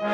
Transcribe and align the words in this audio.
Hello 0.00 0.06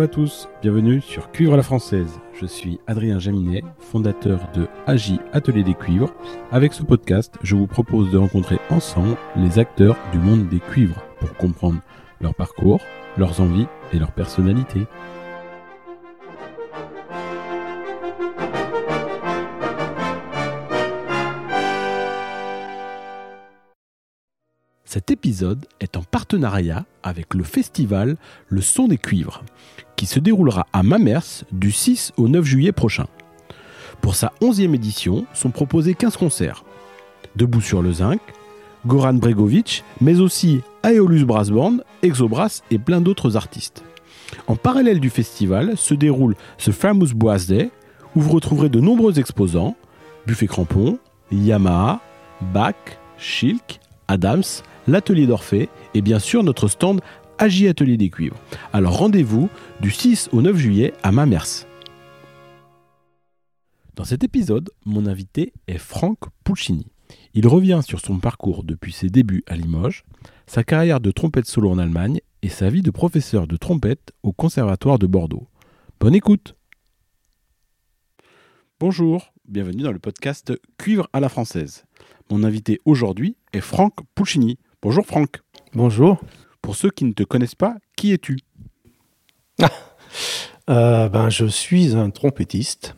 à 0.00 0.08
tous, 0.08 0.48
bienvenue 0.62 1.00
sur 1.00 1.30
Cuivre 1.30 1.56
la 1.56 1.62
Française. 1.62 2.18
Je 2.32 2.46
suis 2.46 2.80
Adrien 2.88 3.20
Jaminet, 3.20 3.62
fondateur 3.78 4.50
de 4.52 4.66
AJ 4.88 5.20
Atelier 5.32 5.62
des 5.62 5.74
Cuivres. 5.74 6.12
Avec 6.50 6.72
ce 6.72 6.82
podcast, 6.82 7.36
je 7.44 7.54
vous 7.54 7.68
propose 7.68 8.10
de 8.10 8.18
rencontrer 8.18 8.58
ensemble 8.68 9.16
les 9.36 9.60
acteurs 9.60 9.96
du 10.10 10.18
monde 10.18 10.48
des 10.48 10.58
cuivres 10.58 11.04
pour 11.20 11.32
comprendre 11.34 11.80
leur 12.20 12.34
parcours, 12.34 12.80
leurs 13.16 13.40
envies 13.40 13.68
et 13.92 14.00
leur 14.00 14.10
personnalité. 14.10 14.88
Cet 24.94 25.10
épisode 25.10 25.66
est 25.80 25.96
en 25.96 26.04
partenariat 26.04 26.84
avec 27.02 27.34
le 27.34 27.42
festival 27.42 28.16
Le 28.46 28.60
Son 28.60 28.86
des 28.86 28.96
Cuivres, 28.96 29.42
qui 29.96 30.06
se 30.06 30.20
déroulera 30.20 30.68
à 30.72 30.84
Mamers 30.84 31.42
du 31.50 31.72
6 31.72 32.12
au 32.16 32.28
9 32.28 32.44
juillet 32.44 32.70
prochain. 32.70 33.06
Pour 34.00 34.14
sa 34.14 34.32
11e 34.40 34.72
édition, 34.72 35.26
sont 35.34 35.50
proposés 35.50 35.94
15 35.94 36.16
concerts. 36.16 36.62
Debout 37.34 37.60
sur 37.60 37.82
le 37.82 37.92
zinc, 37.92 38.20
Goran 38.86 39.14
Bregovic, 39.14 39.82
mais 40.00 40.20
aussi 40.20 40.60
Aeolus 40.84 41.24
Brass 41.24 41.50
Band, 41.50 41.78
Exobrass 42.02 42.62
et 42.70 42.78
plein 42.78 43.00
d'autres 43.00 43.36
artistes. 43.36 43.82
En 44.46 44.54
parallèle 44.54 45.00
du 45.00 45.10
festival 45.10 45.76
se 45.76 45.94
déroule 45.94 46.36
ce 46.56 46.70
Famous 46.70 47.16
Brass 47.16 47.48
Day, 47.48 47.72
où 48.14 48.20
vous 48.20 48.30
retrouverez 48.30 48.68
de 48.68 48.78
nombreux 48.78 49.18
exposants, 49.18 49.74
Buffet 50.24 50.46
Crampon, 50.46 51.00
Yamaha, 51.32 52.00
Bach, 52.52 52.76
Schilk, 53.18 53.80
Adams, 54.06 54.44
l'atelier 54.86 55.26
d'Orphée 55.26 55.68
et 55.94 56.02
bien 56.02 56.18
sûr 56.18 56.42
notre 56.42 56.68
stand 56.68 57.00
Agi 57.38 57.68
Atelier 57.68 57.96
des 57.96 58.10
Cuivres. 58.10 58.36
Alors 58.72 58.98
rendez-vous 58.98 59.48
du 59.80 59.90
6 59.90 60.30
au 60.32 60.42
9 60.42 60.56
juillet 60.56 60.92
à 61.02 61.12
Mamers. 61.12 61.66
Dans 63.96 64.04
cet 64.04 64.24
épisode, 64.24 64.70
mon 64.84 65.06
invité 65.06 65.52
est 65.68 65.78
Franck 65.78 66.18
Pulcini. 66.44 66.86
Il 67.34 67.46
revient 67.46 67.80
sur 67.84 68.00
son 68.00 68.18
parcours 68.18 68.64
depuis 68.64 68.92
ses 68.92 69.08
débuts 69.08 69.44
à 69.46 69.56
Limoges, 69.56 70.04
sa 70.46 70.64
carrière 70.64 71.00
de 71.00 71.10
trompette 71.10 71.46
solo 71.46 71.70
en 71.70 71.78
Allemagne 71.78 72.20
et 72.42 72.48
sa 72.48 72.70
vie 72.70 72.82
de 72.82 72.90
professeur 72.90 73.46
de 73.46 73.56
trompette 73.56 74.12
au 74.22 74.32
Conservatoire 74.32 74.98
de 74.98 75.06
Bordeaux. 75.06 75.48
Bonne 76.00 76.14
écoute 76.14 76.56
Bonjour, 78.80 79.32
bienvenue 79.46 79.82
dans 79.82 79.92
le 79.92 79.98
podcast 79.98 80.52
Cuivre 80.76 81.08
à 81.12 81.20
la 81.20 81.28
française. 81.28 81.84
Mon 82.30 82.42
invité 82.42 82.80
aujourd'hui 82.84 83.36
est 83.52 83.60
Franck 83.60 83.94
Pulcini. 84.14 84.58
Bonjour 84.84 85.06
Franck. 85.06 85.40
Bonjour. 85.72 86.20
Pour 86.60 86.76
ceux 86.76 86.90
qui 86.90 87.06
ne 87.06 87.14
te 87.14 87.22
connaissent 87.22 87.54
pas, 87.54 87.76
qui 87.96 88.12
es-tu? 88.12 88.36
Euh, 90.70 91.10
ben, 91.10 91.28
Je 91.28 91.44
suis 91.44 91.94
un 91.94 92.08
trompettiste. 92.08 92.94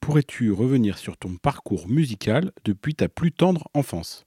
Pourrais-tu 0.00 0.50
revenir 0.50 0.98
sur 0.98 1.16
ton 1.16 1.36
parcours 1.36 1.88
musical 1.88 2.50
depuis 2.64 2.96
ta 2.96 3.08
plus 3.08 3.30
tendre 3.30 3.68
enfance? 3.74 4.24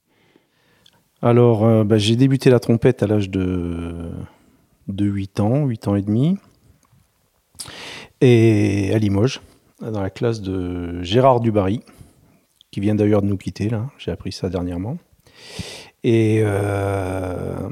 Alors, 1.20 1.64
euh, 1.64 1.84
ben, 1.84 1.98
j'ai 1.98 2.16
débuté 2.16 2.48
la 2.48 2.58
trompette 2.58 3.02
à 3.02 3.06
l'âge 3.06 3.28
de, 3.28 4.10
de 4.88 5.04
8 5.04 5.40
ans, 5.40 5.66
8 5.66 5.88
ans 5.88 5.96
et 5.96 6.02
demi, 6.02 6.38
et 8.22 8.92
à 8.94 8.98
Limoges, 8.98 9.40
dans 9.80 10.00
la 10.00 10.10
classe 10.10 10.40
de 10.40 11.02
Gérard 11.02 11.40
Dubarry, 11.40 11.80
qui 12.70 12.80
vient 12.80 12.94
d'ailleurs 12.94 13.20
de 13.20 13.26
nous 13.26 13.38
quitter, 13.38 13.68
là. 13.68 13.90
J'ai 13.98 14.10
appris 14.10 14.32
ça 14.32 14.48
dernièrement. 14.48 14.96
Et 16.04 16.40
euh, 16.42 17.68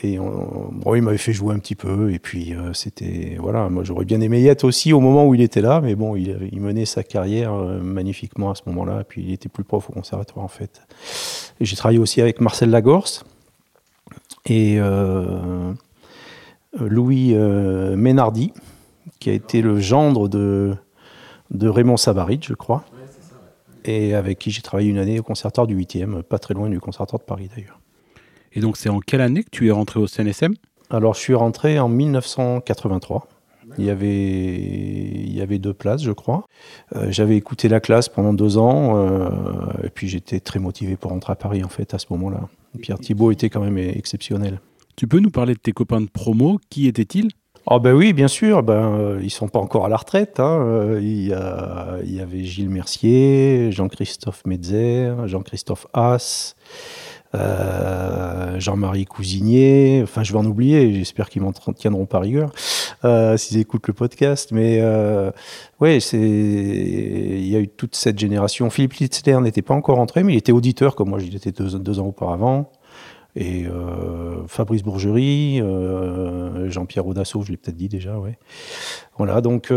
et 0.03 0.19
bon, 0.19 0.95
il 0.95 1.03
m'avait 1.03 1.19
fait 1.19 1.33
jouer 1.33 1.55
un 1.55 1.59
petit 1.59 1.75
peu, 1.75 2.13
et 2.13 2.19
puis 2.19 2.55
euh, 2.55 2.73
c'était 2.73 3.37
voilà. 3.41 3.69
Moi, 3.69 3.83
j'aurais 3.83 4.05
bien 4.05 4.21
aimé 4.21 4.41
y 4.41 4.49
être 4.49 4.65
aussi 4.65 4.93
au 4.93 5.01
moment 5.01 5.27
où 5.27 5.35
il 5.35 5.41
était 5.41 5.61
là, 5.61 5.81
mais 5.81 5.95
bon, 5.95 6.15
il, 6.15 6.61
menait 6.61 6.85
sa 6.85 7.03
carrière 7.03 7.53
magnifiquement 7.53 8.51
à 8.51 8.55
ce 8.55 8.63
moment-là. 8.67 9.01
Et 9.01 9.05
puis 9.05 9.23
il 9.23 9.33
était 9.33 9.49
plus 9.49 9.65
prof 9.65 9.91
au 9.91 9.93
conservatoire 9.93 10.45
en 10.45 10.49
fait. 10.49 10.83
J'ai 11.61 11.77
travaillé 11.77 11.99
aussi 11.99 12.21
avec 12.21 12.41
Marcel 12.41 12.71
Lagorce 12.71 13.25
et 14.47 14.79
Louis 16.79 17.35
euh, 17.35 17.97
Ménardi, 17.97 18.53
qui 19.19 19.31
a 19.31 19.33
été 19.33 19.63
le 19.63 19.81
gendre 19.81 20.29
de, 20.29 20.75
de 21.51 21.69
Raymond 21.69 21.97
Savaride, 21.97 22.45
je 22.45 22.55
crois, 22.55 22.85
et 23.85 24.15
avec 24.15 24.39
qui 24.39 24.51
j'ai 24.51 24.63
travaillé 24.63 24.91
une 24.91 24.99
année 24.99 25.19
au 25.19 25.23
conservatoire 25.23 25.67
du 25.67 25.77
8e, 25.77 26.23
pas 26.23 26.39
très 26.39 26.55
loin 26.55 26.69
du 26.69 26.81
conservatoire 26.81 27.21
de 27.21 27.25
Paris 27.25 27.51
d'ailleurs. 27.55 27.81
Et 28.53 28.61
donc 28.61 28.77
c'est 28.77 28.89
en 28.89 29.01
quelle 29.01 29.21
année 29.21 29.43
que 29.43 29.51
tu 29.51 29.69
es 29.69 29.71
rentré 29.71 30.01
au 30.01 30.07
CNSM 30.07 30.55
Alors 30.91 31.15
je 31.15 31.21
suis 31.21 31.35
rentré 31.35 31.79
en 31.79 31.89
1983. 31.89 33.27
Il 33.79 33.85
y 33.85 33.91
avait, 33.91 34.57
il 34.59 35.33
y 35.33 35.41
avait 35.41 35.61
deux 35.61 35.73
places, 35.73 36.03
je 36.03 36.11
crois. 36.11 36.45
Euh, 36.97 37.07
j'avais 37.11 37.37
écouté 37.37 37.69
la 37.69 37.79
classe 37.79 38.09
pendant 38.09 38.33
deux 38.33 38.59
ans, 38.59 39.09
et 39.85 39.91
puis 39.91 40.09
j'étais 40.09 40.41
très 40.41 40.59
motivé 40.59 40.97
pour 40.97 41.13
rentrer 41.13 41.33
à 41.33 41.37
Paris 41.37 41.63
en 41.63 41.69
fait 41.69 41.95
à 41.95 41.99
ce 41.99 42.07
moment-là. 42.11 42.49
Pierre 42.81 42.99
Thibault 42.99 43.31
était 43.31 43.49
quand 43.49 43.61
même 43.61 43.79
exceptionnel. 43.79 44.61
Tu 45.01 45.09
peux 45.09 45.19
nous 45.19 45.31
parler 45.31 45.55
de 45.55 45.59
tes 45.59 45.73
copains 45.73 46.03
de 46.03 46.11
promo 46.11 46.61
Qui 46.69 46.87
étaient-ils? 46.87 47.31
Oh 47.65 47.81
ben 47.81 47.95
oui, 47.95 48.13
bien 48.13 48.29
sûr. 48.29 48.63
Ben, 48.63 48.75
euh, 48.75 49.21
ils 49.23 49.31
sont 49.31 49.49
pas 49.49 49.59
encore 49.59 49.87
à 49.87 49.89
la 49.89 49.97
retraite. 49.97 50.39
Hein. 50.41 50.61
Euh, 50.61 51.01
il, 51.03 52.15
y 52.15 52.21
avait 52.21 52.45
Gilles 52.45 52.69
Mercier, 52.69 53.73
Jean-Christophe 53.73 54.43
Metzer, 54.45 55.15
Jean-Christophe 55.25 55.87
Haas, 55.95 56.55
euh, 57.35 58.61
Jean-Marie 58.61 59.07
Cousinier. 59.07 60.01
Enfin, 60.03 60.23
je 60.23 60.35
vais 60.35 60.39
en 60.39 60.45
oublier. 60.45 60.93
J'espère 60.93 61.31
qu'ils 61.31 61.41
m'en 61.41 61.53
tiendront 61.53 62.05
pas 62.05 62.19
rigueur 62.19 62.53
s'ils 63.39 63.57
écoutent 63.57 63.89
le 63.89 63.95
podcast. 63.95 64.53
Mais 64.53 64.83
ouais, 65.81 66.01
c'est 66.01 66.19
il 66.21 67.49
y 67.49 67.57
a 67.57 67.61
eu 67.61 67.69
toute 67.69 67.97
cette 67.97 68.19
génération. 68.19 68.69
Philippe 68.69 68.93
Litzler 68.93 69.41
n'était 69.41 69.63
pas 69.63 69.73
encore 69.73 69.99
entré, 69.99 70.25
mais 70.25 70.35
il 70.35 70.37
était 70.37 70.53
auditeur 70.53 70.95
comme 70.95 71.09
moi. 71.09 71.19
J'étais 71.21 71.53
deux, 71.53 71.79
deux 71.79 72.01
ans 72.01 72.09
auparavant. 72.09 72.71
Et 73.37 73.65
Fabrice 74.49 74.83
Bourgerie, 74.83 75.63
Jean-Pierre 76.69 77.07
Audasso, 77.07 77.43
je 77.43 77.51
l'ai 77.51 77.57
peut-être 77.57 77.77
dit 77.77 77.89
déjà, 77.89 78.19
ouais. 78.19 78.39
Voilà, 79.19 79.41
donc 79.41 79.73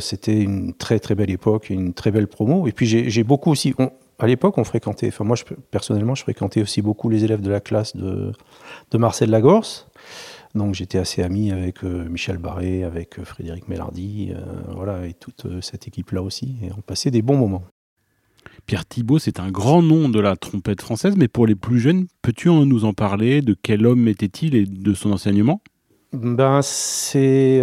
c'était 0.00 0.40
une 0.40 0.74
très 0.74 0.98
très 0.98 1.14
belle 1.14 1.30
époque, 1.30 1.70
une 1.70 1.94
très 1.94 2.10
belle 2.10 2.26
promo. 2.26 2.66
Et 2.66 2.72
puis 2.72 2.86
j'ai 2.86 3.24
beaucoup 3.24 3.50
aussi, 3.50 3.74
à 4.20 4.26
l'époque, 4.26 4.58
on 4.58 4.64
fréquentait, 4.64 5.08
enfin 5.08 5.24
moi 5.24 5.36
personnellement, 5.70 6.14
je 6.14 6.22
fréquentais 6.22 6.60
aussi 6.60 6.82
beaucoup 6.82 7.08
les 7.08 7.24
élèves 7.24 7.40
de 7.40 7.50
la 7.50 7.60
classe 7.60 7.96
de, 7.96 8.32
Marcel 8.94 9.30
Lagorce. 9.30 9.88
Donc 10.54 10.74
j'étais 10.74 10.98
assez 10.98 11.22
ami 11.22 11.52
avec 11.52 11.84
euh, 11.84 12.08
Michel 12.08 12.36
Barré, 12.36 12.84
avec 12.84 13.18
euh, 13.18 13.24
Frédéric 13.24 13.68
Mélardi, 13.68 14.32
euh, 14.34 14.40
voilà, 14.74 15.06
et 15.06 15.14
toute 15.14 15.62
cette 15.62 15.86
équipe-là 15.86 16.22
aussi. 16.22 16.56
Et 16.62 16.70
on 16.76 16.80
passait 16.80 17.10
des 17.10 17.22
bons 17.22 17.36
moments. 17.36 17.62
Pierre 18.66 18.86
Thibault, 18.86 19.18
c'est 19.18 19.40
un 19.40 19.50
grand 19.50 19.82
nom 19.82 20.08
de 20.08 20.20
la 20.20 20.36
trompette 20.36 20.80
française, 20.80 21.14
mais 21.16 21.28
pour 21.28 21.46
les 21.46 21.54
plus 21.54 21.80
jeunes, 21.80 22.06
peux-tu 22.22 22.48
nous 22.50 22.84
en 22.84 22.92
parler? 22.92 23.42
De 23.42 23.56
quel 23.60 23.86
homme 23.86 24.08
était-il 24.08 24.54
et 24.54 24.64
de 24.66 24.94
son 24.94 25.12
enseignement? 25.12 25.60
Ben, 26.12 26.60
C'était 26.62 27.62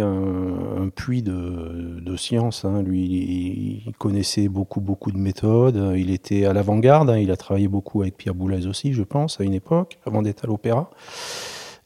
un, 0.00 0.88
puits 0.94 1.22
de, 1.22 1.98
de 2.00 2.16
science. 2.16 2.64
Hein. 2.64 2.82
Lui, 2.82 3.82
il, 3.86 3.92
connaissait 3.98 4.46
beaucoup, 4.46 4.80
beaucoup 4.80 5.10
de 5.10 5.18
méthodes. 5.18 5.94
Il 5.96 6.10
était 6.10 6.44
à 6.44 6.52
l'avant-garde. 6.52 7.10
Hein. 7.10 7.18
Il 7.18 7.32
a 7.32 7.36
travaillé 7.36 7.66
beaucoup 7.66 8.02
avec 8.02 8.16
Pierre 8.16 8.34
Boulez 8.34 8.68
aussi, 8.68 8.92
je 8.92 9.02
pense, 9.02 9.40
à 9.40 9.44
une 9.44 9.54
époque, 9.54 9.98
avant 10.06 10.22
d'être 10.22 10.44
à 10.44 10.46
l'opéra. 10.46 10.90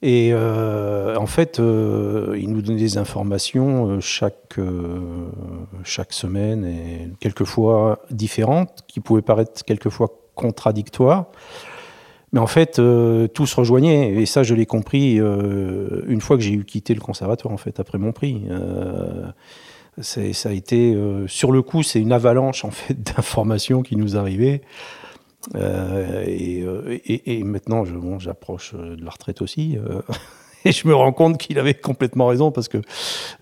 Et 0.02 0.30
euh, 0.32 1.16
en 1.16 1.26
fait, 1.26 1.60
euh, 1.60 2.34
il 2.40 2.50
nous 2.50 2.62
donnait 2.62 2.78
des 2.78 2.96
informations 2.96 3.90
euh, 3.90 4.00
chaque, 4.00 4.58
chaque 5.84 6.12
semaine 6.12 6.64
et 6.64 7.10
quelquefois 7.20 8.00
différentes, 8.10 8.84
qui 8.88 9.00
pouvaient 9.00 9.22
paraître 9.22 9.62
quelquefois 9.64 10.08
contradictoires. 10.34 11.26
Mais 12.32 12.40
en 12.40 12.46
fait, 12.46 12.80
tout 13.34 13.46
se 13.46 13.56
rejoignait. 13.56 14.12
Et 14.12 14.24
ça, 14.24 14.44
je 14.44 14.54
l'ai 14.54 14.64
compris 14.64 15.16
une 15.16 16.20
fois 16.20 16.36
que 16.36 16.44
j'ai 16.44 16.52
eu 16.52 16.64
quitté 16.64 16.94
le 16.94 17.00
conservatoire, 17.00 17.52
en 17.52 17.56
fait, 17.56 17.80
après 17.80 17.98
mon 17.98 18.12
prix. 18.12 18.44
ça 20.00 20.48
a 20.48 20.52
été, 20.52 20.96
sur 21.26 21.50
le 21.50 21.62
coup, 21.62 21.82
c'est 21.82 22.00
une 22.00 22.12
avalanche 22.12 22.64
en 22.64 22.70
fait 22.70 22.94
d'informations 23.16 23.82
qui 23.82 23.96
nous 23.96 24.16
arrivaient. 24.16 24.62
Euh, 25.54 26.24
euh, 26.26 26.98
et, 27.04 27.42
maintenant, 27.42 27.84
j'approche 28.18 28.74
euh, 28.74 28.96
de 28.96 29.04
la 29.04 29.10
retraite 29.10 29.42
aussi. 29.42 29.78
et 30.64 30.72
je 30.72 30.86
me 30.86 30.94
rends 30.94 31.12
compte 31.12 31.38
qu'il 31.38 31.58
avait 31.58 31.74
complètement 31.74 32.26
raison 32.26 32.50
parce 32.50 32.68
que 32.68 32.82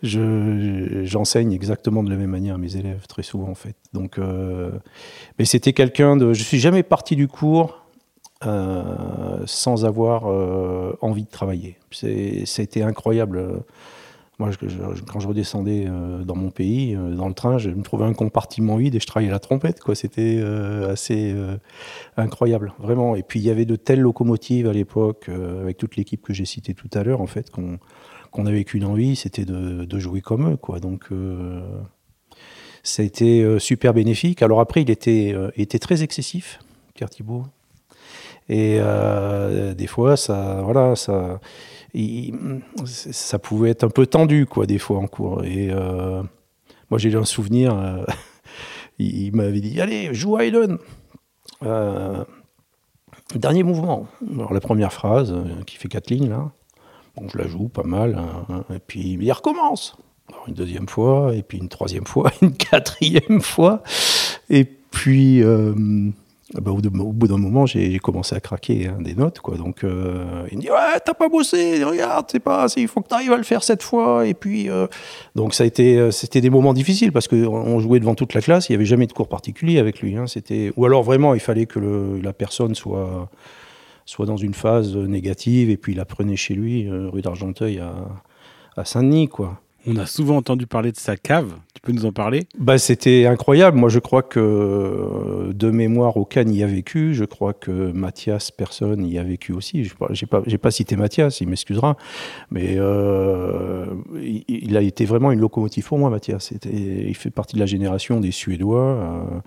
j'enseigne 0.02 1.52
exactement 1.52 2.02
de 2.02 2.10
la 2.10 2.16
même 2.16 2.30
manière 2.30 2.54
à 2.54 2.58
mes 2.58 2.76
élèves 2.76 3.06
très 3.08 3.22
souvent 3.22 3.48
en 3.48 3.54
fait. 3.54 3.76
Donc, 3.92 4.18
mais 5.38 5.44
c'était 5.44 5.72
quelqu'un 5.72 6.16
de. 6.16 6.32
Je 6.32 6.42
suis 6.42 6.60
jamais 6.60 6.82
parti 6.82 7.16
du 7.16 7.28
cours 7.28 7.84
sans 8.40 9.84
avoir 9.84 10.26
envie 11.02 11.24
de 11.24 11.30
travailler. 11.30 11.76
C'était 11.90 12.82
incroyable. 12.82 13.64
Moi, 14.38 14.50
quand 15.08 15.18
je 15.18 15.26
redescendais 15.26 15.86
euh, 15.88 16.22
dans 16.22 16.36
mon 16.36 16.50
pays, 16.50 16.94
euh, 16.94 17.16
dans 17.16 17.26
le 17.26 17.34
train, 17.34 17.58
je 17.58 17.70
me 17.70 17.82
trouvais 17.82 18.04
un 18.04 18.12
compartiment 18.12 18.76
vide 18.76 18.94
et 18.94 19.00
je 19.00 19.06
travaillais 19.06 19.32
la 19.32 19.40
trompette. 19.40 19.80
C'était 19.94 20.38
euh, 20.38 20.92
assez 20.92 21.34
incroyable, 22.16 22.72
vraiment. 22.78 23.16
Et 23.16 23.24
puis, 23.24 23.40
il 23.40 23.42
y 23.46 23.50
avait 23.50 23.64
de 23.64 23.74
telles 23.74 24.00
locomotives 24.00 24.68
à 24.68 24.72
l'époque, 24.72 25.28
avec 25.28 25.76
toute 25.76 25.96
l'équipe 25.96 26.22
que 26.22 26.32
j'ai 26.32 26.44
citée 26.44 26.74
tout 26.74 26.90
à 26.94 27.02
l'heure, 27.02 27.20
en 27.20 27.26
fait, 27.26 27.50
qu'on 27.50 28.46
avait 28.46 28.62
qu'une 28.62 28.84
envie, 28.84 29.16
c'était 29.16 29.44
de, 29.44 29.98
jouer 29.98 30.20
comme 30.20 30.52
eux. 30.52 30.78
Donc, 30.78 31.08
ça 32.84 33.02
a 33.02 33.04
été 33.04 33.58
super 33.58 33.92
bénéfique. 33.92 34.42
Alors 34.42 34.60
après, 34.60 34.82
il 34.82 34.90
était, 34.90 35.34
était 35.56 35.80
très 35.80 36.04
excessif, 36.04 36.60
Pierre 36.94 37.10
Thibault. 37.10 37.44
Et 38.48 38.78
des 39.76 39.86
fois, 39.88 40.16
ça... 40.16 40.60
Voilà, 40.62 40.94
ça 40.94 41.40
ça 42.84 43.38
pouvait 43.38 43.70
être 43.70 43.84
un 43.84 43.88
peu 43.88 44.06
tendu, 44.06 44.46
quoi, 44.46 44.66
des 44.66 44.78
fois 44.78 44.98
en 44.98 45.06
cours. 45.06 45.44
Et 45.44 45.68
euh, 45.70 46.22
moi, 46.90 46.98
j'ai 46.98 47.14
un 47.14 47.24
souvenir, 47.24 47.74
euh, 47.74 48.04
il, 48.98 49.34
m'avait 49.34 49.60
dit 49.60 49.80
Allez, 49.80 50.12
joue 50.14 50.36
à 50.36 50.42
euh, 51.64 52.24
dernier 53.34 53.62
mouvement. 53.62 54.06
Alors, 54.34 54.52
la 54.52 54.60
première 54.60 54.92
phrase, 54.92 55.34
qui 55.66 55.76
fait 55.76 55.88
quatre 55.88 56.10
lignes, 56.10 56.28
là. 56.28 56.50
Bon, 57.16 57.28
je 57.28 57.38
la 57.38 57.48
joue 57.48 57.68
pas 57.68 57.82
mal. 57.82 58.16
Hein, 58.16 58.64
et 58.72 58.78
puis, 58.78 59.16
il 59.20 59.32
Recommence 59.32 59.96
une 60.46 60.52
deuxième 60.52 60.88
fois, 60.88 61.34
et 61.34 61.42
puis 61.42 61.56
une 61.56 61.70
troisième 61.70 62.06
fois, 62.06 62.30
une 62.42 62.54
quatrième 62.54 63.40
fois. 63.40 63.82
Et 64.50 64.64
puis. 64.64 65.42
Ah 66.56 66.62
bah, 66.62 66.70
au, 66.70 66.80
bout 66.80 67.28
d'un 67.28 67.36
moment, 67.36 67.66
j'ai 67.66 67.98
commencé 67.98 68.34
à 68.34 68.40
craquer 68.40 68.86
hein, 68.86 68.96
des 69.00 69.14
notes, 69.14 69.40
quoi. 69.40 69.58
Donc, 69.58 69.84
euh, 69.84 70.46
il 70.50 70.56
me 70.56 70.62
dit 70.62 70.70
ouais, 70.70 70.98
t'as 71.04 71.12
pas 71.12 71.28
bossé, 71.28 71.84
regarde, 71.84 72.26
c'est 72.32 72.40
pas, 72.40 72.66
il 72.78 72.88
faut 72.88 73.02
que 73.02 73.08
tu 73.08 73.14
arrives 73.14 73.32
à 73.32 73.36
le 73.36 73.42
faire 73.42 73.62
cette 73.62 73.82
fois. 73.82 74.26
Et 74.26 74.32
puis, 74.32 74.70
euh, 74.70 74.86
donc 75.34 75.52
ça 75.52 75.64
a 75.64 75.66
été, 75.66 75.98
euh, 75.98 76.10
c'était 76.10 76.40
des 76.40 76.48
moments 76.48 76.72
difficiles 76.72 77.12
parce 77.12 77.28
qu'on 77.28 77.80
jouait 77.80 78.00
devant 78.00 78.14
toute 78.14 78.32
la 78.32 78.40
classe, 78.40 78.70
il 78.70 78.72
y 78.72 78.74
avait 78.76 78.86
jamais 78.86 79.06
de 79.06 79.12
cours 79.12 79.28
particulier 79.28 79.78
avec 79.78 80.00
lui. 80.00 80.16
Hein, 80.16 80.26
c'était, 80.26 80.72
ou 80.76 80.86
alors 80.86 81.02
vraiment, 81.02 81.34
il 81.34 81.40
fallait 81.40 81.66
que 81.66 82.18
la 82.22 82.32
personne 82.32 82.74
soit, 82.74 83.28
soit 84.06 84.24
dans 84.24 84.38
une 84.38 84.54
phase 84.54 84.96
négative 84.96 85.68
et 85.68 85.76
puis 85.76 85.92
il 85.92 86.00
apprenait 86.00 86.36
chez 86.36 86.54
lui, 86.54 86.88
rue 86.88 87.20
d'Argenteuil 87.20 87.78
à, 87.78 87.92
à 88.78 88.86
Saint-Denis. 88.86 89.28
On 89.90 89.96
a 89.96 90.04
souvent 90.04 90.36
entendu 90.36 90.66
parler 90.66 90.92
de 90.92 90.98
sa 90.98 91.16
cave. 91.16 91.54
Tu 91.72 91.80
peux 91.80 91.92
nous 91.92 92.04
en 92.04 92.12
parler? 92.12 92.46
Bah, 92.58 92.76
C'était 92.76 93.24
incroyable. 93.24 93.78
Moi, 93.78 93.88
je 93.88 93.98
crois 93.98 94.22
que 94.22 94.38
euh, 94.38 95.52
de 95.54 95.70
mémoire, 95.70 96.18
aucun 96.18 96.46
y 96.46 96.62
a 96.62 96.66
vécu. 96.66 97.14
Je 97.14 97.24
crois 97.24 97.54
que 97.54 97.90
Mathias, 97.92 98.50
personne 98.50 99.06
y 99.06 99.18
a 99.18 99.22
vécu 99.22 99.52
aussi. 99.52 99.84
Je 99.84 99.94
n'ai 100.10 100.26
pas, 100.26 100.42
pas 100.42 100.70
cité 100.70 100.94
Mathias, 100.96 101.40
il 101.40 101.48
m'excusera. 101.48 101.96
Mais 102.50 102.74
euh, 102.76 103.86
il, 104.20 104.76
a 104.76 104.82
été 104.82 105.06
vraiment 105.06 105.32
une 105.32 105.40
locomotive 105.40 105.86
pour 105.86 105.98
moi, 105.98 106.10
Mathias. 106.10 106.52
Il 106.70 107.16
fait 107.16 107.30
partie 107.30 107.54
de 107.54 107.60
la 107.60 107.66
génération 107.66 108.20
des 108.20 108.30
Suédois, 108.30 108.82
euh, 108.82 109.40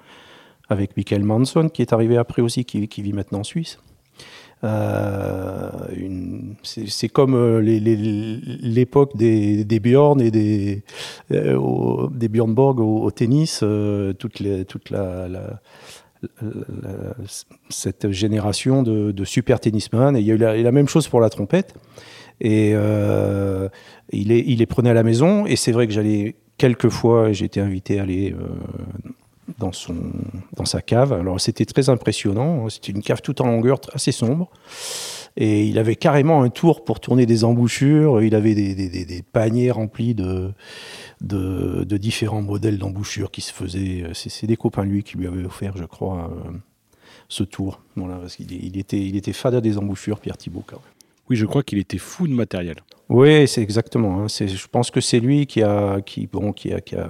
avec 0.70 0.98
Michael 0.98 1.24
Manson, 1.24 1.70
qui 1.70 1.84
est 1.84 1.94
arrivé 1.94 2.18
après 2.18 2.42
aussi, 2.42 2.66
qui 2.66 3.02
vit 3.02 3.14
maintenant 3.14 3.42
en 3.42 3.44
Suisse. 3.44 3.78
Euh, 4.64 5.70
c'est 6.64 7.10
comme 7.10 7.34
euh, 7.34 7.62
l'époque 7.62 9.18
des, 9.18 9.64
des, 9.66 9.80
Bjorn 9.80 10.22
et 10.22 10.30
des, 10.30 10.84
euh, 11.32 12.08
des 12.12 12.28
Bjorn 12.28 12.54
Borg 12.54 12.80
au, 12.80 13.10
tennis, 13.12 13.64
toute, 14.20 14.44
cette 17.70 18.12
génération 18.12 18.84
de, 18.84 19.26
super 19.26 19.60
tennisman. 19.60 20.16
Et 20.16 20.20
il 20.20 20.26
y 20.26 20.32
a 20.32 20.36
eu 20.36 20.64
la, 20.64 20.72
même 20.72 20.88
chose 20.88 21.08
pour 21.08 21.22
la 21.22 21.30
trompette. 21.30 21.74
Et 22.40 22.72
il, 22.72 24.28
les, 24.28 24.40
il 24.40 24.60
les 24.60 24.66
prenait 24.66 24.92
à 24.92 24.96
la 24.96 25.04
maison. 25.04 25.46
Et 25.46 25.56
c'est 25.56 25.72
vrai 25.72 25.88
que 25.88 25.94
j'allais 25.94 26.36
quelques 26.58 26.90
fois, 26.90 27.32
j'ai 27.32 27.46
été 27.46 27.60
invité 27.60 28.00
à 28.00 28.04
aller 28.04 28.36
dans, 29.58 29.72
son, 29.72 29.96
dans 30.56 30.66
sa 30.66 30.82
cave. 30.82 31.14
Alors 31.14 31.40
c'était 31.40 31.66
très 31.66 31.90
impressionnant, 31.90 32.66
hein. 32.66 32.70
c'était 32.70 32.92
une 32.92 33.02
cave 33.02 33.22
toute 33.22 33.42
en 33.42 33.48
longueur, 33.48 33.80
assez 33.94 34.12
sombre. 34.12 34.50
Et 35.38 35.66
il 35.66 35.80
avait 35.80 35.96
carrément 35.96 36.44
un 36.44 36.50
tour 36.50 36.84
pour 36.84 37.00
tourner 37.00 37.26
des 37.26 37.46
embouchures, 37.46 38.22
il 38.22 38.36
avait 38.36 38.54
des, 38.54 38.76
des, 38.76 39.06
des, 39.06 39.22
paniers 39.22 39.72
remplis 39.72 40.14
de, 40.14 40.52
de, 41.22 41.86
de 41.86 41.98
différents 41.98 42.42
modèles 42.42 42.78
d'embouchures 42.78 43.32
qui 43.32 43.40
se 43.40 43.54
faisaient. 43.54 44.04
C'est 44.14 44.46
des 44.46 44.58
copains 44.58 44.84
lui 44.84 45.04
qui 45.04 45.18
lui 45.18 45.28
avaient 45.28 45.46
offert, 45.46 45.78
je 45.78 45.86
crois, 45.86 46.30
euh, 46.30 46.52
ce 47.30 47.44
tour. 47.44 47.82
Voilà, 47.96 48.18
parce 48.18 48.36
qu'il 48.36 48.52
il 48.52 48.78
était, 48.78 49.00
il 49.00 49.16
était 49.16 49.32
fada 49.32 49.62
des 49.62 49.78
embouchures, 49.78 50.20
Pierre 50.20 50.38
Thibault, 50.38 50.66
quand 50.68 50.76
même. 50.76 50.86
Oui, 51.30 51.38
je 51.38 51.46
crois 51.46 51.64
qu'il 51.64 51.78
était 51.78 51.98
fou 51.98 52.28
de 52.28 52.34
matériel. 52.34 52.76
Oui, 53.08 53.48
c'est 53.48 53.62
exactement. 53.62 54.24
Hein. 54.24 54.28
Je 54.28 54.68
pense 54.68 54.92
que 54.92 55.00
c'est 55.00 55.22
lui 55.22 55.46
qui 55.46 55.62
a, 55.64 56.02
qui, 56.02 56.28
bon, 56.28 56.52
qui 56.52 56.74
a, 56.74 56.82
qui 56.82 56.96
a 56.96 57.10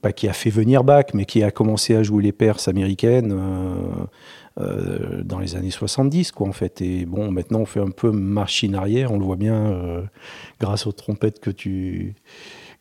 pas 0.00 0.12
qui 0.12 0.28
a 0.28 0.32
fait 0.32 0.50
venir 0.50 0.84
Bach, 0.84 1.06
mais 1.14 1.24
qui 1.24 1.42
a 1.42 1.50
commencé 1.50 1.94
à 1.94 2.02
jouer 2.02 2.22
les 2.22 2.32
perses 2.32 2.68
américaines 2.68 3.32
euh, 3.32 4.60
euh, 4.60 5.22
dans 5.22 5.38
les 5.38 5.56
années 5.56 5.70
70, 5.70 6.32
quoi, 6.32 6.48
en 6.48 6.52
fait. 6.52 6.80
Et 6.82 7.06
bon, 7.06 7.30
maintenant, 7.30 7.60
on 7.60 7.66
fait 7.66 7.80
un 7.80 7.90
peu 7.90 8.10
machine 8.10 8.74
arrière, 8.74 9.12
on 9.12 9.18
le 9.18 9.24
voit 9.24 9.36
bien 9.36 9.54
euh, 9.54 10.02
grâce 10.60 10.86
aux 10.86 10.92
trompettes 10.92 11.40
que 11.40 11.50
tu, 11.50 12.14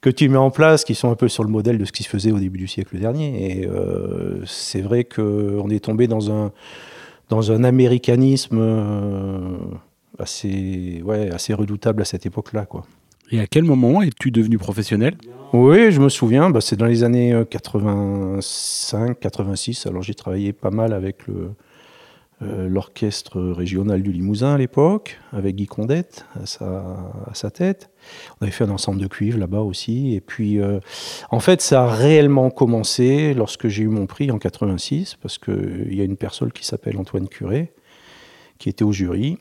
que 0.02 0.10
tu 0.10 0.28
mets 0.28 0.38
en 0.38 0.52
place, 0.52 0.84
qui 0.84 0.96
sont 0.96 1.10
un 1.10 1.16
peu 1.16 1.30
sur 1.30 1.44
le 1.44 1.50
modèle 1.50 1.78
de 1.78 1.86
ce 1.86 1.92
qui 1.92 2.04
se 2.04 2.10
faisait 2.10 2.32
au 2.32 2.40
début 2.40 2.58
du 2.58 2.68
siècle 2.68 2.98
dernier. 2.98 3.62
Et 3.62 3.70
c'est 4.46 4.82
vrai 4.82 5.06
qu'on 5.06 5.70
est 5.70 5.84
tombé 5.84 6.08
dans 6.08 6.32
un, 6.32 6.52
dans 7.30 7.52
un 7.52 7.64
américanisme 7.64 9.58
assez, 10.18 11.02
ouais, 11.04 11.32
assez 11.32 11.54
redoutable 11.54 12.02
à 12.02 12.06
cette 12.06 12.26
époque-là, 12.26 12.66
quoi. 12.66 12.86
Et 13.32 13.40
à 13.40 13.48
quel 13.48 13.64
moment 13.64 14.02
es-tu 14.02 14.32
devenu 14.32 14.58
professionnel? 14.58 15.16
Oui, 15.54 15.92
je 15.92 16.00
me 16.00 16.10
souviens, 16.10 16.50
bah, 16.50 16.62
c'est 16.62 16.76
dans 16.76 16.86
les 16.86 17.04
années 17.04 17.44
85, 17.50 19.10
euh, 19.10 19.14
86. 19.14 19.86
Alors 19.86 20.02
j'ai 20.02 20.16
travaillé 20.16 20.52
pas 20.52 20.72
mal 20.72 20.94
avec 20.94 21.30
euh, 21.30 22.68
l'orchestre 22.68 23.40
régional 23.40 24.02
du 24.02 24.12
Limousin 24.12 24.56
à 24.56 24.58
l'époque, 24.58 25.20
avec 25.32 25.56
Guy 25.56 25.68
Condette 25.68 26.26
à 26.42 27.34
sa, 27.34 27.52
tête. 27.52 27.92
On 28.40 28.44
avait 28.44 28.52
fait 28.52 28.64
un 28.64 28.72
ensemble 28.72 29.00
de 29.00 29.08
cuivres 29.08 29.40
là-bas 29.40 29.62
aussi. 29.62 30.16
Et 30.16 30.22
puis, 30.22 30.60
euh, 30.60 30.80
en 31.30 31.40
fait, 31.40 31.62
ça 31.62 31.84
a 31.84 31.94
réellement 31.94 32.50
commencé 32.50 33.36
lorsque 33.36 33.68
j'ai 33.68 33.84
eu 33.84 33.90
mon 33.90 34.08
prix 34.08 34.32
en 34.32 34.40
86, 34.40 35.18
parce 35.22 35.38
qu'il 35.38 35.94
y 35.94 36.02
a 36.02 36.04
une 36.04 36.18
personne 36.18 36.52
qui 36.52 36.66
s'appelle 36.66 36.98
Antoine 36.98 37.28
Curé, 37.28 37.74
qui 38.60 38.70
était 38.70 38.84
au 38.84 38.92
jury, 38.92 39.38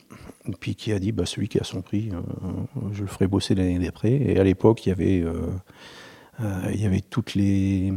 puis 0.59 0.75
qui 0.75 0.91
a 0.91 0.99
dit 0.99 1.11
bah, 1.11 1.25
celui 1.25 1.47
qui 1.47 1.59
a 1.59 1.63
son 1.63 1.81
prix, 1.81 2.09
je 2.91 3.01
le 3.01 3.07
ferai 3.07 3.27
bosser 3.27 3.53
l'année 3.53 3.77
d'après. 3.77 4.13
Et 4.13 4.39
à 4.39 4.43
l'époque, 4.43 4.85
il 4.85 4.89
y 4.89 4.91
avait, 4.91 5.23
il 6.73 6.81
y 6.81 6.85
avait 6.85 7.01
toutes 7.01 7.35
les 7.35 7.93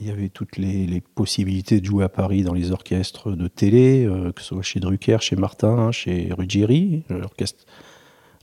il 0.00 0.06
y 0.06 0.10
avait 0.10 0.28
toutes 0.28 0.56
les, 0.56 1.02
possibilités 1.14 1.80
de 1.80 1.84
jouer 1.84 2.04
à 2.04 2.08
Paris 2.08 2.42
dans 2.42 2.54
les 2.54 2.70
orchestres 2.70 3.32
de 3.32 3.48
télé, 3.48 4.08
que 4.36 4.40
ce 4.40 4.48
soit 4.48 4.62
chez 4.62 4.78
Drucker, 4.78 5.18
chez 5.20 5.34
Martin, 5.34 5.90
chez 5.90 6.28
Ruggieri, 6.30 7.02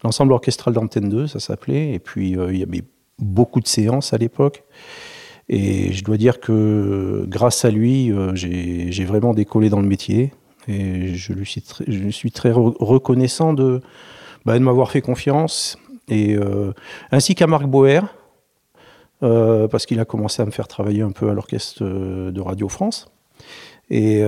l'ensemble 0.04 0.34
orchestral 0.34 0.74
d'Antenne 0.74 1.10
2, 1.10 1.28
ça 1.28 1.40
s'appelait. 1.40 1.94
Et 1.94 2.00
puis 2.00 2.32
il 2.32 2.58
y 2.58 2.64
avait 2.64 2.84
beaucoup 3.20 3.60
de 3.62 3.68
séances 3.68 4.14
à 4.14 4.18
l'époque. 4.18 4.64
Et 5.50 5.94
je 5.94 6.04
dois 6.04 6.18
dire 6.18 6.40
que 6.40 7.26
grâce 7.28 7.64
à 7.64 7.72
lui, 7.72 8.12
euh, 8.12 8.36
j'ai 8.36 9.06
vraiment 9.06 9.34
décollé 9.34 9.70
dans 9.70 9.80
le 9.80 9.88
métier. 9.88 10.34
Et 10.68 11.16
je 11.16 11.34
lui 11.34 11.46
suis 12.12 12.32
très, 12.32 12.52
reconnaissant 12.52 13.54
de, 13.54 13.82
bah, 14.46 14.58
de 14.58 14.64
m'avoir 14.64 14.92
fait 14.92 15.02
confiance. 15.02 15.78
Euh, 16.12 16.72
ainsi 17.12 17.36
qu'à 17.36 17.48
Marc 17.48 17.66
Boer, 17.66 18.02
euh, 19.24 19.68
parce 19.68 19.86
qu'il 19.86 20.00
a 20.00 20.06
commencé 20.06 20.42
à 20.42 20.46
me 20.46 20.52
faire 20.52 20.68
travailler 20.68 21.02
un 21.02 21.12
peu 21.12 21.30
à 21.30 21.34
l'orchestre 21.34 21.84
de 21.84 22.42
Radio 22.42 22.70
France. 22.70 23.12
Et 23.90 24.22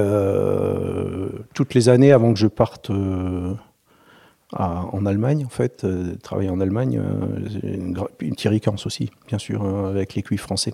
toutes 1.54 1.74
les 1.74 1.90
années 1.90 2.14
avant 2.14 2.34
que 2.34 2.40
je 2.40 2.48
parte 2.48 2.92
en 4.52 5.06
Allemagne, 5.06 5.46
en 5.46 5.50
fait, 5.50 5.86
travailler 6.24 6.50
en 6.50 6.62
Allemagne, 6.62 7.02
une, 7.64 7.98
une 8.22 8.36
Thierry 8.36 8.62
aussi, 8.86 9.12
bien 9.28 9.38
sûr, 9.38 9.66
avec 9.66 10.16
les 10.16 10.22
cuivres 10.22 10.44
français. 10.44 10.74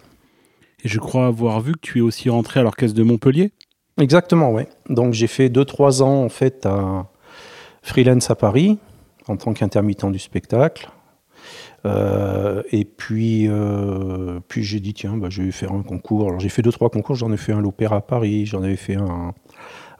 Et 0.83 0.87
je 0.87 0.99
crois 0.99 1.25
avoir 1.25 1.61
vu 1.61 1.73
que 1.73 1.79
tu 1.81 1.97
es 1.97 2.01
aussi 2.01 2.29
rentré 2.29 2.59
à 2.59 2.63
l'orchestre 2.63 2.95
de 2.95 3.01
Montpellier. 3.01 3.51
Exactement, 3.99 4.51
oui. 4.51 4.63
Donc 4.89 5.13
j'ai 5.13 5.27
fait 5.27 5.49
2-3 5.49 6.01
ans 6.01 6.23
en 6.23 6.29
fait 6.29 6.65
à 6.65 7.07
freelance 7.81 8.29
à 8.29 8.35
Paris 8.35 8.77
en 9.27 9.37
tant 9.37 9.53
qu'intermittent 9.53 10.11
du 10.11 10.19
spectacle. 10.19 10.89
Euh, 11.85 12.63
et 12.71 12.83
puis, 12.83 13.47
euh, 13.47 14.39
puis 14.47 14.63
j'ai 14.63 14.79
dit 14.79 14.93
tiens, 14.93 15.17
bah, 15.17 15.27
je 15.29 15.43
vais 15.43 15.51
faire 15.51 15.71
un 15.71 15.83
concours. 15.83 16.27
Alors 16.27 16.39
j'ai 16.39 16.49
fait 16.49 16.61
2-3 16.61 16.89
concours, 16.89 17.15
j'en 17.15 17.31
ai 17.31 17.37
fait 17.37 17.53
un 17.53 17.59
à 17.59 17.61
l'Opéra 17.61 17.97
à 17.97 18.01
Paris, 18.01 18.45
j'en 18.45 18.63
avais 18.63 18.75
fait 18.75 18.95
un 18.95 19.33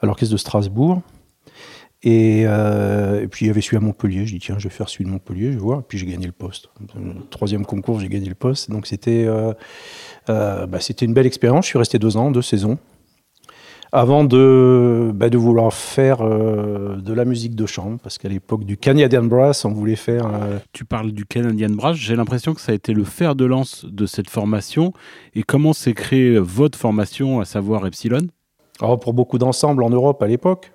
à 0.00 0.06
l'orchestre 0.06 0.32
de 0.32 0.38
Strasbourg. 0.38 1.00
Euh, 2.04 3.22
et, 3.22 3.26
puis 3.26 3.46
il 3.46 3.48
y 3.48 3.50
avait 3.50 3.60
celui 3.60 3.78
à 3.78 3.80
Montpellier. 3.80 4.26
Je 4.26 4.32
dis 4.34 4.40
tiens, 4.40 4.56
je 4.58 4.68
vais 4.68 4.74
faire 4.74 4.88
celui 4.88 5.06
de 5.06 5.10
Montpellier, 5.10 5.52
je 5.52 5.58
vois. 5.58 5.78
Et 5.78 5.82
puis 5.88 5.98
j'ai 5.98 6.06
gagné 6.06 6.26
le 6.26 6.32
poste. 6.32 6.68
troisième 7.30 7.64
concours, 7.64 7.98
j'ai 8.00 8.08
gagné 8.08 8.28
le 8.28 8.34
poste. 8.34 8.70
Donc 8.70 8.86
c'était 8.86 9.26
bah, 10.26 10.78
une 11.00 11.14
belle 11.14 11.26
expérience. 11.26 11.64
Je 11.64 11.70
suis 11.70 11.78
resté 11.78 11.98
deux 11.98 12.16
ans, 12.16 12.30
deux 12.30 12.42
saisons, 12.42 12.78
avant 13.92 14.24
de, 14.24 15.10
bah, 15.14 15.28
de 15.28 15.38
vouloir 15.38 15.72
faire 15.72 16.18
de 16.18 17.12
la 17.12 17.24
musique 17.24 17.54
de 17.54 17.66
chambre, 17.66 17.98
parce 18.02 18.18
qu'à 18.18 18.28
l'époque 18.28 18.64
du 18.64 18.76
Canadian 18.76 19.24
Brass, 19.24 19.64
on 19.64 19.72
voulait 19.72 19.96
faire. 19.96 20.28
Tu 20.72 20.84
parles 20.84 21.12
du 21.12 21.24
Canadian 21.24 21.70
Brass. 21.70 21.96
J'ai 21.96 22.16
l'impression 22.16 22.54
que 22.54 22.60
ça 22.60 22.72
a 22.72 22.74
été 22.74 22.92
le 22.92 23.04
fer 23.04 23.34
de 23.34 23.44
lance 23.44 23.84
de 23.84 24.06
cette 24.06 24.30
formation. 24.30 24.92
Et 25.34 25.42
comment 25.42 25.72
s'est 25.72 25.94
créée 25.94 26.38
votre 26.38 26.78
formation, 26.78 27.40
à 27.40 27.44
savoir 27.44 27.86
Epsilon? 27.86 28.26
Alors 28.80 29.00
pour 29.00 29.14
beaucoup 29.14 29.38
d'ensembles 29.38 29.82
en 29.82 29.90
Europe 29.90 30.22
à 30.22 30.26
l'époque 30.26 30.72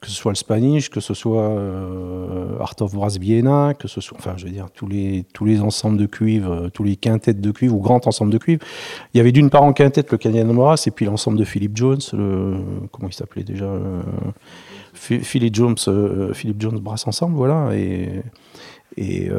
que 0.00 0.08
ce 0.08 0.14
soit 0.14 0.32
le 0.32 0.36
Spanish, 0.36 0.88
que 0.88 1.00
ce 1.00 1.12
soit 1.12 1.42
euh, 1.42 2.58
Art 2.58 2.74
of 2.80 2.94
Brass 2.94 3.18
Vienna, 3.18 3.74
que 3.74 3.86
ce 3.86 4.00
soit, 4.00 4.16
enfin, 4.18 4.34
je 4.36 4.46
veux 4.46 4.50
dire, 4.50 4.68
tous 4.72 4.86
les, 4.86 5.24
tous 5.34 5.44
les 5.44 5.60
ensembles 5.60 5.98
de 5.98 6.06
cuivre, 6.06 6.52
euh, 6.52 6.68
tous 6.70 6.84
les 6.84 6.96
quintettes 6.96 7.40
de 7.40 7.50
cuivre 7.50 7.76
ou 7.76 7.80
grands 7.80 8.00
ensembles 8.06 8.32
de 8.32 8.38
cuivre. 8.38 8.64
Il 9.12 9.18
y 9.18 9.20
avait 9.20 9.32
d'une 9.32 9.50
part 9.50 9.62
en 9.62 9.72
quintette 9.72 10.10
le 10.10 10.18
Canadian 10.18 10.54
Brass 10.54 10.86
et 10.86 10.90
puis 10.90 11.04
l'ensemble 11.04 11.38
de 11.38 11.44
Philip 11.44 11.76
Jones, 11.76 12.00
le, 12.14 12.56
comment 12.90 13.08
il 13.08 13.12
s'appelait 13.12 13.44
déjà 13.44 13.66
euh, 13.66 14.02
Philip 14.94 15.54
Jones, 15.54 15.76
Philip 16.34 16.60
Jones 16.60 16.78
Brass 16.80 17.06
Ensemble, 17.06 17.36
voilà. 17.36 17.70
Et, 17.74 18.22
et 18.96 19.30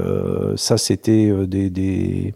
ça, 0.55 0.77
c'était 0.77 1.31
des, 1.45 1.69
des 1.69 2.33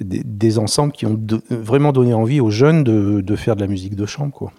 des, 0.00 0.58
ensembles 0.58 0.92
qui 0.92 1.06
ont 1.06 1.20
vraiment 1.50 1.92
donné 1.92 2.14
envie 2.14 2.40
aux 2.40 2.50
jeunes 2.50 2.84
de, 2.84 3.20
de, 3.20 3.36
faire 3.36 3.56
de 3.56 3.60
la 3.60 3.66
musique 3.66 3.96
de 3.96 4.06
chambre. 4.06 4.32
Quoi. 4.32 4.52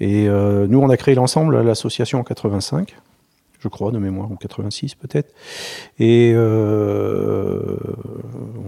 Et 0.00 0.28
euh, 0.28 0.66
nous, 0.66 0.78
on 0.78 0.88
a 0.90 0.96
créé 0.96 1.14
l'ensemble, 1.14 1.60
l'association 1.62 2.20
en 2.20 2.24
85, 2.24 2.96
je 3.60 3.68
crois, 3.68 3.90
de 3.90 3.98
mémoire, 3.98 4.30
ou 4.30 4.36
86 4.36 4.94
peut-être. 4.94 5.34
Et 5.98 6.32
euh, 6.34 7.76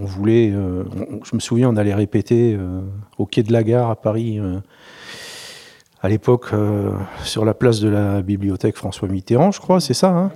on 0.01 0.05
voulait, 0.05 0.51
euh, 0.51 0.83
je 1.23 1.35
me 1.35 1.39
souviens, 1.39 1.69
on 1.69 1.75
allait 1.75 1.93
répéter 1.93 2.57
au 3.17 3.25
quai 3.25 3.43
de 3.43 3.53
la 3.53 3.63
gare 3.63 3.89
à 3.89 3.95
Paris 3.95 4.39
à 6.01 6.07
l'époque 6.07 6.47
euh, 6.53 6.91
sur 7.23 7.43
la 7.43 7.53
place 7.53 7.81
de 7.81 7.89
la 7.89 8.21
bibliothèque 8.21 8.77
François 8.77 9.07
Mitterrand, 9.09 9.51
je 9.51 9.59
crois, 9.59 9.81
c'est 9.81 9.93
ça. 9.93 10.09
Hein 10.09 10.31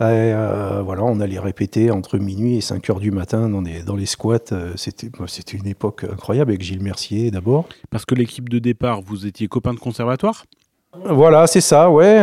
euh, 0.00 0.82
voilà, 0.84 1.02
on 1.02 1.18
allait 1.20 1.40
répéter 1.40 1.90
entre 1.90 2.18
minuit 2.18 2.56
et 2.56 2.60
5 2.60 2.90
heures 2.90 3.00
du 3.00 3.10
matin 3.10 3.48
dans, 3.48 3.62
dans 3.62 3.96
les 3.96 4.06
squats. 4.06 4.38
Euh, 4.52 4.72
c'était, 4.76 5.10
c'était 5.26 5.56
une 5.56 5.66
époque 5.66 6.04
incroyable 6.10 6.52
avec 6.52 6.62
Gilles 6.62 6.82
Mercier 6.82 7.30
d'abord. 7.30 7.66
Parce 7.90 8.04
que 8.04 8.14
l'équipe 8.14 8.48
de 8.48 8.60
départ, 8.60 9.02
vous 9.02 9.26
étiez 9.26 9.48
copains 9.48 9.74
de 9.74 9.80
conservatoire? 9.80 10.44
Voilà, 11.04 11.46
c'est 11.46 11.60
ça, 11.60 11.88
ouais. 11.88 12.20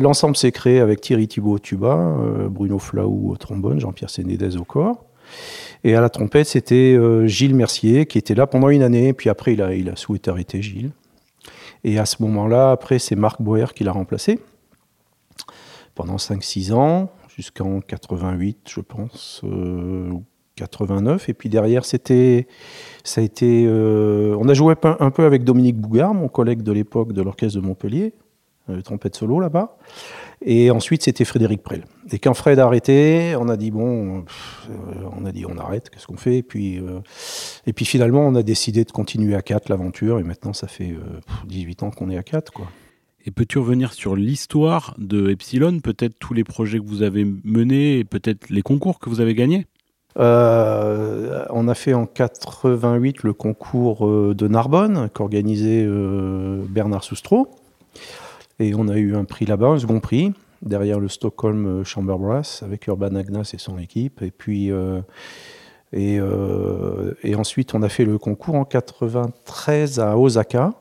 L'ensemble 0.00 0.36
s'est 0.36 0.52
créé 0.52 0.80
avec 0.80 1.02
Thierry 1.02 1.28
Thibault 1.28 1.56
au 1.56 1.58
tuba, 1.58 2.16
Bruno 2.48 2.78
Flaou 2.78 3.30
au 3.30 3.36
trombone, 3.36 3.78
Jean-Pierre 3.78 4.08
Sénédez 4.08 4.56
au 4.56 4.64
corps. 4.64 5.04
Et 5.84 5.94
à 5.94 6.00
la 6.00 6.08
trompette, 6.08 6.46
c'était 6.46 6.98
Gilles 7.28 7.54
Mercier 7.54 8.06
qui 8.06 8.16
était 8.16 8.34
là 8.34 8.46
pendant 8.46 8.70
une 8.70 8.82
année. 8.82 9.12
Puis 9.12 9.28
après, 9.28 9.52
il 9.52 9.60
a, 9.60 9.74
il 9.74 9.90
a 9.90 9.96
souhaité 9.96 10.30
arrêter 10.30 10.62
Gilles. 10.62 10.92
Et 11.86 12.00
à 12.00 12.04
ce 12.04 12.20
moment-là, 12.22 12.72
après, 12.72 12.98
c'est 12.98 13.14
Marc 13.14 13.40
Boer 13.40 13.72
qui 13.72 13.84
l'a 13.84 13.92
remplacé 13.92 14.40
pendant 15.94 16.16
5-6 16.16 16.72
ans, 16.72 17.10
jusqu'en 17.28 17.80
88, 17.80 18.58
je 18.68 18.80
pense, 18.80 19.40
euh, 19.44 20.12
89. 20.56 21.28
Et 21.28 21.32
puis 21.32 21.48
derrière, 21.48 21.84
c'était, 21.84 22.48
ça 23.04 23.20
a 23.20 23.24
été, 23.24 23.66
euh, 23.68 24.36
on 24.40 24.48
a 24.48 24.54
joué 24.54 24.74
un, 24.82 25.10
peu 25.12 25.24
avec 25.24 25.44
Dominique 25.44 25.76
Bougard, 25.76 26.12
mon 26.12 26.26
collègue 26.26 26.62
de 26.62 26.72
l'époque 26.72 27.12
de 27.12 27.22
l'orchestre 27.22 27.60
de 27.60 27.64
Montpellier, 27.64 28.14
trompette 28.82 29.14
solo 29.14 29.38
là-bas. 29.38 29.76
Et 30.42 30.70
ensuite, 30.70 31.02
c'était 31.02 31.24
Frédéric 31.24 31.62
Prel. 31.62 31.84
Et 32.12 32.18
quand 32.18 32.34
Fred 32.34 32.58
a 32.58 32.66
arrêté, 32.66 33.34
on 33.38 33.48
a 33.48 33.56
dit 33.56 33.70
bon, 33.70 34.18
euh, 34.18 34.72
on 35.18 35.24
a 35.24 35.32
dit 35.32 35.46
on 35.46 35.56
arrête, 35.56 35.88
qu'est-ce 35.88 36.06
qu'on 36.06 36.16
fait? 36.16 36.42
Puis, 36.42 36.78
euh, 36.78 37.00
et 37.66 37.72
puis 37.72 37.84
finalement, 37.84 38.26
on 38.26 38.34
a 38.34 38.42
décidé 38.42 38.84
de 38.84 38.92
continuer 38.92 39.34
à 39.34 39.42
4 39.42 39.68
l'aventure. 39.68 40.18
Et 40.18 40.22
maintenant, 40.22 40.52
ça 40.52 40.68
fait 40.68 40.94
18 41.46 41.82
euh, 41.82 41.86
ans 41.86 41.90
qu'on 41.90 42.10
est 42.10 42.16
à 42.16 42.22
4. 42.22 42.52
Quoi. 42.52 42.66
Et 43.24 43.30
peux-tu 43.30 43.58
revenir 43.58 43.92
sur 43.92 44.16
l'histoire 44.16 44.94
de 44.98 45.30
Epsilon, 45.30 45.80
peut-être 45.80 46.18
tous 46.18 46.32
les 46.32 46.44
projets 46.44 46.78
que 46.78 46.86
vous 46.86 47.02
avez 47.02 47.26
menés 47.44 47.98
et 47.98 48.04
peut-être 48.04 48.48
les 48.50 48.62
concours 48.62 48.98
que 48.98 49.10
vous 49.10 49.20
avez 49.20 49.34
gagnés? 49.34 49.66
On 50.18 51.68
a 51.68 51.74
fait 51.74 51.92
en 51.92 52.06
88 52.06 53.22
le 53.22 53.34
concours 53.34 54.34
de 54.34 54.48
Narbonne 54.48 55.10
qu'organisait 55.12 55.86
Bernard 56.70 57.04
Soustreau. 57.04 57.50
Et 58.58 58.74
on 58.74 58.88
a 58.88 58.96
eu 58.96 59.14
un 59.14 59.24
prix 59.24 59.44
là-bas, 59.44 59.68
un 59.68 59.78
second 59.78 60.00
prix, 60.00 60.32
derrière 60.62 60.98
le 60.98 61.08
Stockholm 61.08 61.66
euh, 61.66 61.84
Chamber 61.84 62.16
Brass, 62.18 62.62
avec 62.62 62.86
Urban 62.86 63.14
Agnas 63.14 63.50
et 63.54 63.58
son 63.58 63.78
équipe. 63.78 64.22
Et 64.22 64.30
puis. 64.30 64.70
Euh, 64.70 65.00
et, 65.92 66.18
euh, 66.18 67.14
et, 67.22 67.34
ensuite, 67.34 67.74
on 67.74 67.82
a 67.82 67.88
fait 67.88 68.04
le 68.04 68.18
concours 68.18 68.56
en 68.56 68.64
93 68.64 70.00
à 70.00 70.18
Osaka. 70.18 70.72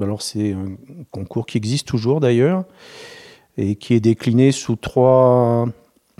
Alors, 0.00 0.22
c'est 0.22 0.52
un 0.52 0.76
concours 1.10 1.46
qui 1.46 1.56
existe 1.56 1.86
toujours 1.86 2.20
d'ailleurs 2.20 2.64
et 3.56 3.76
qui 3.76 3.94
est 3.94 4.00
décliné 4.00 4.52
sous 4.52 4.76
trois, 4.76 5.66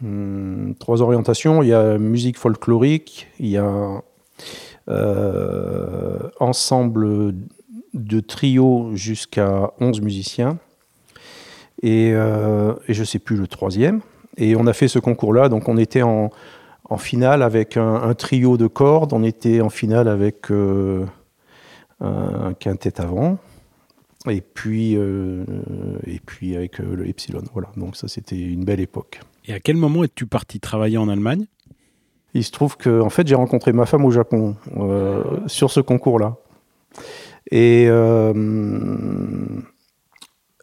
hum, 0.03 0.75
trois 0.79 1.03
orientations. 1.03 1.63
Il 1.63 1.69
y 1.69 1.75
a 1.75 1.99
musique 1.99 2.39
folklorique, 2.39 3.29
il 3.39 3.49
y 3.49 3.59
a 3.59 4.03
ensemble 6.41 7.35
de 7.95 8.21
trio 8.21 8.91
jusqu'à 8.95 9.73
11 9.81 10.01
musiciens 10.01 10.59
et, 11.83 12.13
euh, 12.13 12.75
et 12.89 12.95
je 12.95 13.01
ne 13.01 13.05
sais 13.05 13.19
plus 13.19 13.37
le 13.37 13.47
troisième. 13.47 14.01
Et 14.37 14.57
on 14.57 14.67
a 14.67 14.73
fait 14.73 14.89
ce 14.89 14.99
concours-là, 14.99 15.49
donc 15.49 15.69
on 15.69 15.77
était 15.77 16.03
en, 16.03 16.31
en 16.91 16.99
finale 16.99 17.43
avec 17.43 17.77
un, 17.77 18.13
trio 18.15 18.57
de 18.57 18.67
cordes, 18.67 19.13
on 19.13 19.23
était 19.23 19.61
en 19.61 19.71
finale 19.71 20.09
avec 20.09 20.51
euh, 20.51 21.07
un 22.01 22.53
quintet 22.55 23.01
avant, 23.01 23.39
et 24.29 24.41
puis, 24.41 24.97
euh, 24.97 25.45
et 26.07 26.19
puis 26.19 26.57
avec 26.57 26.79
le 26.79 27.09
Epsilon. 27.09 27.43
Voilà, 27.53 27.71
donc 27.77 27.97
ça 27.97 28.09
c'était 28.09 28.39
une 28.39 28.65
belle 28.65 28.81
époque. 28.81 29.21
Et 29.47 29.55
à 29.55 29.61
quel 29.61 29.77
moment 29.77 30.05
es-tu 30.05 30.27
parti 30.27 30.61
travailler 30.61 30.99
en 30.99 31.09
Allemagne? 31.09 31.47
Il 32.35 32.45
se 32.45 32.51
trouve 32.51 32.77
que 32.77 33.01
en 33.01 33.11
fait 33.11 33.27
j'ai 33.27 33.35
rencontré 33.35 33.73
ma 33.73 33.87
femme 33.87 34.05
au 34.05 34.11
Japon 34.11 34.57
sur 35.47 35.71
ce 35.71 35.81
concours-là. 35.81 36.37
Et 37.51 37.89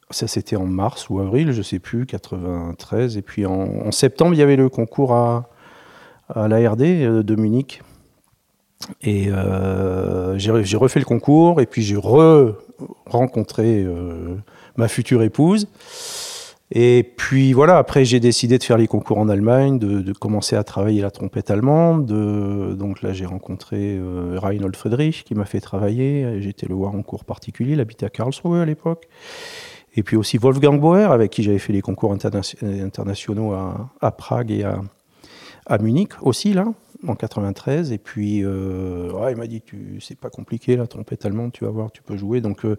ça, 0.09 0.27
c'était 0.27 0.55
en 0.55 0.65
mars 0.65 1.09
ou 1.09 1.19
avril, 1.19 1.51
je 1.51 1.57
ne 1.57 1.63
sais 1.63 1.79
plus, 1.79 2.05
93. 2.05 3.17
Et 3.17 3.21
puis 3.21 3.45
en, 3.45 3.91
septembre, 3.91 4.33
il 4.33 4.37
y 4.37 4.41
avait 4.41 4.55
le 4.55 4.69
concours 4.69 5.13
à, 5.13 5.49
à 6.29 6.47
l'ARD 6.47 6.81
euh, 6.81 7.23
de 7.23 7.35
Munich. 7.35 7.81
Et 9.01 9.27
euh, 9.29 10.37
j'ai 10.37 10.77
refait 10.77 10.99
le 10.99 11.05
concours 11.05 11.61
et 11.61 11.65
puis 11.65 11.81
j'ai 11.81 11.97
re 11.97 12.55
rencontré 13.05 13.83
euh, 13.83 14.35
ma 14.75 14.87
future 14.87 15.23
épouse. 15.23 15.67
Et 16.69 17.13
puis 17.15 17.53
voilà, 17.53 17.77
après 17.77 18.03
j'ai 18.03 18.19
décidé 18.19 18.57
de 18.57 18.63
faire 18.63 18.77
les 18.77 18.87
concours 18.87 19.17
en 19.19 19.29
Allemagne, 19.29 19.79
de, 19.79 20.11
commencer 20.11 20.55
à 20.55 20.63
travailler 20.65 21.01
la 21.01 21.11
trompette 21.11 21.49
allemande. 21.49 22.05
donc 22.05 23.01
là 23.01 23.13
j'ai 23.13 23.25
rencontré 23.25 23.95
euh, 23.97 24.37
Reinhold 24.37 24.75
Friedrich 24.75 25.23
qui 25.23 25.33
m'a 25.33 25.45
fait 25.45 25.61
travailler. 25.61 26.41
J'étais 26.41 26.67
le 26.67 26.75
voir 26.75 26.93
en 26.93 27.03
cours 27.03 27.23
particulier, 27.23 27.73
il 27.73 27.79
habitait 27.79 28.05
à 28.05 28.09
Karlsruhe 28.09 28.59
à 28.59 28.65
l'époque. 28.65 29.07
Et 29.95 30.03
puis 30.03 30.17
aussi 30.17 30.37
Wolfgang 30.37 30.79
Bauer 30.79 31.11
avec 31.11 31.31
qui 31.31 31.41
j'avais 31.41 31.57
fait 31.57 31.73
les 31.73 31.81
concours 31.81 32.13
internationaux 32.13 33.53
à, 34.01 34.11
Prague 34.11 34.51
et 34.51 34.63
à, 34.63 34.81
à 35.67 35.77
Munich 35.77 36.11
aussi 36.21 36.53
là 36.53 36.65
en 37.07 37.15
93 37.15 37.91
et 37.91 37.97
puis 37.97 38.43
euh, 38.43 39.11
il 39.29 39.35
m'a 39.35 39.47
dit 39.47 39.61
c'est 39.99 40.17
pas 40.17 40.29
compliqué 40.29 40.75
la 40.75 40.87
trompette 40.87 41.25
allemande 41.25 41.51
tu 41.51 41.65
vas 41.65 41.71
voir 41.71 41.91
tu 41.91 42.01
peux 42.01 42.17
jouer. 42.17 42.41
Donc 42.41 42.65
euh, 42.65 42.75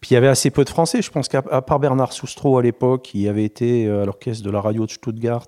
puis 0.00 0.10
il 0.10 0.14
y 0.14 0.16
avait 0.16 0.28
assez 0.28 0.50
peu 0.50 0.64
de 0.64 0.68
français. 0.68 1.00
Je 1.00 1.10
pense 1.10 1.28
qu'à 1.28 1.42
part 1.42 1.80
Bernard 1.80 2.12
Soustro 2.12 2.58
à 2.58 2.62
l'époque 2.62 3.02
qui 3.02 3.28
avait 3.28 3.44
été 3.44 3.86
euh, 3.86 4.02
à 4.02 4.04
l'orchestre 4.04 4.44
de 4.44 4.50
la 4.50 4.60
radio 4.60 4.84
de 4.86 4.90
Stuttgart 4.90 5.46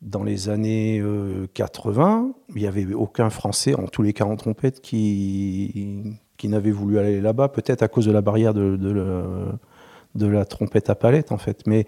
dans 0.00 0.22
les 0.22 0.48
années 0.48 1.02
80 1.54 2.32
il 2.54 2.62
n'y 2.62 2.68
avait 2.68 2.94
aucun 2.94 3.30
français 3.30 3.74
en 3.74 3.88
tous 3.88 4.02
les 4.02 4.12
cas 4.12 4.24
en 4.24 4.36
trompette 4.36 4.80
qui 4.80 6.04
qui 6.36 6.46
n'avait 6.46 6.70
voulu 6.70 7.00
aller 7.00 7.20
là-bas. 7.20 7.48
Peut-être 7.48 7.82
à 7.82 7.88
cause 7.88 8.06
de 8.06 8.12
la 8.12 8.20
barrière 8.20 8.54
de 8.54 9.58
la 10.26 10.44
trompette 10.44 10.90
à 10.90 10.94
palette 10.94 11.32
en 11.32 11.38
fait. 11.38 11.66
Mais 11.66 11.86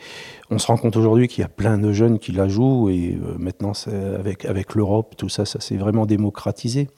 on 0.51 0.59
se 0.59 0.67
rend 0.67 0.77
compte 0.77 0.97
aujourd'hui 0.97 1.29
qu'il 1.29 1.43
y 1.43 1.45
a 1.45 1.49
plein 1.49 1.79
de 1.79 1.93
jeunes 1.93 2.19
qui 2.19 2.33
la 2.33 2.49
jouent 2.49 2.89
et 2.89 3.17
euh, 3.23 3.37
maintenant 3.39 3.73
avec, 4.19 4.45
avec 4.45 4.75
l'Europe, 4.75 5.15
tout 5.17 5.29
ça, 5.29 5.45
ça 5.45 5.61
s'est 5.61 5.77
vraiment 5.77 6.07
démocratisé. 6.07 6.89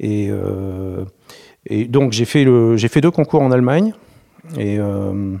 Et, 0.00 0.28
euh, 0.30 1.04
et 1.66 1.86
donc 1.86 2.12
j'ai 2.12 2.24
fait, 2.24 2.44
fait 2.78 3.00
deux 3.00 3.10
concours 3.10 3.42
en 3.42 3.52
Allemagne 3.52 3.92
et 4.58 4.78
euh, 4.78 5.36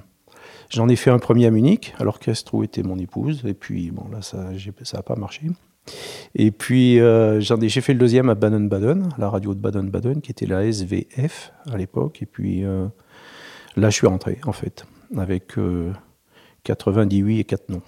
j'en 0.70 0.88
ai 0.88 0.96
fait 0.96 1.10
un 1.10 1.18
premier 1.18 1.46
à 1.46 1.50
Munich, 1.50 1.94
l'orchestre 2.00 2.54
où 2.54 2.62
était 2.62 2.82
mon 2.82 2.98
épouse. 2.98 3.42
Et 3.46 3.54
puis 3.54 3.90
bon 3.90 4.08
là 4.12 4.22
ça 4.22 4.50
n'a 4.94 5.02
pas 5.02 5.16
marché. 5.16 5.42
Et 6.34 6.52
puis 6.52 7.00
j'ai 7.40 7.80
fait 7.80 7.92
le 7.92 7.98
deuxième 7.98 8.28
à 8.28 8.34
Baden-Baden, 8.34 9.08
la 9.18 9.28
radio 9.28 9.54
de 9.54 9.60
Baden-Baden, 9.60 10.20
qui 10.20 10.30
était 10.30 10.46
la 10.46 10.64
SVF 10.64 11.52
à 11.72 11.76
l'époque. 11.76 12.22
Et 12.22 12.26
puis 12.26 12.62
là, 12.62 13.90
je 13.90 13.94
suis 13.94 14.06
rentré, 14.06 14.38
en 14.44 14.52
fait 14.52 14.86
avec 15.16 15.54
90 16.64 17.22
euh, 17.22 17.38
et 17.38 17.44
4 17.44 17.68
non. 17.68 17.82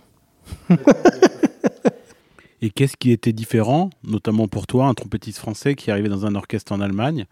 et 2.63 2.71
qu'est-ce 2.71 2.97
qui 2.97 3.13
était 3.13 3.33
différent, 3.33 3.91
notamment 4.03 4.49
pour 4.49 4.67
toi, 4.67 4.87
un 4.87 4.95
trompettiste 4.95 5.39
français 5.39 5.75
qui 5.75 5.91
arrivait 5.91 6.09
dans 6.09 6.27
un 6.27 6.35
orchestre 6.35 6.73
en 6.73 6.81
Allemagne? 6.81 7.27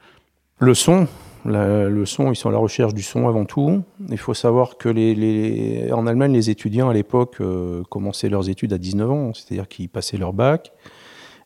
Le 0.59 0.75
son. 0.75 1.09
le 1.45 2.05
son, 2.05 2.31
ils 2.31 2.37
sont 2.37 2.49
à 2.49 2.53
la 2.53 2.59
recherche 2.59 2.95
du 2.95 3.03
son 3.03 3.27
avant 3.27 3.45
tout. 3.45 3.83
Il 4.09 4.19
faut 4.19 4.35
savoir 4.35 4.77
que 4.77 4.89
les, 4.89 5.91
en 5.93 6.07
Allemagne, 6.07 6.33
les 6.33 6.51
étudiants 6.51 6.89
à 6.89 6.95
l'époque 6.95 7.37
euh, 7.41 7.83
commençaient 7.91 8.29
leurs 8.29 8.49
études 8.49 8.73
à 8.73 8.79
19 8.79 9.11
ans, 9.11 9.35
c'est-à-dire 9.35 9.69
qu'ils 9.69 9.89
passaient 9.89 10.17
leur 10.17 10.33
bac 10.33 10.73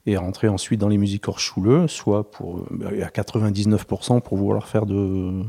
et 0.07 0.17
rentraient 0.17 0.49
ensuite 0.49 0.81
dans 0.81 0.88
les 0.88 0.99
musiques 0.99 1.26
hors 1.29 1.41
soit 1.41 2.31
pour, 2.31 2.59
euh, 2.59 3.05
à 3.05 3.09
99% 3.09 4.21
pour 4.21 4.37
vouloir 4.37 4.69
faire 4.69 4.87
de, 4.87 5.43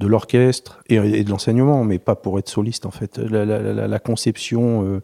de 0.00 0.06
l'orchestre 0.06 0.80
et, 0.88 0.98
de 0.98 1.30
l'enseignement, 1.30 1.84
mais 1.84 1.98
pas 1.98 2.16
pour 2.16 2.38
être 2.38 2.48
soliste 2.48 2.86
en 2.86 2.90
fait. 2.90 3.18
La, 3.18 3.98
conception, 3.98 4.82
euh, 4.82 5.02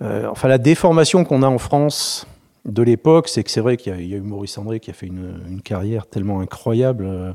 euh, 0.00 0.28
enfin 0.30 0.48
la 0.48 0.58
déformation 0.58 1.24
qu'on 1.24 1.42
a 1.42 1.48
en 1.48 1.58
France 1.58 2.26
de 2.64 2.82
l'époque, 2.82 3.28
c'est 3.28 3.42
que 3.42 3.50
c'est 3.50 3.60
vrai 3.60 3.76
qu'il 3.76 3.92
y, 3.92 4.14
a 4.14 4.16
eu 4.16 4.20
Maurice 4.20 4.56
André 4.56 4.78
qui 4.78 4.90
a 4.90 4.94
fait 4.94 5.06
une, 5.08 5.60
carrière 5.62 6.06
tellement 6.06 6.40
incroyable. 6.40 7.04
Euh, 7.04 7.32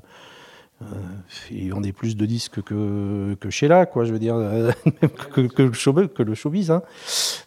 il 1.51 1.73
vendait 1.73 1.91
plus 1.91 2.15
de 2.15 2.25
disques 2.25 2.61
que, 2.61 3.35
que 3.37 3.49
Sheila, 3.49 3.85
quoi, 3.85 4.05
je 4.05 4.13
veux 4.13 4.19
dire, 4.19 4.35
que, 5.33 5.61
le 5.61 5.73
showbiz. 5.73 6.07
Que 6.15 6.23
le 6.23 6.35
hein. 6.71 6.83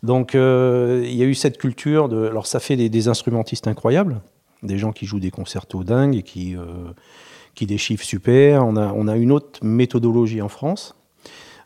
Donc 0.03 0.35
il 0.35 1.15
y 1.15 1.23
a 1.23 1.27
eu 1.27 1.35
cette 1.35 1.57
culture 1.57 2.11
de. 2.11 2.27
Alors 2.27 2.47
ça 2.47 2.61
fait 2.61 2.77
des, 2.77 2.91
des, 2.91 3.09
instrumentistes 3.09 3.69
incroyables, 3.69 4.21
des 4.63 4.77
gens 4.77 4.93
qui 4.93 5.07
jouent 5.07 5.21
des 5.21 5.31
concertos 5.31 5.83
dingues 5.83 6.17
et 6.17 6.23
qui 6.23 6.57
qui 7.55 7.67
déchiffre 7.67 8.05
super. 8.05 8.67
On 8.67 8.77
a, 8.77 9.17
une 9.17 9.33
autre 9.33 9.61
méthodologie 9.63 10.43
en 10.43 10.49
France. 10.49 10.97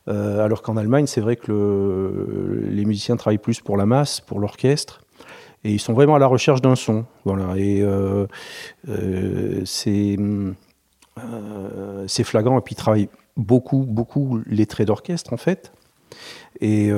Euh, 0.09 0.45
alors 0.45 0.63
qu'en 0.63 0.77
Allemagne, 0.77 1.07
c'est 1.07 1.21
vrai 1.21 1.37
que 1.37 2.63
les 2.69 2.85
musiciens 2.85 3.17
travaillent 3.17 3.39
plus 3.39 3.61
pour 3.61 3.77
la 3.77 3.87
masse, 3.87 4.21
pour 4.21 4.39
l'orchestre, 4.39 5.01
et 5.65 5.73
ils 5.73 5.81
sont 5.81 5.95
vraiment 5.95 6.15
à 6.17 6.19
la 6.19 6.27
recherche 6.27 6.61
d'un 6.61 6.77
son. 6.77 7.07
Voilà. 7.25 7.55
Euh, 7.55 8.27
euh, 8.89 9.63
c'est 9.65 10.19
flagrant. 12.25 12.59
Et 12.59 12.61
puis 12.61 12.75
ils 12.75 12.77
travaillent 12.77 13.09
beaucoup, 13.37 13.85
beaucoup 13.89 14.41
les 14.47 14.67
traits 14.67 14.89
d'orchestre 14.89 15.33
en 15.33 15.39
fait, 15.39 15.73
et 16.61 16.91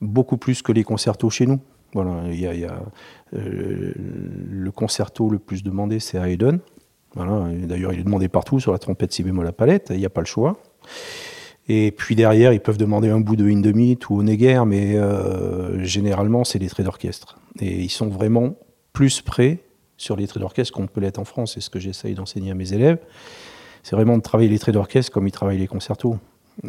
beaucoup 0.00 0.38
plus 0.38 0.62
que 0.62 0.72
les 0.72 0.84
concertos 0.84 1.28
chez 1.28 1.46
nous. 1.46 1.60
Voilà. 1.92 2.22
Le 3.32 4.70
concerto 4.70 5.28
le 5.28 5.38
plus 5.38 5.62
demandé, 5.62 6.00
c'est 6.00 6.18
Haydn. 6.18 6.60
D'ailleurs, 7.24 7.92
il 7.92 8.00
est 8.00 8.04
demandé 8.04 8.28
partout 8.28 8.60
sur 8.60 8.72
la 8.72 8.78
trompette 8.78 9.12
si 9.12 9.22
bémol 9.22 9.46
à 9.46 9.52
palette, 9.52 9.88
il 9.90 9.98
n'y 9.98 10.06
a 10.06 10.10
pas 10.10 10.20
le 10.20 10.26
choix. 10.26 10.60
Et 11.68 11.90
puis 11.90 12.16
derrière, 12.16 12.52
ils 12.52 12.60
peuvent 12.60 12.78
demander 12.78 13.10
un 13.10 13.20
bout 13.20 13.36
de 13.36 13.46
Indemit 13.46 13.98
ou 14.08 14.20
Oneger, 14.20 14.64
mais 14.64 14.96
euh, 14.96 15.82
généralement, 15.84 16.44
c'est 16.44 16.58
des 16.58 16.68
traits 16.68 16.86
d'orchestre. 16.86 17.38
Et 17.60 17.82
ils 17.82 17.90
sont 17.90 18.08
vraiment 18.08 18.56
plus 18.92 19.20
prêts 19.20 19.60
sur 19.98 20.16
les 20.16 20.26
traits 20.26 20.40
d'orchestre 20.40 20.72
qu'on 20.72 20.86
peut 20.86 21.00
l'être 21.00 21.18
en 21.18 21.24
France. 21.24 21.54
C'est 21.54 21.60
ce 21.60 21.68
que 21.68 21.78
j'essaye 21.78 22.14
d'enseigner 22.14 22.52
à 22.52 22.54
mes 22.54 22.72
élèves. 22.72 22.98
C'est 23.82 23.96
vraiment 23.96 24.16
de 24.16 24.22
travailler 24.22 24.48
les 24.48 24.58
traits 24.58 24.74
d'orchestre 24.74 25.12
comme 25.12 25.26
ils 25.26 25.32
travaillent 25.32 25.58
les 25.58 25.66
concertos. 25.66 26.16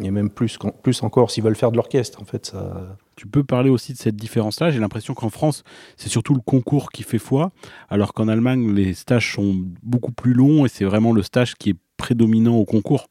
Et 0.00 0.10
même 0.10 0.30
plus, 0.30 0.58
plus 0.82 1.02
encore 1.02 1.30
s'ils 1.30 1.42
veulent 1.42 1.56
faire 1.56 1.70
de 1.70 1.76
l'orchestre. 1.76 2.20
En 2.20 2.24
fait, 2.24 2.46
ça... 2.46 2.96
Tu 3.20 3.26
peux 3.26 3.44
parler 3.44 3.68
aussi 3.68 3.92
de 3.92 3.98
cette 3.98 4.16
différence-là. 4.16 4.70
J'ai 4.70 4.80
l'impression 4.80 5.12
qu'en 5.12 5.28
France, 5.28 5.62
c'est 5.98 6.08
surtout 6.08 6.32
le 6.32 6.40
concours 6.40 6.90
qui 6.90 7.02
fait 7.02 7.18
foi, 7.18 7.52
alors 7.90 8.14
qu'en 8.14 8.28
Allemagne, 8.28 8.72
les 8.72 8.94
stages 8.94 9.34
sont 9.34 9.56
beaucoup 9.82 10.10
plus 10.10 10.32
longs 10.32 10.64
et 10.64 10.70
c'est 10.70 10.86
vraiment 10.86 11.12
le 11.12 11.22
stage 11.22 11.54
qui 11.56 11.68
est 11.68 11.76
prédominant 11.98 12.56
au 12.56 12.64
concours. 12.64 13.08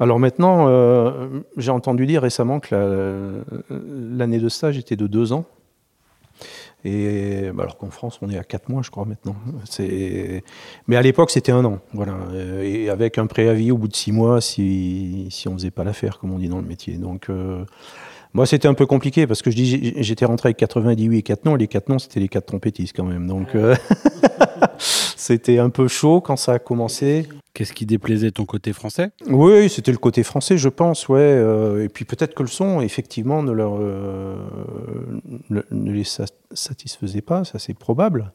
Alors 0.00 0.18
maintenant, 0.18 0.66
euh, 0.66 1.28
j'ai 1.56 1.70
entendu 1.70 2.04
dire 2.04 2.22
récemment 2.22 2.58
que 2.58 3.44
l'année 3.70 4.40
de 4.40 4.48
stage 4.48 4.76
était 4.76 4.96
de 4.96 5.06
deux 5.06 5.32
ans. 5.32 5.44
Et 6.84 7.52
bah, 7.54 7.62
alors 7.62 7.78
qu'en 7.78 7.90
France, 7.90 8.18
on 8.22 8.30
est 8.30 8.36
à 8.36 8.42
4 8.42 8.68
mois, 8.70 8.82
je 8.82 8.90
crois, 8.90 9.04
maintenant. 9.04 9.36
Mais 10.88 10.96
à 10.96 11.02
l'époque, 11.02 11.30
c'était 11.30 11.52
un 11.52 11.64
an. 11.64 11.78
Voilà. 11.92 12.16
Et 12.60 12.90
avec 12.90 13.18
un 13.18 13.28
préavis 13.28 13.70
au 13.70 13.78
bout 13.78 13.86
de 13.86 13.94
6 13.94 14.10
mois 14.10 14.40
si, 14.40 15.28
si 15.30 15.46
on 15.46 15.52
ne 15.52 15.58
faisait 15.58 15.70
pas 15.70 15.84
l'affaire, 15.84 16.18
comme 16.18 16.32
on 16.32 16.38
dit 16.38 16.48
dans 16.48 16.60
le 16.60 16.66
métier. 16.66 16.94
Donc, 16.94 17.30
euh, 17.30 17.64
moi, 18.34 18.46
c'était 18.46 18.66
un 18.66 18.74
peu 18.74 18.84
compliqué 18.84 19.28
parce 19.28 19.42
que 19.42 19.50
je 19.52 19.56
dis, 19.56 19.94
j'étais 19.98 20.24
rentré 20.24 20.48
avec 20.48 20.56
98 20.56 21.18
et 21.18 21.22
4 21.22 21.44
noms. 21.44 21.54
Les 21.54 21.68
4 21.68 21.88
noms, 21.88 22.00
c'était 22.00 22.18
les 22.18 22.26
4 22.26 22.46
trompettistes 22.46 22.94
quand 22.94 23.04
même. 23.04 23.28
Donc, 23.28 23.54
euh, 23.54 23.76
c'était 24.78 25.60
un 25.60 25.70
peu 25.70 25.86
chaud 25.86 26.20
quand 26.20 26.36
ça 26.36 26.54
a 26.54 26.58
commencé. 26.58 27.28
Qu'est-ce 27.52 27.72
qui 27.72 27.86
déplaisait 27.86 28.32
ton 28.32 28.44
côté 28.44 28.72
français? 28.72 29.12
Oui, 29.28 29.68
c'était 29.68 29.92
le 29.92 29.98
côté 29.98 30.24
français, 30.24 30.58
je 30.58 30.68
pense, 30.68 31.08
ouais. 31.08 31.20
Euh, 31.20 31.84
et 31.84 31.88
puis 31.88 32.04
peut-être 32.04 32.34
que 32.34 32.42
le 32.42 32.48
son, 32.48 32.80
effectivement, 32.80 33.44
ne, 33.44 33.52
leur, 33.52 33.76
euh, 33.78 34.34
ne, 35.50 35.92
les 35.92 36.02
satisfaisait 36.52 37.20
pas, 37.20 37.44
ça 37.44 37.60
c'est 37.60 37.74
probable. 37.74 38.32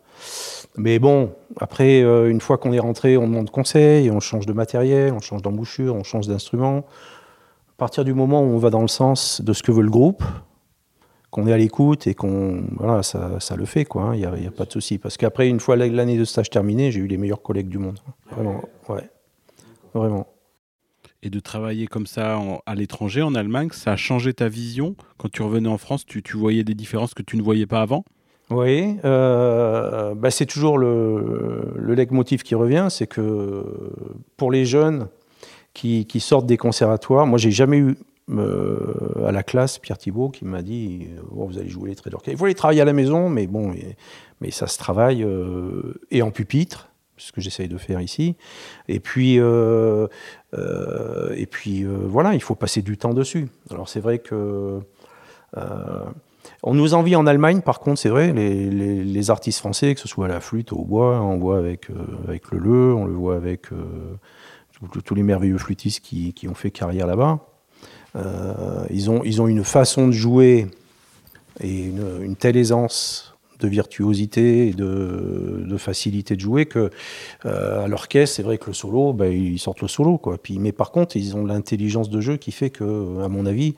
Mais 0.78 1.00
bon, 1.00 1.34
après, 1.60 2.00
une 2.00 2.40
fois 2.40 2.58
qu'on 2.58 2.72
est 2.72 2.80
rentré, 2.80 3.18
on 3.18 3.28
demande 3.28 3.50
conseil, 3.50 4.10
on 4.10 4.22
change 4.22 4.46
de 4.46 4.54
matériel, 4.54 5.12
on 5.12 5.20
change 5.20 5.42
d'embouchure, 5.42 5.94
on 5.96 6.04
change 6.04 6.28
d'instrument. 6.28 6.86
À 7.80 7.88
partir 7.88 8.04
du 8.04 8.13
moment 8.13 8.42
où 8.42 8.48
on 8.48 8.58
va 8.58 8.72
dans 8.72 8.82
le 8.82 8.89
sens 8.89 9.39
de 9.39 9.54
ce 9.54 9.63
que 9.63 9.72
veut 9.72 9.84
le 9.84 9.89
groupe, 9.89 10.22
qu'on 11.32 11.48
est 11.48 11.54
à 11.54 11.58
l'écoute 11.58 12.08
et 12.08 12.13
qu'on 12.13 12.65
voilà 12.76 13.04
ça, 13.04 13.39
ça, 13.39 13.56
le 13.56 13.63
fait 13.63 13.86
quoi 13.86 14.04
hein. 14.04 14.15
il 14.15 14.20
n'y 14.20 14.48
a, 14.48 14.52
pas 14.52 14.65
de 14.65 14.72
souci. 14.74 14.98
Parce 14.98 15.15
qu'après 15.15 15.48
une 15.48 15.62
fois 15.62 15.78
l'année 15.78 16.18
de 16.18 16.26
stage 16.26 16.50
terminée 16.50 16.92
j'ai 16.92 17.00
eu 17.00 17.08
les 17.08 17.15
meilleurs 17.15 17.42
collègues 17.42 17.70
du 17.70 17.78
monde. 17.78 17.98
Vraiment 18.32 18.62
ouais. 18.89 19.10
Vraiment. 19.94 20.28
Et 21.24 21.30
de 21.30 21.39
travailler 21.39 21.88
comme 21.88 22.06
ça 22.06 22.38
à 22.65 22.76
l'étranger 22.76 23.22
en 23.22 23.34
Allemagne 23.34 23.70
ça 23.72 23.94
a 23.94 23.96
changé 23.96 24.34
ta 24.34 24.50
vision? 24.50 24.98
Quand 25.18 25.32
tu 25.32 25.42
revenais 25.42 25.70
en 25.70 25.78
France 25.78 26.06
tu, 26.06 26.22
tu 26.22 26.36
voyais 26.36 26.65
des 26.65 26.76
différences 26.76 27.13
que 27.13 27.24
tu 27.24 27.38
ne 27.38 27.42
voyais 27.42 27.65
pas 27.65 27.80
avant? 27.80 28.04
Oui 28.50 28.98
euh, 29.06 30.15
bah 30.15 30.32
c'est 30.32 30.48
toujours 30.48 30.78
le, 30.78 31.76
le 31.78 31.94
leitmotiv 31.94 32.44
qui 32.44 32.56
revient 32.56 32.88
c'est 32.89 33.08
que 33.08 33.63
pour 34.36 34.52
les 34.52 34.65
jeunes 34.65 35.08
qui, 35.74 36.20
sortent 36.20 36.46
des 36.46 36.58
conservatoires 36.58 37.26
moi 37.26 37.38
j'ai 37.38 37.52
jamais 37.52 37.78
eu 37.78 37.96
euh, 38.32 39.26
à 39.26 39.32
la 39.32 39.42
classe, 39.42 39.80
Pierre 39.80 39.98
Thibault, 39.98 40.30
qui 40.30 40.46
m'a 40.46 40.62
dit 40.62 41.08
oh, 41.36 41.48
Vous 41.48 41.58
allez 41.58 41.70
jouer 41.70 41.90
les. 41.90 41.96
Il 42.28 42.38
faut 42.38 42.46
aller 42.46 42.54
travailler 42.54 42.82
à 42.82 42.86
la 42.86 42.94
maison, 42.94 43.30
mais 43.30 43.48
bon, 43.48 43.74
mais, 44.42 44.52
ça 44.52 44.68
se 44.68 44.78
travaille 44.78 45.24
euh, 45.24 46.00
et 46.12 46.22
en 46.22 46.30
pupitre, 46.30 46.90
ce 47.18 47.32
que 47.32 47.42
j'essaye 47.42 47.68
de 47.68 47.78
faire 47.78 48.02
ici. 48.02 48.36
Et 48.88 49.00
puis, 49.00 49.40
euh, 49.40 50.08
et 50.54 51.48
puis 51.48 51.84
voilà, 51.86 52.36
il 52.36 52.42
faut 52.42 52.56
passer 52.56 52.82
du 52.82 52.98
temps 52.98 53.14
dessus. 53.14 53.48
Alors 53.72 53.90
c'est 53.90 54.00
vrai 54.00 54.20
que. 54.20 54.80
on 56.62 56.74
nous 56.74 56.94
envie 56.94 57.16
en 57.16 57.26
Allemagne, 57.26 57.62
par 57.62 57.80
contre, 57.80 58.00
c'est 58.00 58.10
vrai, 58.10 58.32
les, 58.32 59.30
artistes 59.32 59.60
français, 59.60 59.96
que 59.96 60.02
ce 60.02 60.08
soit 60.08 60.26
à 60.26 60.30
la 60.30 60.40
flûte, 60.40 60.72
au 60.72 60.86
bois, 60.86 61.20
on 61.22 61.38
voit 61.38 61.58
avec, 61.58 61.88
avec 62.28 62.52
le 62.52 62.60
Le, 62.60 62.94
on 62.94 63.06
le 63.06 63.14
voit 63.14 63.36
avec 63.36 63.70
tous 65.04 65.15
les 65.15 65.24
merveilleux 65.24 65.58
flûtistes 65.58 66.00
qui, 66.00 66.34
qui 66.34 66.48
ont 66.48 66.54
fait 66.54 66.72
carrière 66.72 67.08
là-bas. 67.08 67.39
ils, 68.89 69.10
ont, 69.10 69.22
ils 69.24 69.42
ont 69.42 69.48
une 69.48 69.63
façon 69.63 70.08
de 70.08 70.13
jouer 70.13 70.68
et 71.62 71.86
une, 71.86 72.36
telle 72.36 72.58
aisance 72.58 73.36
de 73.60 73.68
virtuosité 73.68 74.70
et 74.70 74.74
de, 74.74 75.76
facilité 75.78 76.36
de 76.36 76.42
jouer 76.42 76.65
que 76.65 76.89
euh, 77.46 77.84
à 77.84 77.88
l'orchestre, 77.88 78.38
c'est 78.38 78.44
vrai 78.44 78.58
que 78.58 78.68
le 78.68 78.74
solo, 78.74 79.13
ben, 79.13 79.32
ils 79.32 79.60
sortent 79.60 79.82
le 79.82 79.88
solo. 79.88 80.18
Quoi. 80.18 80.38
Puis, 80.38 80.60
mais 80.60 80.72
par 80.72 80.92
contre, 80.92 81.18
ils 81.18 81.36
ont 81.36 81.46
l'intelligence 81.46 82.10
de 82.10 82.22
jeu 82.22 82.38
qui 82.38 82.52
fait 82.52 82.70
que, 82.70 83.22
à 83.22 83.28
mon 83.28 83.46
avis, 83.46 83.76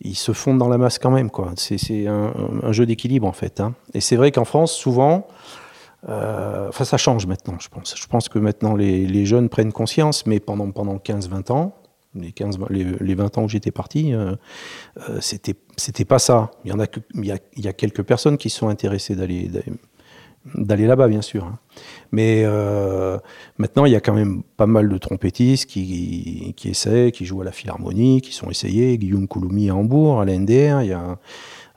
ils 0.00 0.16
se 0.16 0.32
fondent 0.32 0.58
dans 0.58 0.68
la 0.68 0.78
masse 0.78 0.98
quand 0.98 1.10
même. 1.10 1.30
C'est, 1.56 2.06
un, 2.06 2.32
jeu 2.70 2.86
d'équilibre 2.86 3.26
en 3.26 3.32
fait. 3.32 3.60
Hein. 3.60 3.74
Et 3.92 4.00
c'est 4.00 4.16
vrai 4.16 4.30
qu'en 4.30 4.44
France, 4.44 4.72
souvent, 4.72 5.26
euh, 5.26 5.63
enfin 6.06 6.84
ça 6.84 6.96
change 6.96 7.26
maintenant, 7.26 7.56
je 7.60 7.68
pense. 7.68 7.94
Je 7.96 8.06
pense 8.06 8.28
que 8.28 8.38
maintenant 8.38 8.74
les, 8.74 9.26
jeunes 9.26 9.48
prennent 9.48 9.72
conscience, 9.72 10.26
mais 10.26 10.40
pendant, 10.40 10.70
pendant 10.70 10.96
15-20 10.96 11.52
ans, 11.52 11.74
les, 12.14 12.32
15, 12.32 12.58
les, 12.70 13.14
20 13.14 13.38
ans 13.38 13.44
où 13.44 13.48
j'étais 13.48 13.70
parti, 13.70 14.14
euh, 14.14 14.34
euh, 15.08 15.18
c'était, 15.20 16.04
pas 16.04 16.18
ça. 16.18 16.50
Il 16.64 16.70
y, 16.70 16.74
en 16.74 16.80
a 16.80 16.86
il, 17.14 17.26
y 17.26 17.32
a, 17.32 17.38
il 17.56 17.64
y 17.64 17.68
a 17.68 17.72
quelques 17.72 18.02
personnes 18.02 18.38
qui 18.38 18.50
sont 18.50 18.68
intéressées 18.68 19.16
d'aller, 19.16 19.50
là-bas, 20.86 21.08
bien 21.08 21.22
sûr. 21.22 21.44
Hein. 21.44 21.58
Mais 22.12 22.42
euh, 22.44 23.18
maintenant, 23.58 23.84
il 23.84 23.92
y 23.92 23.96
a 23.96 24.00
quand 24.00 24.14
même 24.14 24.42
pas 24.56 24.66
mal 24.66 24.88
de 24.88 24.98
trompettistes 24.98 25.68
qui, 25.68 26.54
qui 26.56 26.68
essaient, 26.68 27.10
qui 27.12 27.24
jouent 27.24 27.42
à 27.42 27.44
la 27.44 27.52
Philharmonie, 27.52 28.20
qui 28.20 28.32
sont 28.32 28.50
essayés. 28.50 28.96
Guillaume 28.98 29.26
Couloumi 29.26 29.70
à 29.70 29.74
Hambourg, 29.74 30.20
à 30.20 30.24
l'NDR, 30.24 30.82
il 30.82 30.88
y 30.88 30.92
a 30.92 31.00
euh, 31.00 31.14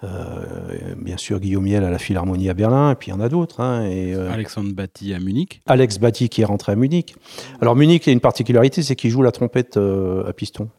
bien 0.01 1.17
sûr, 1.17 1.39
Guillaume 1.39 1.65
Miel 1.65 1.83
à 1.83 1.89
la 1.89 1.97
Philharmonie 1.97 2.49
à 2.49 2.53
Berlin, 2.53 2.91
et 2.91 2.95
puis 2.95 3.09
il 3.09 3.13
y 3.13 3.17
en 3.17 3.19
a 3.19 3.29
d'autres. 3.29 3.61
Hein, 3.61 3.85
et, 3.85 4.13
euh, 4.13 4.31
Alexandre 4.31 4.73
Batty 4.73 5.13
à 5.13 5.19
Munich. 5.19 5.61
Alex 5.65 5.97
Batty 5.99 6.29
qui 6.29 6.41
est 6.41 6.45
rentré 6.45 6.73
à 6.73 6.75
Munich. 6.75 7.15
Alors 7.61 7.75
Munich, 7.75 8.05
il 8.05 8.09
y 8.09 8.11
a 8.11 8.13
une 8.13 8.19
particularité, 8.19 8.83
c'est 8.83 8.95
qu'il 8.95 9.09
joue 9.09 9.21
la 9.21 9.31
trompette 9.31 9.77
euh, 9.77 10.27
à 10.27 10.33
piston. 10.33 10.69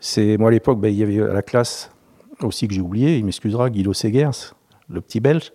C'est 0.00 0.36
moi 0.36 0.48
à 0.48 0.52
l'époque, 0.52 0.80
ben, 0.80 0.88
il 0.88 0.96
y 0.98 1.02
avait 1.02 1.20
à 1.20 1.32
la 1.32 1.42
classe 1.42 1.90
aussi 2.40 2.66
que 2.66 2.74
j'ai 2.74 2.80
oublié, 2.80 3.18
il 3.18 3.24
m'excusera, 3.24 3.70
Guido 3.70 3.92
Segers, 3.92 4.54
le 4.88 5.00
petit 5.00 5.20
Belge, 5.20 5.52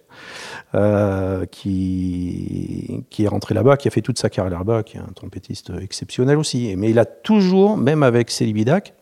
qui, 1.52 3.04
qui 3.10 3.24
est 3.26 3.28
rentré 3.28 3.54
là-bas, 3.54 3.76
qui 3.76 3.90
a 3.90 3.92
fait 3.92 4.02
toute 4.02 4.18
sa 4.18 4.30
carrière 4.30 4.58
là-bas, 4.58 4.84
qui 4.84 4.96
est 4.96 5.02
un 5.02 5.12
trompettiste 5.14 5.74
exceptionnel 5.82 6.38
aussi. 6.38 6.74
Mais 6.78 6.90
il 6.90 6.98
a 6.98 7.04
toujours, 7.04 7.76
même 7.76 8.04
avec 8.04 8.32
Célibidac, 8.32 8.94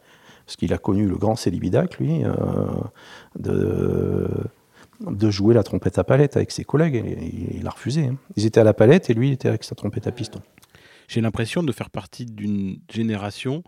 parce 0.46 0.58
qu'il 0.58 0.74
a 0.74 0.78
connu 0.78 1.08
le 1.08 1.16
grand 1.16 1.36
Célibidac, 1.36 1.98
lui, 1.98 2.24
euh, 2.24 2.32
de, 3.40 4.50
jouer 5.30 5.54
la 5.54 5.64
trompette 5.64 5.98
à 6.00 6.04
palette 6.04 6.38
avec 6.38 6.52
ses 6.52 6.64
collègues. 6.64 7.04
Il, 7.06 7.60
il 7.60 7.68
a 7.68 7.70
refusé. 7.70 8.06
Hein. 8.06 8.16
Ils 8.36 8.46
étaient 8.46 8.60
à 8.60 8.64
la 8.64 8.74
palette 8.74 9.10
et 9.10 9.14
lui, 9.14 9.30
il 9.30 9.34
était 9.34 9.50
avec 9.50 9.64
sa 9.64 9.76
trompette 9.76 10.08
à 10.08 10.12
piston. 10.12 10.42
J'ai 11.08 11.22
l'impression 11.22 11.64
de 11.64 11.72
faire 11.72 11.90
partie 11.90 12.26
d'une 12.26 12.80
génération, 12.92 13.64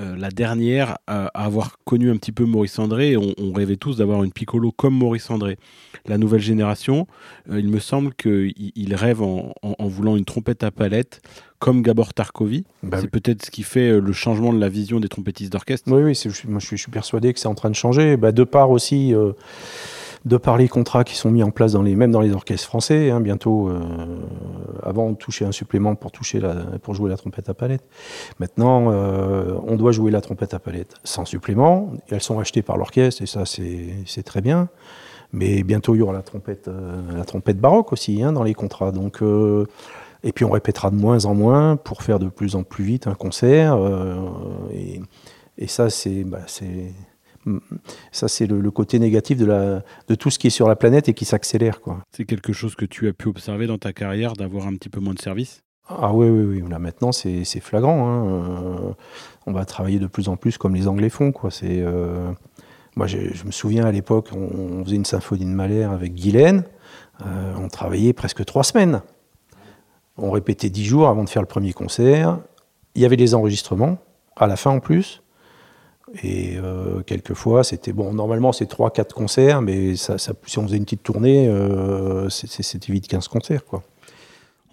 euh, 0.00 0.16
la 0.16 0.30
dernière, 0.30 0.98
à, 1.06 1.26
avoir 1.26 1.78
connu 1.84 2.10
un 2.10 2.16
petit 2.16 2.32
peu 2.32 2.44
Maurice 2.44 2.78
André. 2.78 3.16
On, 3.16 3.34
on 3.38 3.52
rêvait 3.52 3.76
tous 3.76 3.96
d'avoir 3.96 4.22
une 4.22 4.32
piccolo 4.32 4.72
comme 4.72 4.94
Maurice 4.94 5.30
André. 5.30 5.58
La 6.06 6.18
nouvelle 6.18 6.40
génération, 6.40 7.06
euh, 7.50 7.60
il 7.60 7.68
me 7.68 7.78
semble 7.78 8.14
qu'il 8.14 8.94
rêve 8.94 9.22
en, 9.22 9.52
en, 9.62 9.88
voulant 9.88 10.16
une 10.16 10.24
trompette 10.24 10.62
à 10.62 10.70
palette 10.70 11.20
comme 11.58 11.82
Gabor 11.82 12.14
Tarkovi. 12.14 12.64
Bah 12.82 12.98
c'est 13.00 13.10
peut-être 13.10 13.44
ce 13.44 13.50
qui 13.50 13.62
fait 13.62 13.90
euh, 13.90 14.00
le 14.00 14.12
changement 14.12 14.52
de 14.52 14.60
la 14.60 14.68
vision 14.68 15.00
des 15.00 15.08
trompettistes 15.08 15.52
d'orchestre. 15.52 15.90
Oui, 15.90 16.02
oui 16.02 16.32
moi 16.46 16.60
je 16.60 16.66
suis, 16.66 16.76
je 16.76 16.82
suis, 16.82 16.90
persuadé 16.90 17.32
que 17.32 17.40
c'est 17.40 17.48
en 17.48 17.54
train 17.54 17.70
de 17.70 17.74
changer. 17.74 18.16
Bah, 18.16 18.32
de 18.32 18.44
part 18.44 18.70
aussi, 18.70 19.14
euh, 19.14 19.32
de 20.24 20.36
par 20.36 20.56
les 20.56 20.68
contrats 20.68 21.04
qui 21.04 21.16
sont 21.16 21.30
mis 21.30 21.42
en 21.42 21.50
place 21.50 21.72
dans 21.72 21.82
les, 21.82 21.94
même 21.94 22.10
dans 22.10 22.20
les 22.20 22.32
orchestres 22.32 22.66
français. 22.66 23.10
Hein, 23.10 23.20
bientôt, 23.20 23.68
euh, 23.68 23.78
avant 24.82 25.06
on 25.06 25.14
touchait 25.14 25.44
un 25.44 25.52
supplément 25.52 25.94
pour, 25.94 26.12
toucher 26.12 26.40
la, 26.40 26.54
pour 26.82 26.94
jouer 26.94 27.10
la 27.10 27.16
trompette 27.16 27.48
à 27.48 27.54
palette. 27.54 27.84
Maintenant, 28.38 28.90
euh, 28.90 29.54
on 29.66 29.76
doit 29.76 29.92
jouer 29.92 30.10
la 30.10 30.20
trompette 30.20 30.54
à 30.54 30.58
palette 30.58 30.94
sans 31.04 31.24
supplément. 31.24 31.92
Elles 32.10 32.22
sont 32.22 32.38
achetées 32.38 32.62
par 32.62 32.76
l'orchestre 32.76 33.22
et 33.22 33.26
ça 33.26 33.44
c'est 33.44 34.22
très 34.24 34.40
bien. 34.40 34.68
Mais 35.32 35.62
bientôt 35.62 35.94
il 35.94 35.98
y 35.98 36.02
aura 36.02 36.14
la 36.14 36.22
trompette, 36.22 36.68
euh, 36.68 37.00
la 37.14 37.24
trompette 37.24 37.60
baroque 37.60 37.92
aussi 37.92 38.22
hein, 38.22 38.32
dans 38.32 38.42
les 38.42 38.54
contrats. 38.54 38.92
Donc 38.92 39.22
et 40.24 40.32
puis 40.32 40.44
on 40.44 40.50
répétera 40.50 40.90
de 40.90 40.96
moins 40.96 41.26
en 41.26 41.34
moins 41.34 41.76
pour 41.76 42.02
faire 42.02 42.18
de 42.18 42.28
plus 42.28 42.56
en 42.56 42.64
plus 42.64 42.84
vite 42.84 43.06
un 43.06 43.14
concert. 43.14 43.78
Et, 44.72 45.00
et, 45.58 45.66
ça, 45.68 45.90
c'est 45.90 46.24
bah, 46.24 46.40
ça 48.12 48.28
c'est 48.28 48.46
le, 48.46 48.60
le, 48.60 48.70
côté 48.70 48.98
négatif 48.98 49.38
de, 49.38 49.46
la, 49.46 49.82
de 50.08 50.14
tout 50.14 50.30
ce 50.30 50.38
qui 50.38 50.48
est 50.48 50.50
sur 50.50 50.68
la 50.68 50.76
planète 50.76 51.08
et 51.08 51.14
qui 51.14 51.24
s'accélère. 51.24 51.80
C'est 52.12 52.24
quelque 52.24 52.52
chose 52.52 52.74
que 52.74 52.84
tu 52.84 53.08
as 53.08 53.12
pu 53.12 53.28
observer 53.28 53.66
dans 53.66 53.78
ta 53.78 53.92
carrière, 53.92 54.34
d'avoir 54.34 54.66
un 54.66 54.74
petit 54.74 54.88
peu 54.88 55.00
moins 55.00 55.14
de 55.14 55.20
services? 55.20 55.62
Ah 55.88 56.12
oui, 56.12 56.28
oui, 56.28 56.60
oui. 56.60 56.70
Là 56.70 56.78
maintenant 56.78 57.12
c'est 57.12 57.44
flagrant. 57.60 58.08
Hein. 58.08 58.26
Euh, 58.26 58.92
on 59.46 59.52
va 59.52 59.64
travailler 59.64 59.98
de 59.98 60.06
plus 60.06 60.28
en 60.28 60.36
plus 60.36 60.58
comme 60.58 60.74
les 60.74 60.86
Anglais 60.86 61.08
font. 61.08 61.32
Quoi. 61.32 61.50
Euh, 61.62 62.30
moi 62.96 63.06
je, 63.06 63.18
je, 63.32 63.44
me 63.44 63.50
souviens 63.50 63.86
à 63.86 63.92
l'époque, 63.92 64.28
on, 64.34 64.80
on, 64.80 64.84
faisait 64.84 64.96
une 64.96 65.06
symphonie 65.06 65.46
de 65.46 65.50
Mahler 65.50 65.84
avec 65.84 66.14
Guylaine. 66.14 66.64
Euh, 67.24 67.54
on 67.58 67.68
travaillait 67.68 68.12
presque 68.12 68.44
trois 68.44 68.64
semaines. 68.64 69.02
On 70.16 70.30
répétait 70.30 70.68
dix 70.68 70.84
jours 70.84 71.08
avant 71.08 71.24
de 71.24 71.28
faire 71.28 71.42
le 71.42 71.48
premier 71.48 71.72
concert. 71.72 72.38
Il 72.94 73.02
y 73.02 73.04
avait 73.04 73.16
des 73.16 73.34
enregistrements, 73.34 73.98
à 74.36 74.46
la 74.46 74.56
fin 74.56 74.70
en 74.70 74.80
plus. 74.80 75.22
Et 76.22 76.56
euh, 76.56 77.02
quelquefois, 77.02 77.64
c'était 77.64 77.92
bon. 77.92 78.12
Normalement, 78.12 78.52
c'est 78.52 78.70
3-4 78.70 79.12
concerts, 79.12 79.62
mais 79.62 79.96
ça, 79.96 80.18
ça, 80.18 80.32
si 80.46 80.58
on 80.58 80.64
faisait 80.64 80.76
une 80.76 80.84
petite 80.84 81.02
tournée, 81.02 81.48
euh, 81.48 82.28
c'était 82.28 82.92
vite 82.92 83.08
15 83.08 83.28
concerts. 83.28 83.64
Quoi. 83.64 83.82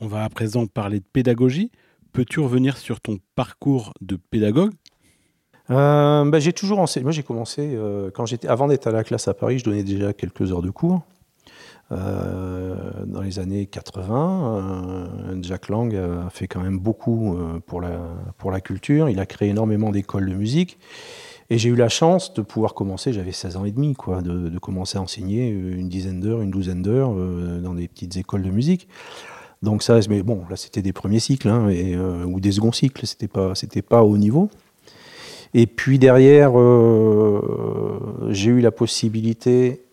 On 0.02 0.08
va 0.08 0.24
à 0.24 0.30
présent 0.30 0.66
parler 0.68 1.00
de 1.00 1.06
pédagogie. 1.12 1.72
Peux-tu 2.14 2.40
revenir 2.40 2.78
sur 2.78 3.02
ton 3.02 3.18
parcours 3.36 3.94
de 4.02 4.16
pédagogue? 4.16 4.72
Euh, 5.70 6.26
bah, 6.26 6.40
J'ai 6.40 6.54
toujours 6.54 6.80
enseigné. 6.80 7.04
Moi, 7.04 7.12
j'ai 7.12 7.24
commencé, 7.24 7.74
euh, 7.76 8.12
quand 8.12 8.26
j'étais, 8.26 8.48
avant 8.48 8.68
d'être 8.68 8.88
à 8.88 8.92
la 8.92 9.04
classe 9.04 9.28
à 9.28 9.34
Paris, 9.34 9.60
je 9.60 9.66
donnais 9.66 9.84
déjà 9.84 10.14
quelques 10.14 10.52
heures 10.52 10.62
de 10.62 10.70
cours. 10.70 11.02
Dans 11.92 13.22
les 13.22 13.38
années 13.38 13.68
80, 13.68 15.08
euh, 15.30 15.38
Jack 15.44 15.70
Lang 15.70 15.96
a 15.96 16.30
fait 16.32 16.48
quand 16.48 16.60
même 16.60 16.80
beaucoup 16.80 17.38
pour 17.68 17.80
la, 17.80 18.00
pour 18.40 18.50
la 18.50 18.60
culture. 18.60 19.08
Il 19.08 19.20
a 19.20 19.28
créé 19.28 19.50
énormément 19.50 19.92
d'écoles 19.92 20.28
de 20.28 20.34
musique. 20.34 20.80
Et 21.50 21.58
j'ai 21.60 21.70
eu 21.70 21.76
la 21.76 21.90
chance 21.90 22.34
de 22.34 22.42
pouvoir 22.42 22.74
commencer, 22.74 23.14
j'avais 23.14 23.32
16 23.32 23.58
ans 23.58 23.66
et 23.66 23.72
demi, 23.72 23.94
quoi, 23.94 24.22
de, 24.22 24.58
commencer 24.58 24.98
à 24.98 25.02
enseigner 25.02 25.50
une 25.50 25.90
dizaine 25.90 26.20
d'heures, 26.20 26.42
une 26.42 26.50
douzaine 26.50 26.82
d'heures 26.82 27.14
euh, 27.16 27.62
dans 27.62 27.76
des 27.76 27.88
petites 27.88 28.18
écoles 28.18 28.42
de 28.42 28.50
musique. 28.50 28.88
Donc 29.62 29.84
ça, 29.84 30.00
mais 30.10 30.22
bon, 30.22 30.44
là 30.50 30.56
c'était 30.56 30.82
des 30.82 30.94
premiers 30.94 31.20
cycles 31.20 31.50
hein, 31.50 31.70
euh, 31.70 32.24
ou 32.24 32.40
des 32.40 32.52
seconds 32.52 32.72
cycles, 32.72 33.06
c'était 33.06 33.28
pas, 33.28 33.56
c'était 33.56 33.82
pas 33.82 34.04
au 34.04 34.18
niveau. 34.18 34.50
Et 35.54 35.68
puis 35.68 36.00
derrière, 36.00 36.60
euh, 36.60 38.28
j'ai 38.30 38.52
eu 38.52 38.60
la 38.60 38.72
possibilité 38.72 39.84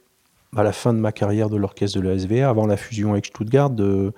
à 0.57 0.63
la 0.63 0.73
fin 0.73 0.93
de 0.93 0.99
ma 0.99 1.13
carrière 1.13 1.49
de 1.49 1.57
l'orchestre 1.57 2.01
de 2.01 2.07
la 2.07 2.19
SVA, 2.19 2.49
avant 2.49 2.67
la 2.67 2.77
fusion 2.77 3.13
avec 3.13 3.27
Stuttgart, 3.27 3.71
de, 3.71 4.13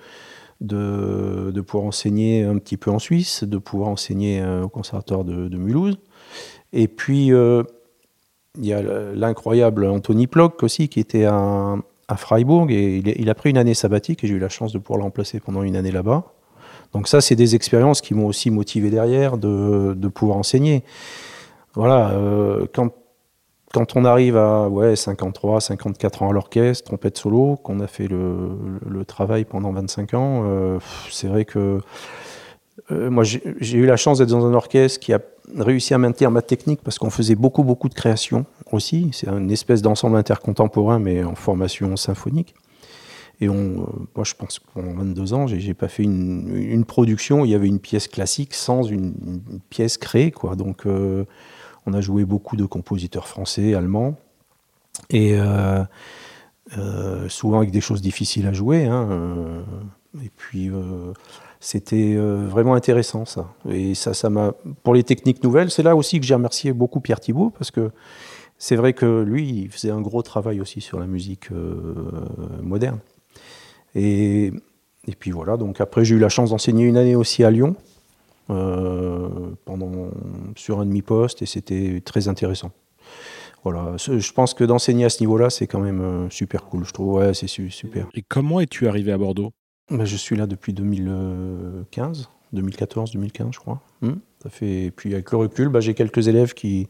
de, 0.59 1.51
de, 1.53 1.61
pouvoir 1.61 1.87
enseigner 1.87 2.43
un 2.43 2.57
petit 2.57 2.77
peu 2.77 2.91
en 2.91 2.99
Suisse, 2.99 3.43
de 3.43 3.57
pouvoir 3.57 3.89
enseigner 3.89 4.41
euh, 4.41 4.63
au 4.63 4.69
conservatoire 4.69 5.23
de 5.23 5.57
Mulhouse. 5.57 5.99
Et 6.75 6.89
puis, 6.89 7.33
euh, 7.33 7.63
il 8.59 8.65
y 8.65 8.73
a 8.73 8.81
l'incroyable 8.81 9.85
Anthony 9.85 10.27
Plock 10.27 10.61
aussi, 10.61 10.89
qui 10.89 10.99
était 10.99 11.25
à, 11.25 11.77
Freiburg, 12.17 12.69
et 12.69 12.97
il, 12.97 13.29
a 13.29 13.33
pris 13.33 13.49
une 13.49 13.57
année 13.57 13.73
sabbatique, 13.73 14.23
et 14.23 14.27
j'ai 14.27 14.35
eu 14.35 14.39
la 14.39 14.49
chance 14.49 14.71
de 14.73 14.77
pouvoir 14.77 14.99
le 14.99 15.03
remplacer 15.05 15.39
pendant 15.39 15.63
une 15.63 15.75
année 15.75 15.91
là-bas. 15.91 16.25
Donc 16.93 17.07
ça, 17.07 17.21
c'est 17.21 17.35
des 17.35 17.55
expériences 17.55 18.01
qui 18.01 18.13
m'ont 18.13 18.27
aussi 18.27 18.51
motivé 18.51 18.89
derrière 18.89 19.37
de, 19.37 20.07
pouvoir 20.13 20.37
enseigner. 20.37 20.83
Voilà, 21.73 22.11
euh, 22.11 22.67
quand 22.73 22.91
quand 23.73 23.97
on 23.97 24.05
arrive 24.05 24.37
à 24.37 24.69
ouais, 24.69 24.95
53, 24.95 25.59
54 25.59 26.21
ans 26.21 26.29
à 26.29 26.31
l'orchestre, 26.31 26.85
trompette 26.85 27.17
solo, 27.17 27.57
qu'on 27.57 27.81
a 27.81 27.87
fait 27.87 28.07
le, 28.07 28.79
le, 28.87 29.03
travail 29.03 29.43
pendant 29.43 29.73
25 29.73 30.13
ans, 30.13 30.43
euh, 30.45 30.79
c'est 31.11 31.27
vrai 31.27 31.43
que 31.43 31.81
euh, 32.91 33.09
moi 33.09 33.23
j'ai 33.23 33.77
eu 33.77 33.85
la 33.85 33.95
chance 33.95 34.17
d'être 34.17 34.29
dans 34.29 34.45
un 34.45 34.53
orchestre 34.53 34.99
qui 34.99 35.13
a 35.13 35.19
réussi 35.57 35.93
à 35.93 35.97
maintenir 35.97 36.29
ma 36.29 36.41
technique 36.41 36.81
parce 36.83 36.99
qu'on 36.99 37.09
faisait 37.09 37.35
beaucoup 37.35 37.63
beaucoup 37.63 37.87
de 37.87 37.93
créations 37.93 38.45
aussi. 38.71 39.09
C'est 39.13 39.27
une 39.27 39.51
espèce 39.51 39.81
d'ensemble 39.81 40.17
intercontemporain 40.17 40.99
mais 40.99 41.23
en 41.23 41.35
formation 41.35 41.95
symphonique. 41.95 42.53
Et 43.41 43.47
euh, 43.47 43.53
moi 44.15 44.23
je 44.23 44.33
pense 44.33 44.59
que 44.59 44.65
pendant 44.73 44.93
22 44.93 45.33
ans, 45.33 45.47
j'ai 45.47 45.73
pas 45.73 45.87
fait 45.87 46.03
une, 46.03 46.85
production 46.85 47.41
où 47.41 47.45
il 47.45 47.51
y 47.51 47.55
avait 47.55 47.67
une 47.67 47.79
pièce 47.79 48.07
classique 48.07 48.53
sans 48.53 48.83
une, 48.83 49.13
pièce 49.69 49.97
créée. 49.97 50.33
Donc 50.57 50.85
euh, 50.85 51.25
on 51.85 51.93
a 51.93 52.01
joué 52.01 52.25
beaucoup 52.25 52.55
de 52.57 52.65
compositeurs 52.65 53.27
français, 53.27 53.73
allemands, 53.73 54.15
et 55.09 55.37
souvent 57.27 57.57
avec 57.57 57.71
des 57.71 57.81
choses 57.81 58.01
difficiles 58.01 58.47
à 58.47 58.53
jouer. 58.53 58.85
Hein, 58.85 59.63
et 60.23 60.31
puis 60.37 60.71
c'était 61.59 62.15
vraiment 62.15 62.73
intéressant 62.73 63.25
ça. 63.25 63.53
Et 63.69 63.95
ça, 63.95 64.13
ça 64.13 64.29
m'a 64.29 64.53
pour 64.83 64.93
les 64.93 65.03
techniques 65.03 65.43
nouvelles, 65.43 65.71
c'est 65.71 65.83
là 65.83 65.95
aussi 65.95 66.19
que 66.19 66.25
j'ai 66.25 66.35
remercié 66.35 66.73
beaucoup 66.73 66.99
Pierre 66.99 67.19
Thibault 67.19 67.51
parce 67.51 67.71
que 67.71 67.91
c'est 68.57 68.75
vrai 68.75 68.93
que 68.93 69.21
lui, 69.21 69.49
il 69.49 69.69
faisait 69.69 69.91
un 69.91 70.01
gros 70.01 70.21
travail 70.21 70.61
aussi 70.61 70.81
sur 70.81 70.99
la 70.99 71.07
musique 71.07 71.49
moderne. 72.61 72.99
Et, 73.95 74.53
et 75.07 75.15
puis 75.17 75.31
voilà. 75.31 75.57
Donc 75.57 75.81
après, 75.81 76.05
j'ai 76.05 76.15
eu 76.15 76.19
la 76.19 76.29
chance 76.29 76.51
d'enseigner 76.51 76.85
une 76.85 76.97
année 76.97 77.15
aussi 77.15 77.43
à 77.43 77.51
Lyon. 77.51 77.75
Euh, 78.51 79.27
pendant 79.65 80.11
sur 80.55 80.79
un 80.79 80.85
demi-poste 80.85 81.41
et 81.41 81.47
c'était 81.47 81.99
très 82.05 82.27
intéressant. 82.27 82.69
Voilà, 83.63 83.95
je 83.97 84.31
pense 84.33 84.53
que 84.53 84.63
d'enseigner 84.63 85.05
à 85.05 85.09
ce 85.09 85.19
niveau-là, 85.21 85.49
c'est 85.49 85.65
quand 85.65 85.79
même 85.79 86.29
super 86.29 86.65
cool, 86.65 86.85
je 86.85 86.93
trouve. 86.93 87.15
Ouais, 87.15 87.33
c'est 87.33 87.47
super. 87.47 88.07
Et 88.13 88.21
comment 88.21 88.59
es-tu 88.59 88.87
arrivé 88.87 89.11
à 89.11 89.17
Bordeaux? 89.17 89.51
Bah, 89.89 90.05
Je 90.05 90.15
suis 90.15 90.35
là 90.35 90.47
depuis 90.47 90.73
2015, 90.73 92.29
2014, 92.53 93.11
2015, 93.11 93.47
je 93.51 93.59
crois. 93.59 93.81
Hmm. 94.01 94.15
ça 94.41 94.49
fait... 94.49 94.91
Puis 94.95 95.13
avec 95.13 95.31
le 95.31 95.37
recul, 95.37 95.69
bah, 95.69 95.79
j'ai 95.79 95.93
quelques 95.93 96.27
élèves 96.27 96.53
qui, 96.53 96.87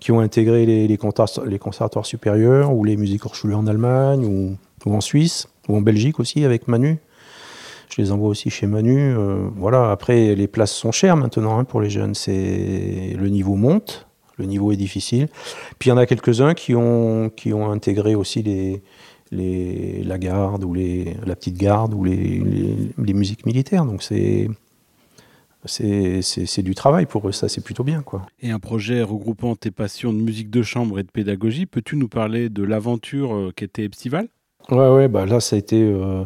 qui 0.00 0.12
ont 0.12 0.20
intégré 0.20 0.66
les, 0.66 0.88
les, 0.88 0.98
conservatoires 0.98 2.06
supérieurs 2.06 2.72
ou 2.72 2.84
les 2.84 2.96
musiques 2.96 3.26
Hochschule 3.26 3.54
en 3.54 3.66
Allemagne 3.66 4.24
ou, 4.24 4.56
en 4.90 5.00
Suisse 5.00 5.48
ou 5.68 5.76
en 5.76 5.80
Belgique 5.80 6.20
aussi 6.20 6.44
avec 6.44 6.68
Manu. 6.68 6.98
Je 7.90 8.02
les 8.02 8.12
envoie 8.12 8.28
aussi 8.28 8.50
chez 8.50 8.66
Manu. 8.66 8.98
Euh, 8.98 9.48
voilà. 9.56 9.90
Après, 9.90 10.34
les 10.34 10.46
places 10.46 10.72
sont 10.72 10.92
chères 10.92 11.16
maintenant 11.16 11.58
hein, 11.58 11.64
pour 11.64 11.80
les 11.80 11.90
jeunes. 11.90 12.12
Le 12.26 13.28
niveau 13.28 13.56
monte, 13.56 14.06
le 14.36 14.44
niveau 14.44 14.72
est 14.72 14.76
difficile. 14.76 15.28
Puis 15.78 15.88
il 15.88 15.90
y 15.90 15.92
en 15.92 15.96
a 15.96 16.06
quelques-uns 16.06 16.54
qui 16.54 16.74
ont 16.74 17.30
qui 17.30 17.52
ont 17.52 17.70
intégré 17.70 18.14
aussi 18.14 18.42
les, 18.42 18.82
les 19.30 20.02
la 20.04 20.18
garde 20.18 20.64
ou 20.64 20.74
les 20.74 21.16
la 21.24 21.36
petite 21.36 21.56
garde 21.56 21.94
ou 21.94 22.04
les, 22.04 22.42
les, 22.98 23.12
musiques 23.14 23.46
militaires. 23.46 23.84
Donc 23.84 24.02
c'est 24.02 24.48
c'est 25.64 26.62
du 26.62 26.74
travail 26.74 27.06
pour 27.06 27.28
eux, 27.28 27.32
ça 27.32 27.48
c'est 27.48 27.60
plutôt 27.62 27.84
bien. 27.84 28.02
quoi. 28.02 28.26
Et 28.40 28.50
un 28.50 28.58
projet 28.58 29.02
regroupant 29.02 29.54
tes 29.56 29.70
passions 29.70 30.12
de 30.12 30.18
musique 30.18 30.50
de 30.50 30.62
chambre 30.62 30.98
et 30.98 31.02
de 31.02 31.10
pédagogie, 31.10 31.66
peux-tu 31.66 31.96
nous 31.96 32.08
parler 32.08 32.48
de 32.48 32.62
l'aventure 32.62 33.34
euh, 33.34 33.52
qu'était 33.54 33.84
Epsival? 33.84 34.28
Ouais, 34.70 34.88
ouais, 34.88 35.08
bah 35.08 35.24
là 35.24 35.40
ça 35.40 35.56
a 35.56 35.58
été 35.58 35.82
euh, 35.82 36.24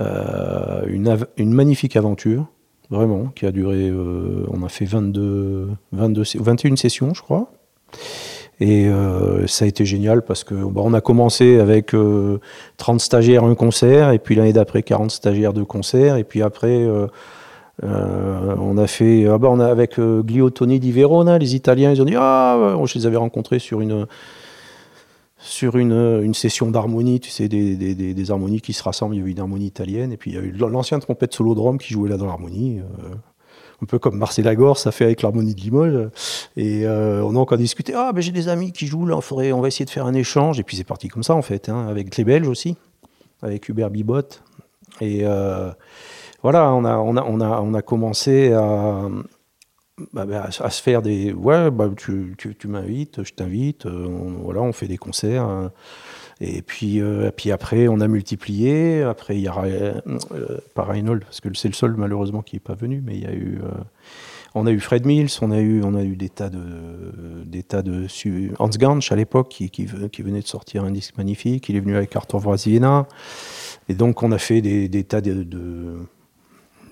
euh, 0.00 0.84
une, 0.88 1.16
une, 1.36 1.52
magnifique 1.52 1.96
aventure, 1.96 2.46
vraiment, 2.90 3.26
qui 3.26 3.46
a 3.46 3.52
duré, 3.52 3.88
euh, 3.88 4.44
on 4.48 4.64
a 4.64 4.68
fait 4.68 4.84
22, 4.84 5.70
22, 5.92 6.22
21 6.40 6.76
sessions, 6.76 7.14
je 7.14 7.22
crois. 7.22 7.52
Et 8.62 8.86
euh, 8.86 9.44
ça 9.48 9.64
a 9.64 9.68
été 9.68 9.84
génial 9.84 10.22
parce 10.22 10.44
que 10.44 10.54
bah, 10.54 10.82
on 10.84 10.94
a 10.94 11.00
commencé 11.00 11.58
avec 11.58 11.96
30 12.76 13.00
stagiaires 13.00 13.42
un 13.42 13.56
concert, 13.56 14.12
et 14.12 14.20
puis 14.20 14.36
l'année 14.36 14.52
d'après 14.52 14.84
40 14.84 15.10
stagiaires 15.10 15.52
de 15.52 15.64
concert, 15.64 16.16
et 16.16 16.22
puis 16.22 16.42
après 16.42 16.86
on 17.82 18.78
a 18.78 18.86
fait, 18.86 19.26
ah 19.26 19.38
bah, 19.38 19.48
on 19.50 19.58
a 19.58 19.66
avec 19.66 19.98
Gliotoni 19.98 20.78
di 20.78 20.92
Verona, 20.92 21.38
les 21.38 21.56
Italiens, 21.56 21.90
ils 21.90 22.00
ont 22.00 22.04
dit 22.04 22.14
ah, 22.16 22.76
je 22.84 22.98
les 22.98 23.06
avais 23.06 23.16
rencontrés 23.16 23.58
sur 23.58 23.80
une 23.80 24.06
sur 25.38 25.76
une, 25.76 26.20
une 26.22 26.34
session 26.34 26.70
d'harmonie, 26.70 27.18
tu 27.18 27.28
sais, 27.28 27.48
des, 27.48 27.74
des, 27.74 28.14
des, 28.14 28.30
harmonies 28.30 28.60
qui 28.60 28.72
se 28.72 28.82
rassemblent. 28.84 29.16
Il 29.16 29.18
y 29.18 29.24
a 29.24 29.26
eu 29.26 29.30
une 29.30 29.40
harmonie 29.40 29.66
italienne, 29.66 30.12
et 30.12 30.16
puis 30.16 30.30
il 30.30 30.34
y 30.34 30.38
a 30.38 30.40
eu 30.40 30.52
l'ancien 30.52 31.00
trompette 31.00 31.34
solo-drum 31.34 31.78
qui 31.78 31.92
jouait 31.92 32.08
là 32.08 32.16
dans 32.16 32.26
l'harmonie. 32.26 32.78
Un 33.82 33.86
peu 33.86 33.98
comme 33.98 34.16
Marcel 34.16 34.44
Lagor, 34.44 34.78
ça 34.78 34.92
fait 34.92 35.04
avec 35.04 35.22
l'harmonie 35.22 35.54
de 35.54 35.60
Limoges. 35.60 36.08
Et 36.56 36.86
euh, 36.86 37.22
on 37.24 37.34
a 37.34 37.38
encore 37.38 37.58
discuté. 37.58 37.92
Ah, 37.96 38.12
ben 38.12 38.20
j'ai 38.20 38.30
des 38.30 38.48
amis 38.48 38.72
qui 38.72 38.86
jouent 38.86 39.06
là, 39.06 39.16
on, 39.16 39.20
faudrait, 39.20 39.52
on 39.52 39.60
va 39.60 39.68
essayer 39.68 39.84
de 39.84 39.90
faire 39.90 40.06
un 40.06 40.14
échange. 40.14 40.60
Et 40.60 40.62
puis 40.62 40.76
c'est 40.76 40.84
parti 40.84 41.08
comme 41.08 41.24
ça, 41.24 41.34
en 41.34 41.42
fait, 41.42 41.68
hein, 41.68 41.88
avec 41.88 42.16
les 42.16 42.24
Belges 42.24 42.48
aussi, 42.48 42.76
avec 43.42 43.68
Hubert 43.68 43.90
Bibot. 43.90 44.22
Et 45.00 45.22
euh, 45.24 45.70
voilà, 46.42 46.72
on 46.72 46.84
a, 46.84 46.96
on, 46.96 47.16
a, 47.16 47.22
on, 47.22 47.40
a, 47.40 47.60
on 47.60 47.74
a 47.74 47.82
commencé 47.82 48.52
à 48.52 49.08
bah, 50.12 50.24
bah, 50.26 50.48
à 50.58 50.70
se 50.70 50.82
faire 50.82 51.02
des. 51.02 51.32
Ouais, 51.32 51.70
bah, 51.70 51.90
tu, 51.96 52.34
tu, 52.36 52.68
m'invites, 52.68 53.24
je 53.24 53.32
t'invite, 53.32 53.86
euh, 53.86 54.06
on, 54.06 54.42
voilà, 54.42 54.62
on 54.62 54.72
fait 54.72 54.88
des 54.88 54.96
concerts. 54.96 55.44
Hein. 55.44 55.72
Et 56.44 56.60
puis, 56.60 57.00
euh, 57.00 57.30
puis 57.30 57.52
après, 57.52 57.86
on 57.86 58.00
a 58.00 58.08
multiplié. 58.08 59.02
Après, 59.02 59.36
il 59.36 59.42
y 59.42 59.48
a 59.48 59.56
euh, 59.62 60.00
pas 60.74 60.82
Reinhold, 60.82 61.24
parce 61.24 61.40
que 61.40 61.48
c'est 61.54 61.68
le 61.68 61.74
seul 61.74 61.94
malheureusement 61.96 62.42
qui 62.42 62.56
n'est 62.56 62.60
pas 62.60 62.74
venu, 62.74 63.00
mais 63.04 63.14
il 63.14 63.22
y 63.22 63.26
a 63.26 63.32
eu. 63.32 63.60
on 64.56 64.66
a 64.66 64.72
eu 64.72 64.80
Fred 64.80 65.06
Mills, 65.06 65.30
on 65.40 65.52
a 65.52 65.60
eu, 65.60 65.84
on 65.84 65.94
a 65.94 66.02
eu 66.02 66.16
des 66.16 66.28
tas 66.28 66.50
de, 66.50 66.58
des 67.46 67.62
tas 67.62 67.82
de 67.82 68.08
Hans 68.58 68.68
Gansch 68.68 69.12
à 69.12 69.16
l'époque 69.16 69.50
qui, 69.50 69.86
venait 69.86 70.40
de 70.40 70.46
sortir 70.48 70.82
un 70.82 70.90
disque 70.90 71.16
magnifique. 71.16 71.68
Il 71.68 71.76
est 71.76 71.80
venu 71.80 71.94
avec 71.94 72.16
Arthur 72.16 72.40
Vrasiena. 72.40 73.06
Et 73.88 73.94
donc, 73.94 74.24
on 74.24 74.32
a 74.32 74.38
fait 74.38 74.60
des, 74.60 75.04
tas 75.04 75.20
de, 75.20 75.46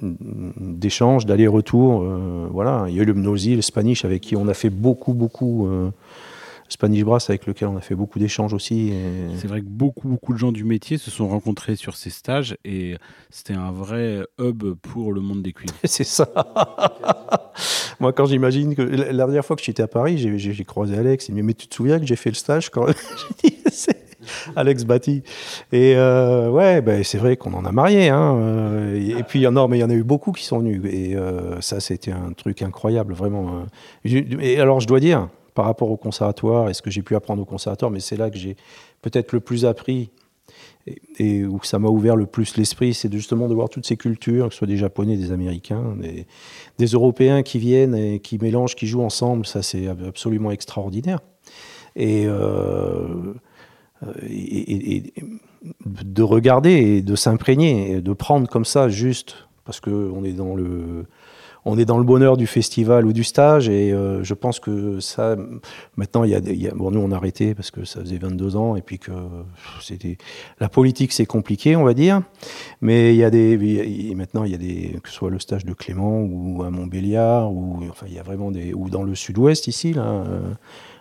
d'échanges, 0.01 1.27
d'aller-retour. 1.27 2.03
Euh, 2.03 2.47
voilà, 2.53 2.85
il 2.89 2.95
y 2.95 3.01
a 3.01 3.03
eu 3.03 3.07
le 3.07 3.15
Mnosi, 3.15 3.57
le 3.57 3.63
Spanish, 3.63 4.05
avec 4.05 4.23
qui 4.23 4.37
on 4.37 4.47
a 4.47 4.55
fait 4.55 4.71
beaucoup, 4.71 5.13
beaucoup. 5.13 5.67
Euh, 5.67 5.91
Spanish 6.71 7.05
Brass, 7.05 7.29
avec 7.29 7.47
lequel 7.47 7.69
on 7.69 7.77
a 7.77 7.81
fait 7.81 7.95
beaucoup 7.95 8.19
d'échanges 8.19 8.55
aussi. 8.55 8.93
C'est 9.37 9.49
vrai 9.49 9.61
que 9.61 9.67
beaucoup, 9.67 10.09
beaucoup 10.09 10.33
de 10.33 10.39
gens 10.39 10.53
du 10.53 10.65
métier 10.65 10.99
se 10.99 11.11
sont 11.11 11.29
rencontrés 11.29 11.77
sur 11.77 11.97
ces 11.97 12.11
stages 12.11 12.57
et 12.65 12.97
c'était 13.29 13.55
un 13.55 13.73
vrai 13.73 14.27
hub 14.39 14.75
pour 14.81 15.13
le 15.13 15.21
monde 15.21 15.43
des 15.43 15.53
cuivres. 15.53 15.75
C'est 15.85 16.05
ça. 16.05 16.29
Moi, 18.01 18.13
quand 18.13 18.27
j'imagine 18.27 18.75
que 18.75 18.83
la 18.83 19.13
dernière 19.13 19.45
fois 19.45 19.57
que 19.57 19.63
j'étais 19.63 19.83
à 19.83 19.89
Paris, 19.89 20.17
j'ai 20.39 20.65
croisé 20.65 20.97
Alex. 20.97 21.29
Il 21.29 21.35
me 21.35 21.41
dit 21.41 21.47
Mais 21.47 21.55
tu 21.55 21.67
te 21.67 21.75
souviens 21.75 21.99
que 21.99 22.07
j'ai 22.07 22.17
fait 22.17 22.31
le 22.31 22.37
stage 22.37 22.71
quand 22.71 22.87
J'ai 23.43 23.51
dit 23.51 23.57
Alex 24.57 24.85
Batty. 24.85 25.23
Et 25.73 25.95
euh, 25.97 26.51
ouais, 26.51 26.81
ben, 26.81 27.03
c'est 27.05 27.19
vrai 27.19 27.37
qu'on 27.37 27.55
en 27.55 27.65
a 27.65 27.73
marié. 27.73 28.09
Hein, 28.09 28.37
euh, 28.37 29.19
et, 29.19 29.23
puis, 29.23 29.43
non, 29.43 29.69
mais 29.69 29.79
il 29.79 29.81
y 29.81 29.85
en 29.85 29.91
a 29.91 29.95
eu 29.95 30.05
beaucoup 30.05 30.33
qui 30.33 30.45
sont 30.45 30.61
venus. 30.61 30.83
Et 30.91 31.17
euh, 31.17 31.61
ça, 31.61 31.81
c'était 31.81 32.13
un 32.13 32.33
truc 32.33 32.63
incroyable, 32.63 33.15
vraiment. 33.15 33.65
Et 34.05 34.61
alors, 34.61 34.81
je 34.81 34.87
dois 34.87 35.01
dire, 35.01 35.29
par 35.61 35.67
rapport 35.67 35.91
au 35.91 35.99
conservatoire 35.99 36.71
et 36.71 36.73
ce 36.73 36.81
que 36.81 36.91
j'ai 36.91 37.03
pu 37.03 37.15
apprendre 37.15 37.43
au 37.43 37.45
conservatoire, 37.45 37.91
mais 37.91 38.01
c'est 38.01 38.17
là 38.17 38.31
que 38.31 38.39
j'ai 38.39 38.57
peut-être 39.03 39.33
le 39.33 39.41
plus 39.41 39.67
appris 39.67 40.09
et, 41.19 41.45
où 41.45 41.63
ça 41.65 41.79
m'a 41.79 41.89
ouvert 41.89 42.17
le 42.17 42.25
plus 42.25 42.57
l'esprit, 42.57 42.95
c'est 42.95 43.13
justement 43.13 43.47
de 43.47 43.53
voir 43.53 43.69
toutes 43.69 43.85
ces 43.85 43.99
cultures, 43.99 44.49
que 44.49 44.55
ce 44.55 44.59
soit 44.61 44.67
des 44.67 44.79
Japonais, 44.79 45.19
des 45.19 45.33
Américains, 45.33 45.99
des, 46.79 46.87
Européens 46.87 47.43
qui 47.43 47.59
viennent 47.59 47.95
et 47.95 48.21
qui 48.21 48.39
mélangent, 48.39 48.75
qui 48.75 48.87
jouent 48.87 49.03
ensemble. 49.03 49.45
Ça, 49.45 49.61
c'est 49.61 49.87
absolument 49.87 50.51
extraordinaire. 50.51 51.21
Et 51.95 52.25
euh, 52.27 53.35
et, 54.27 55.13
de 55.85 56.23
regarder 56.23 56.71
et 56.71 57.03
de 57.03 57.17
s'imprégner, 57.17 58.01
de 58.01 58.13
prendre 58.15 58.49
comme 58.49 58.65
ça 58.65 58.89
juste 58.89 59.47
parce 59.67 59.79
qu'on 59.79 60.25
est 60.25 60.33
dans 60.33 60.55
le 60.55 61.05
on 61.65 61.79
est 61.79 61.85
dans 61.85 61.99
le 61.99 62.05
bonheur 62.05 62.37
du 62.37 62.47
festival 62.47 63.07
ou 63.07 63.13
du 63.13 63.25
stage 63.25 63.69
et 63.69 63.93
euh, 63.93 64.23
je 64.23 64.35
pense 64.35 64.61
que 64.61 65.01
ça 65.01 65.37
maintenant 65.97 66.25
il 66.25 66.31
y, 66.31 66.69
a, 66.69 66.75
bon 66.75 66.91
nous 66.91 67.01
on 67.01 67.13
a 67.13 67.17
arrêté 67.17 67.55
parce 67.55 67.71
que 67.71 67.85
ça 67.85 68.01
faisait 68.01 68.19
22 68.19 68.57
ans 68.57 68.77
et 68.77 68.83
puis 68.83 68.99
que 68.99 69.13
c'était 69.81 70.17
la 70.59 70.69
politique 70.69 71.13
c'est 71.13 71.27
compliqué 71.27 71.77
on 71.77 71.85
va 71.85 71.95
dire 71.95 72.23
mais 72.81 73.15
il 73.15 73.19
y 73.19 73.25
a 73.25 73.31
des 73.31 74.15
maintenant 74.17 74.45
il 74.45 74.53
y 74.53 74.55
a 74.55 74.59
des 74.59 74.99
que 75.03 75.09
ce 75.09 75.15
soit 75.15 75.31
le 75.31 75.39
stage 75.39 75.65
de 75.65 75.73
Clément 75.73 76.21
ou 76.23 76.63
à 76.63 76.71
Montbéliard 76.71 77.53
ou 77.53 77.81
enfin 77.91 78.07
il 78.09 78.15
y 78.15 78.19
a 78.19 78.23
vraiment 78.23 78.51
des 78.51 78.73
ou 78.75 78.91
dans 78.91 79.03
le 79.03 79.15
sud-ouest 79.15 79.67
ici 79.67 79.93
là 79.93 80.03
euh, 80.03 80.55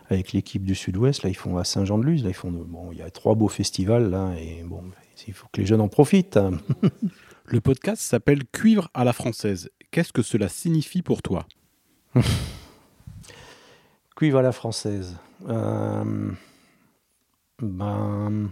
avec 0.10 0.34
l'équipe 0.34 0.64
du 0.64 0.76
Sud-Ouest. 0.76 1.24
Là, 1.24 1.30
ils 1.30 1.36
font 1.36 1.58
à 1.58 1.64
Saint-Jean-de-Luz. 1.64 2.24
Là, 2.24 2.30
ils 2.30 2.36
font. 2.36 2.52
Bon, 2.52 2.92
il 2.92 2.98
y 2.98 3.02
a 3.02 3.10
trois 3.12 3.36
beaux 3.36 3.48
festivals 3.48 4.10
là, 4.10 4.34
et 4.40 4.64
bon, 4.64 4.82
il 5.28 5.34
faut 5.34 5.48
que 5.52 5.62
les 5.62 5.68
jeunes 5.68 5.82
en 5.82 5.88
profitent. 5.88 6.40
Le 7.46 7.62
podcast 7.62 8.02
s'appelle 8.02 8.46
Cuivre 8.46 8.90
à 8.94 9.04
la 9.04 9.14
française. 9.14 9.70
Qu'est-ce 9.92 10.14
que 10.14 10.22
cela 10.22 10.48
signifie 10.50 11.02
pour 11.02 11.22
toi 11.24 11.46
Cuivre 14.16 14.40
à 14.40 14.42
la 14.42 14.52
française. 14.52 15.18
Euh, 15.48 16.32
ben. 17.62 18.50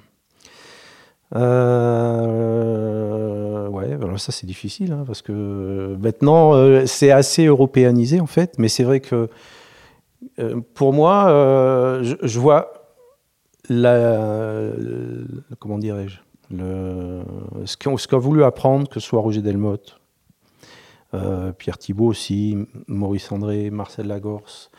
Euh, 1.35 2.47
ouais, 3.67 3.91
alors 3.91 4.17
ça 4.17 4.31
c'est 4.31 4.45
difficile 4.45 4.93
hein, 4.93 5.03
parce 5.05 5.21
que 5.21 5.97
maintenant 6.01 6.53
euh, 6.53 6.85
c'est 6.85 7.11
assez 7.11 7.47
européanisé 7.47 8.21
en 8.21 8.27
fait, 8.27 8.57
mais 8.57 8.69
c'est 8.69 8.85
vrai 8.85 9.01
que 9.01 9.27
pour 10.73 10.93
moi, 10.93 11.25
je, 12.01 12.39
vois 12.39 12.71
la, 13.69 14.71
comment 15.59 15.77
dirais-je, 15.77 16.19
ce 17.65 18.07
qu'a 18.07 18.17
voulu 18.17 18.43
apprendre, 18.43 18.87
que 18.87 18.99
ce 18.99 19.07
soit 19.07 19.19
Roger 19.19 19.41
Delmotte, 19.41 19.99
euh, 21.13 21.51
Pierre 21.51 21.77
Thibault 21.77 22.07
aussi, 22.07 22.57
Maurice 22.87 23.31
André, 23.31 23.69
Marcel 23.69 24.07
Lagorce, 24.07 24.71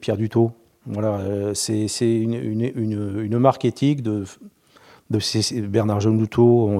Pierre 0.00 0.16
Dutot. 0.16 0.52
Voilà, 0.86 1.52
c'est 1.54 1.88
une, 2.00 3.38
marque 3.38 3.64
éthique 3.64 4.02
de, 4.02 4.24
Bernard 5.10 6.00
Jean 6.00 6.16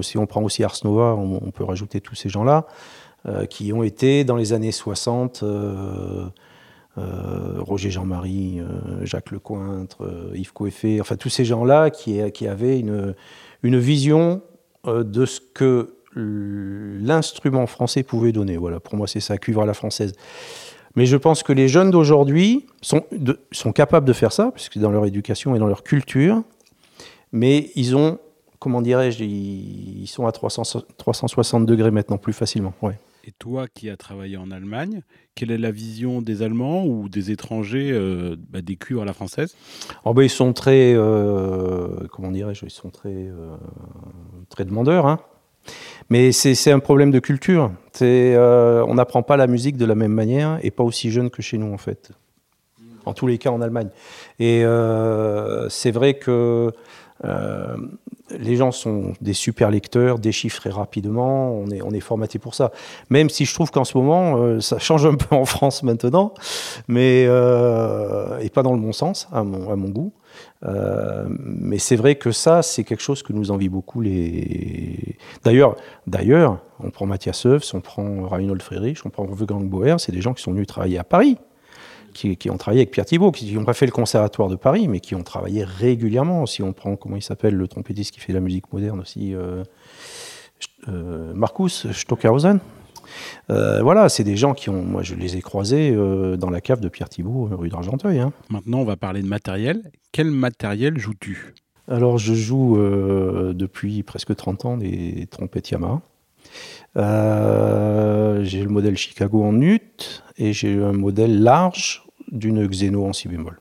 si 0.03 0.16
on 0.16 0.27
prend 0.27 0.42
aussi 0.42 0.62
Ars 0.62 0.79
Nova, 0.85 1.16
on, 1.16 1.51
peut 1.51 1.64
rajouter 1.64 2.01
tous 2.01 2.14
ces 2.14 2.29
gens-là, 2.29 2.66
qui 3.51 3.72
ont 3.72 3.83
été 3.83 4.22
dans 4.22 4.37
les 4.37 4.53
années 4.53 4.70
60 4.70 5.42
euh, 6.99 7.57
Roger 7.59 7.90
Jean-Marie, 7.90 8.59
euh, 8.59 9.05
Jacques 9.05 9.31
Lecointre, 9.31 10.03
euh, 10.03 10.31
Yves 10.35 10.55
Coeffet, 10.55 10.99
enfin 10.99 11.16
tous 11.16 11.29
ces 11.29 11.44
gens-là 11.44 11.90
qui, 11.90 12.18
avaient 12.49 12.81
une 12.81 13.79
vision 13.79 14.40
de 14.87 15.27
ce 15.27 15.40
que 15.40 15.95
l'instrument 16.16 17.66
français 17.66 18.02
pouvait 18.02 18.33
donner. 18.33 18.57
Voilà, 18.57 18.81
pour 18.81 18.96
moi 18.96 19.07
c'est 19.07 19.20
ça, 19.20 19.38
cuivre 19.38 19.62
à 19.62 19.66
la 19.66 19.74
française. 19.74 20.14
Mais 20.96 21.05
je 21.05 21.16
pense 21.16 21.42
que 21.42 21.52
les 21.52 21.68
jeunes 21.68 21.90
d'aujourd'hui 21.90 22.66
sont, 22.81 23.05
sont 23.52 23.72
capables 23.72 24.07
de 24.07 24.14
faire 24.14 24.33
ça, 24.33 24.50
puisque 24.55 24.79
dans 24.79 24.90
leur 24.90 25.05
éducation 25.05 25.55
et 25.55 25.59
dans 25.59 25.66
leur 25.66 25.83
culture, 25.83 26.42
mais 27.33 27.70
ils 27.74 27.94
ont, 27.96 28.18
comment 28.59 28.81
dirais-je, 28.81 29.22
ils 29.22 30.07
sont 30.07 30.26
à 30.26 30.33
300, 30.33 30.62
360 30.96 31.66
degrés 31.66 31.90
maintenant 31.90 32.16
plus 32.16 32.33
facilement. 32.33 32.72
Ouais. 32.81 32.98
Et 33.29 33.33
toi 33.33 33.66
qui 33.66 33.90
as 33.90 33.96
travaillé 33.96 34.37
en 34.37 34.52
Allemagne, 34.52 35.02
quelle 35.35 35.50
est 35.50 35.59
la 35.59 35.72
vision 35.72 36.22
des 36.22 36.42
Allemands 36.42 36.87
ou 36.87 37.09
des 37.09 37.33
étrangers 37.33 37.90
euh, 37.92 38.37
bah, 38.38 38.62
des 38.62 38.76
cuivres 38.76 39.02
à 39.02 39.05
la 39.05 39.12
française? 39.12 39.57
Oh 40.05 40.14
ben, 40.14 40.22
Ils 40.22 40.31
sont 40.31 40.52
très, 40.52 40.94
euh, 40.94 42.07
comment 42.12 42.31
dirais-je, 42.31 42.64
ils 42.64 42.70
sont 42.70 42.90
très, 42.90 43.12
euh, 43.12 43.57
très 44.48 44.64
demandeurs. 44.64 45.07
Hein. 45.07 45.18
Mais 46.09 46.33
c'est 46.33 46.71
un 46.71 46.79
problème 46.79 47.11
de 47.11 47.19
culture. 47.19 47.73
on 48.01 48.95
n'apprend 48.95 49.23
pas 49.23 49.37
la 49.37 49.47
musique 49.47 49.77
de 49.77 49.85
la 49.85 49.95
même 49.95 50.12
manière 50.12 50.59
et 50.62 50.71
pas 50.71 50.85
aussi 50.85 51.11
jeune 51.11 51.31
que 51.31 51.42
chez 51.42 51.59
nous 51.59 51.73
en 51.73 51.79
fait. 51.79 52.11
En 53.05 53.12
tous 53.12 53.27
les 53.27 53.38
cas 53.38 53.51
en 53.51 53.61
Allemagne. 53.61 53.88
Et 54.38 54.64
c'est 55.69 55.90
vrai 55.90 56.14
que 56.14 56.73
euh, 57.25 57.77
les 58.38 58.57
gens 58.57 58.73
sont 58.73 59.14
des 59.21 59.33
super 59.33 59.71
lecteurs, 59.71 60.19
déchiffrés 60.19 60.71
rapidement, 60.71 61.53
on 61.53 61.71
est, 61.71 61.81
on 61.81 61.90
formaté 62.01 62.38
pour 62.38 62.55
ça. 62.55 62.73
Même 63.09 63.31
si 63.31 63.45
je 63.45 63.55
trouve 63.55 63.71
qu'en 63.71 63.85
ce 63.85 63.97
moment, 63.97 64.37
euh, 64.38 64.61
ça 64.61 64.79
change 64.79 65.07
un 65.07 65.14
peu 65.14 65.35
en 65.35 65.45
France 65.45 65.83
maintenant, 65.83 66.35
mais 66.88 67.25
euh, 67.27 68.38
et 68.40 68.51
pas 68.51 68.62
dans 68.62 68.73
le 68.73 68.81
bon 68.81 68.92
sens, 68.92 69.29
à 69.33 69.45
mon 69.45 69.88
goût. 69.88 70.12
Mais 70.62 71.79
c'est 71.79 71.97
vrai 71.97 72.16
que 72.16 72.33
ça, 72.33 72.62
c'est 72.62 72.85
quelque 72.85 73.03
chose 73.03 73.23
que 73.23 73.33
nous 73.33 73.51
envie 73.51 73.69
beaucoup 73.69 74.01
les. 74.01 75.16
D'ailleurs, 75.45 75.77
d'ailleurs, 76.07 76.59
on 76.81 76.90
prend 76.90 77.07
Mathias 77.07 77.47
Eufs, 77.47 77.75
on 77.75 77.81
prend 77.81 78.27
Reinhold 78.27 78.62
Friedrich, 78.62 79.05
on 79.05 79.11
prend 79.11 79.25
Wolfgang 79.25 79.69
Bauer, 79.69 80.01
c'est 80.01 80.12
des 80.12 80.21
gens 80.21 80.35
qui 80.35 80.42
sont 80.42 80.53
venus 80.53 80.66
travailler 80.66 80.99
à 80.99 81.05
Paris 81.05 81.38
qui, 82.16 82.51
ont 82.51 82.57
travaillé 82.57 82.81
avec 82.81 82.90
Pierre 82.90 83.05
Thibault, 83.05 83.31
qui 83.31 83.53
n'ont 83.55 83.64
pas 83.64 83.75
fait 83.75 83.87
le 83.87 83.92
conservatoire 83.92 84.49
de 84.49 84.57
Paris, 84.57 84.88
mais 84.88 85.01
qui 85.01 85.14
ont 85.14 85.23
travaillé 85.23 85.64
régulièrement. 85.64 86.47
Si 86.47 86.62
on 86.62 86.73
prend, 86.73 86.97
comment 86.97 87.16
il 87.16 87.23
s'appelle, 87.23 87.55
le 87.55 87.69
trompettiste 87.69 88.12
qui 88.12 88.21
fait 88.21 88.33
la 88.33 88.40
musique 88.40 88.73
moderne 88.73 89.01
aussi, 89.01 89.35
euh, 89.35 89.62
euh, 90.88 91.33
Marcus 91.35 91.90
Stockhausen. 91.92 92.61
Euh, 93.51 93.83
voilà, 93.83 94.09
c'est 94.09 94.25
des 94.25 94.37
gens 94.37 94.55
qui 94.55 94.71
ont, 94.71 94.83
moi 94.83 95.03
je 95.03 95.14
les 95.14 95.37
ai 95.37 95.42
croisés 95.42 95.97
dans 96.38 96.51
la 96.51 96.61
cave 96.61 96.81
de 96.81 96.88
Pierre 96.88 97.09
Thibault, 97.09 97.49
rue 97.53 97.69
d'Argenteuil. 97.69 98.19
Hein. 98.19 98.33
Maintenant, 98.51 98.79
on 98.79 98.85
va 98.85 98.97
parler 98.97 99.23
de 99.23 99.29
matériel. 99.29 99.90
Quel 100.12 100.31
matériel 100.31 100.99
joues-tu? 100.99 101.55
Alors, 101.88 102.19
je 102.19 102.35
joue 102.35 102.77
depuis 103.55 104.03
presque 104.03 104.35
30 104.35 104.64
ans 104.64 104.77
des 104.77 105.29
trompettes 105.31 105.71
Yamaha. 105.71 106.01
j'ai 106.97 108.62
le 108.62 108.69
modèle 108.69 108.97
Chicago 108.97 109.45
en 109.45 109.61
ut 109.61 109.81
et 110.38 110.53
j'ai 110.53 110.83
un 110.83 110.92
modèle 110.92 111.42
large 111.42 112.05
d'une 112.31 112.66
Xeno 112.66 113.05
en 113.05 113.12
si 113.12 113.29
bémol. 113.29 113.59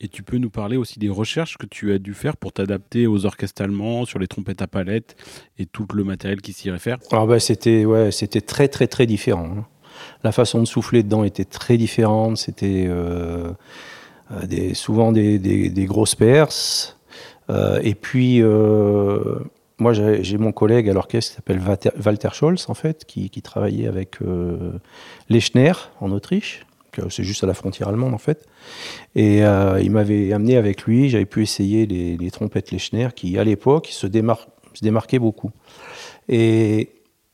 Et 0.00 0.08
tu 0.08 0.22
peux 0.22 0.38
nous 0.38 0.50
parler 0.50 0.76
aussi 0.76 0.98
des 0.98 1.08
recherches 1.08 1.56
que 1.56 1.66
tu 1.66 1.92
as 1.92 1.98
dû 1.98 2.14
faire 2.14 2.36
pour 2.36 2.52
t'adapter 2.52 3.06
aux 3.06 3.24
orchestres 3.24 3.62
allemands, 3.62 4.04
sur 4.04 4.18
les 4.18 4.26
trompettes 4.26 4.62
à 4.62 4.66
palette 4.66 5.16
et 5.58 5.66
tout 5.66 5.86
le 5.94 6.04
matériel 6.04 6.40
qui 6.40 6.52
s'y 6.52 6.70
réfère? 6.70 6.98
Alors 7.10 7.24
ah 7.24 7.26
bah, 7.26 7.40
c'était 7.40 7.84
ouais, 7.84 8.10
très 8.10 8.68
très 8.68 8.86
très 8.86 9.06
différent. 9.06 9.50
Hein. 9.58 9.66
La 10.22 10.32
façon 10.32 10.60
de 10.60 10.66
souffler 10.66 11.02
dedans 11.02 11.24
était 11.24 11.44
très 11.44 11.76
différente. 11.76 12.36
C'était 12.36 12.86
euh, 12.88 13.50
euh, 14.30 14.74
souvent 14.74 15.12
des, 15.12 15.38
des, 15.38 15.84
grosses 15.86 16.14
perces. 16.14 16.98
Euh, 17.48 17.80
et 17.82 17.94
puis 17.94 18.42
moi 19.78 19.92
j'ai 19.92 20.38
mon 20.38 20.52
collègue 20.52 20.88
à 20.88 20.92
l'orchestre 20.92 21.30
qui 21.30 21.36
s'appelle 21.36 21.60
Walter 22.04 22.30
Scholz 22.32 22.66
en 22.68 22.74
fait, 22.74 23.04
qui, 23.06 23.30
qui 23.30 23.42
travaillait 23.42 23.86
avec 23.86 24.18
Lechner 25.30 25.72
en 26.00 26.10
Autriche 26.12 26.65
c'est 27.08 27.24
juste 27.24 27.44
à 27.44 27.46
la 27.46 27.54
frontière 27.54 27.88
allemande 27.88 28.14
en 28.14 28.18
fait. 28.18 28.46
Et 29.14 29.44
euh, 29.44 29.80
il 29.82 29.90
m'avait 29.90 30.32
amené 30.32 30.56
avec 30.56 30.82
lui, 30.82 31.08
j'avais 31.08 31.26
pu 31.26 31.42
essayer 31.42 31.86
les, 31.86 32.30
trompettes 32.30 32.70
Lechner 32.70 33.08
qui 33.14 33.38
à 33.38 33.44
l'époque 33.44 33.88
se, 33.90 34.06
se, 34.06 34.82
démarquaient 34.82 35.18
beaucoup. 35.18 35.50
Et 36.28 36.90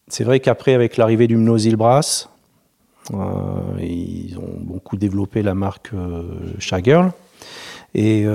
c'est 0.08 0.24
vrai 0.24 0.40
qu'après 0.40 0.74
avec 0.74 0.96
l'arrivée 0.96 1.26
du 1.26 1.36
Mnosil-Brass, 1.36 2.28
euh, 3.14 3.16
ils 3.80 4.38
ont 4.38 4.60
beaucoup 4.60 4.96
développé 4.96 5.42
la 5.42 5.54
marque 5.54 5.90
euh, 5.94 6.22
Shagerl. 6.58 7.12
Et, 7.94 8.26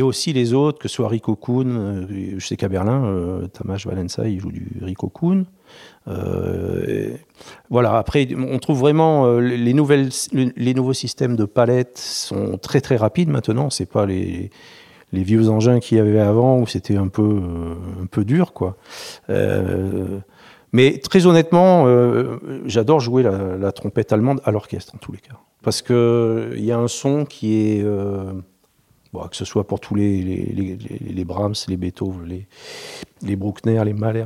aussi 0.00 0.32
les 0.32 0.54
autres, 0.54 0.78
que 0.78 0.88
ce 0.88 0.94
soit 0.94 1.08
Rico 1.08 1.36
Kuhn, 1.36 2.06
je 2.38 2.46
sais 2.46 2.56
qu'à 2.56 2.68
Berlin, 2.68 3.42
Tamás 3.52 3.84
Valença, 3.84 4.26
il 4.26 4.40
joue 4.40 4.50
du 4.50 4.72
Rico 4.80 5.08
Kuhn. 5.10 5.44
Euh, 7.62 7.68
voilà, 7.70 7.96
après, 7.98 8.28
on 8.36 8.58
trouve 8.58 8.78
vraiment 8.78 9.26
euh, 9.26 9.40
les, 9.40 9.74
nouvelles, 9.74 10.10
les 10.32 10.74
nouveaux 10.74 10.92
systèmes 10.92 11.36
de 11.36 11.44
palettes 11.44 11.98
sont 11.98 12.58
très 12.58 12.80
très 12.80 12.96
rapides 12.96 13.28
maintenant. 13.28 13.70
C'est 13.70 13.86
pas 13.86 14.06
les, 14.06 14.50
vieux 15.12 15.48
engins 15.48 15.80
qu'il 15.80 15.98
y 15.98 16.00
avait 16.00 16.20
avant 16.20 16.58
où 16.58 16.66
c'était 16.66 16.96
un 16.96 17.08
peu, 17.08 17.22
euh, 17.22 18.02
un 18.02 18.06
peu 18.06 18.24
dur, 18.24 18.52
quoi. 18.52 18.76
mais 20.72 20.98
très 20.98 21.26
honnêtement, 21.26 21.86
j'adore 22.66 23.00
jouer 23.00 23.22
la, 23.22 23.72
trompette 23.72 24.12
allemande 24.12 24.40
à 24.44 24.50
l'orchestre 24.50 24.94
en 24.94 24.98
tous 24.98 25.12
les 25.12 25.18
cas. 25.18 25.34
Parce 25.62 25.80
qu'il 25.82 26.64
y 26.64 26.72
a 26.72 26.78
un 26.78 26.88
son 26.88 27.24
qui 27.24 27.54
est. 27.54 27.84
Bon, 29.12 29.28
que 29.28 29.36
ce 29.36 29.44
soit 29.44 29.66
pour 29.66 29.78
tous 29.78 29.94
les, 29.94 31.24
Brahms, 31.26 31.54
les 31.68 31.76
Beethoven, 31.76 32.24
les, 32.26 32.46
les 33.20 33.36
Bruckner, 33.36 33.84
les 33.84 33.92
Mahler. 33.92 34.24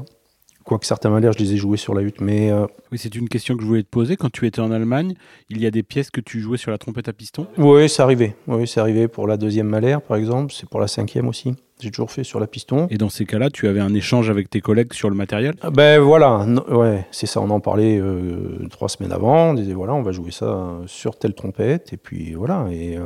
Quoique 0.66 0.85
certains 0.85 1.11
malheurs, 1.11 1.33
je 1.33 1.38
les 1.38 1.52
ai 1.52 1.57
joués 1.57 1.76
sur 1.76 1.94
la 1.94 2.02
hutte, 2.02 2.20
mais... 2.20 2.50
Euh, 2.50 2.66
oui, 2.90 2.98
c'est 2.98 3.14
une 3.14 3.29
question 3.29 3.55
que 3.55 3.62
je 3.62 3.66
voulais 3.68 3.85
te 3.85 3.88
poser. 3.88 4.16
Quand 4.16 4.33
tu 4.33 4.48
étais 4.48 4.59
en 4.61 4.72
Allemagne, 4.72 5.14
il 5.48 5.61
y 5.61 5.66
a 5.66 5.70
des 5.70 5.85
pièces 5.85 6.11
que 6.11 6.20
tu 6.20 6.40
jouais 6.40 6.59
sur 6.59 6.72
la 6.72 6.79
trompette 6.79 7.09
à 7.09 7.12
piston? 7.12 7.46
Oui, 7.57 7.88
c'est 7.88 8.02
arrivé. 8.02 8.35
Oui, 8.48 8.66
c'est 8.66 8.81
arrivé 8.81 9.07
pour 9.07 9.29
la 9.29 9.37
deuxième 9.37 9.68
malheur, 9.68 10.02
par 10.02 10.16
exemple. 10.16 10.52
C'est 10.52 10.68
pour 10.68 10.81
la 10.81 10.88
cinquième 10.88 11.29
aussi. 11.29 11.55
J'ai 11.81 11.92
toujours 11.92 12.11
fait 12.11 12.24
sur 12.24 12.40
la 12.40 12.48
piston. 12.48 12.88
Et 12.90 12.98
dans 12.98 13.11
ces 13.11 13.26
cas-là, 13.26 13.48
tu 13.48 13.68
avais 13.68 13.79
un 13.79 13.94
échange 13.94 14.29
avec 14.29 14.50
tes 14.50 14.61
collègues 14.61 14.92
sur 14.92 15.09
le 15.09 15.14
matériel? 15.14 15.55
Ah, 15.61 15.70
Ben 15.70 16.00
voilà, 16.00 16.44
ouais, 16.68 17.07
c'est 17.12 17.26
ça. 17.26 17.40
On 17.40 17.50
en 17.50 17.61
parlait 17.61 18.00
euh, 18.00 18.66
trois 18.68 18.88
semaines 18.88 19.12
avant. 19.12 19.50
On 19.50 19.55
disait 19.55 19.72
voilà, 19.72 19.94
on 19.94 20.02
va 20.02 20.11
jouer 20.11 20.33
ça 20.33 20.79
sur 20.87 21.16
telle 21.16 21.35
trompette. 21.35 21.92
Et 21.92 21.96
puis 21.96 22.35
voilà. 22.35 22.66
Et... 22.72 22.96
Euh, 22.96 23.02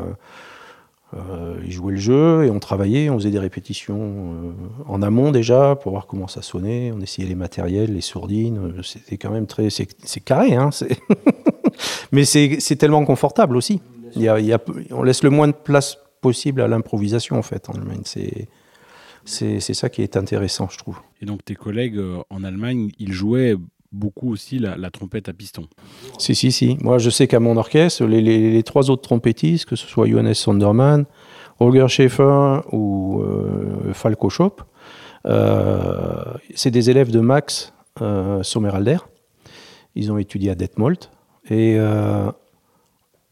euh, 1.15 1.61
ils 1.65 1.73
jouaient 1.73 1.95
le 1.95 1.99
jeu 1.99 2.45
et 2.45 2.51
on 2.51 2.61
travaillait, 2.61 3.11
on 3.11 3.19
faisait 3.19 3.33
des 3.33 3.39
répétitions 3.41 3.99
euh, 3.99 4.53
en 4.87 5.03
amont 5.03 5.33
déjà 5.33 5.75
pour 5.75 5.91
voir 5.91 6.07
comment 6.07 6.29
ça 6.29 6.41
sonnait. 6.41 6.93
On 6.95 7.01
essayait 7.01 7.27
les 7.27 7.35
matériels, 7.35 7.95
les 7.95 8.01
sourdines. 8.01 8.59
Euh, 8.59 8.83
c'était 8.83 9.17
quand 9.17 9.31
même 9.31 9.47
très. 9.47 9.69
C'est 9.71 10.21
carré, 10.21 10.55
hein, 10.55 10.71
mais 12.13 12.25
c'est 12.25 12.77
tellement 12.77 13.05
confortable 13.05 13.57
aussi. 13.57 13.81
On 14.17 15.03
laisse 15.03 15.23
le 15.25 15.31
moins 15.31 15.49
de 15.49 15.53
place 15.53 15.99
possible 16.21 16.61
à 16.61 16.69
l'improvisation 16.69 17.37
en 17.37 17.43
fait 17.43 17.69
en 17.69 17.73
Allemagne. 17.73 18.03
C'est 19.25 19.61
ça 19.61 19.89
qui 19.89 20.03
est 20.03 20.17
intéressant, 20.17 20.69
je 20.71 20.79
trouve. 20.79 20.99
Et 21.21 21.27
donc 21.27 21.45
tes 21.45 21.57
collègues 21.57 22.01
en 22.31 22.45
Allemagne, 22.45 22.91
ils 22.99 23.13
jouaient 23.13 23.57
beaucoup 23.93 24.33
aussi 24.33 24.59
la, 24.59 24.91
trompette 24.91 25.29
à 25.29 25.33
piston. 25.33 25.67
Si, 26.19 26.35
si, 26.35 26.53
si. 26.53 26.77
Moi, 26.81 26.99
je 26.99 27.11
sais 27.11 27.27
qu'à 27.27 27.41
mon 27.41 27.57
orchestre, 27.57 28.05
les, 28.05 28.63
trois 28.63 28.91
autres 28.91 29.03
trompettistes, 29.03 29.67
que 29.67 29.77
ce 29.77 29.87
soit 29.87 30.07
Johannes 30.07 30.35
Sondermann, 30.35 31.07
Holger 31.59 31.89
Schaefer 31.89 32.61
ou 32.73 33.23
euh, 33.23 33.93
Falco 33.93 34.31
Schop, 34.31 34.63
euh, 35.27 36.35
c'est 36.55 36.71
des 36.71 36.91
élèves 36.91 37.11
de 37.11 37.21
Max 37.21 37.75
euh, 38.01 38.43
Sommerhalder. 38.43 38.99
Ils 39.95 40.13
ont 40.13 40.19
étudié 40.19 40.51
à 40.51 40.55
Detmold. 40.55 40.99
Et 41.51 41.79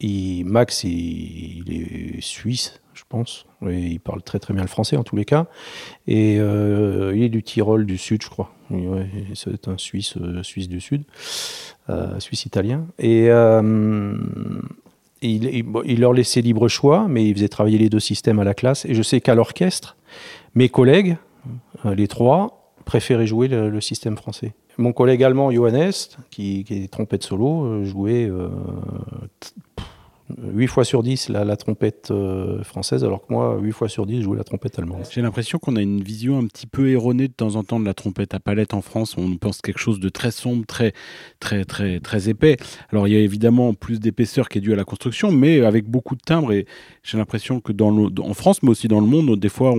euh, 0.03 0.43
Max, 0.45 0.83
il, 0.83 1.65
est 1.71 2.21
suisse, 2.21 2.81
je 2.93 3.03
pense. 3.07 3.45
il 3.61 3.99
parle 3.99 4.21
très 4.21 4.39
très 4.39 4.53
bien 4.53 4.63
le 4.63 4.69
français 4.69 4.97
en 4.97 5.03
tous 5.03 5.15
les 5.15 5.25
cas. 5.25 5.47
Et 6.07 6.35
il 6.35 7.23
est 7.23 7.29
du 7.29 7.43
Tyrol 7.43 7.85
du 7.85 7.97
Sud, 7.97 8.21
je 8.23 8.29
crois 8.29 8.53
c'est 9.33 9.67
un 9.67 9.77
Suisse, 9.77 10.15
euh, 10.17 10.43
Suisse 10.43 10.67
du 10.67 10.79
Sud, 10.79 11.03
euh, 11.89 12.19
Suisse 12.19 12.45
italien. 12.45 12.85
Et 12.97 13.29
euh, 13.29 14.13
il, 15.21 15.99
leur 15.99 16.13
laissait 16.13 16.41
libre 16.41 16.67
choix, 16.67 17.07
mais 17.07 17.27
il 17.27 17.33
faisait 17.33 17.49
travailler 17.49 17.77
les 17.77 17.89
deux 17.89 17.99
systèmes 17.99 18.39
à 18.39 18.43
la 18.43 18.53
classe. 18.53 18.85
Et 18.85 18.93
je 18.93 19.01
sais 19.01 19.21
qu'à 19.21 19.35
l'orchestre, 19.35 19.97
mes 20.55 20.69
collègues, 20.69 21.17
les 21.85 22.07
trois, 22.07 22.73
préféraient 22.85 23.27
jouer 23.27 23.47
le, 23.47 23.81
système 23.81 24.17
français. 24.17 24.53
Mon 24.77 24.93
collègue 24.93 25.23
allemand, 25.23 25.51
Johannes, 25.51 25.91
qui, 26.31 26.63
qui 26.63 26.83
est 26.83 26.87
trompette 26.87 27.23
solo, 27.23 27.83
jouait 27.83 28.29
8 30.37 30.67
fois 30.67 30.83
sur 30.83 31.03
10 31.03 31.29
la, 31.29 31.55
trompette 31.57 32.09
euh, 32.11 32.63
française, 32.63 33.03
alors 33.03 33.25
que 33.25 33.33
moi, 33.33 33.57
8 33.59 33.71
fois 33.71 33.89
sur 33.89 34.05
10, 34.05 34.17
je 34.17 34.21
jouais 34.23 34.37
la 34.37 34.43
trompette 34.43 34.77
allemande. 34.77 35.03
J'ai 35.09 35.21
l'impression 35.21 35.59
qu'on 35.59 35.75
a 35.75 35.81
une 35.81 36.01
vision 36.01 36.37
un 36.37 36.45
petit 36.45 36.67
peu 36.67 36.89
erronée 36.89 37.27
de 37.27 37.33
temps 37.33 37.55
en 37.55 37.63
temps 37.63 37.79
de 37.79 37.85
la 37.85 37.93
trompette 37.93 38.33
à 38.33 38.39
palette 38.39 38.73
en 38.73 38.81
France. 38.81 39.15
On 39.17 39.35
pense 39.37 39.61
quelque 39.61 39.79
chose 39.79 39.99
de 39.99 40.09
très 40.09 40.31
sombre, 40.31 40.65
très, 40.65 40.93
très, 41.39 41.65
très, 41.65 41.99
très 41.99 42.29
épais. 42.29 42.57
Alors, 42.91 43.07
il 43.07 43.13
y 43.13 43.17
a 43.17 43.19
évidemment 43.19 43.73
plus 43.73 43.99
d'épaisseur 43.99 44.49
qui 44.49 44.59
est 44.59 44.61
due 44.61 44.73
à 44.73 44.75
la 44.75 44.83
construction, 44.83 45.31
mais 45.31 45.61
avec 45.61 45.89
beaucoup 45.89 46.15
de 46.15 46.21
timbres. 46.21 46.51
Et 46.51 46.65
j'ai 47.03 47.17
l'impression 47.17 47.59
que 47.59 47.71
dans 47.71 47.89
en 47.89 48.33
France, 48.33 48.61
mais 48.63 48.69
aussi 48.69 48.87
dans 48.87 49.01
le 49.01 49.07
monde, 49.07 49.39
des 49.39 49.49
fois, 49.49 49.73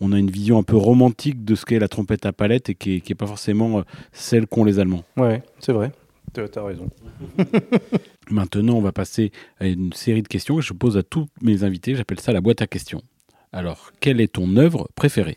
on, 0.00 0.12
a 0.12 0.18
une 0.18 0.30
vision 0.30 0.58
un 0.58 0.64
peu 0.64 0.76
romantique 0.76 1.44
de 1.44 1.54
ce 1.54 1.64
qu'est 1.64 1.78
la 1.78 1.88
trompette 1.88 2.26
à 2.26 2.32
palette 2.32 2.70
et 2.70 2.74
qui 2.74 3.02
n'est 3.08 3.14
pas 3.14 3.26
forcément 3.26 3.78
euh, 3.78 3.82
celle 4.12 4.46
qu'ont 4.48 4.64
les 4.64 4.80
Allemands. 4.80 5.04
Ouais, 5.16 5.42
c'est 5.60 5.72
vrai. 5.72 5.92
Tu 6.34 6.40
as 6.40 6.62
raison. 6.62 6.88
Maintenant, 8.30 8.74
on 8.74 8.80
va 8.80 8.92
passer 8.92 9.32
à 9.60 9.66
une 9.66 9.92
série 9.92 10.22
de 10.22 10.28
questions 10.28 10.56
que 10.56 10.62
je 10.62 10.72
pose 10.72 10.96
à 10.96 11.02
tous 11.02 11.26
mes 11.42 11.62
invités. 11.64 11.94
J'appelle 11.94 12.20
ça 12.20 12.32
la 12.32 12.40
boîte 12.40 12.62
à 12.62 12.66
questions. 12.66 13.02
Alors, 13.52 13.92
quelle 14.00 14.20
est 14.20 14.32
ton 14.32 14.56
œuvre 14.56 14.88
préférée? 14.94 15.36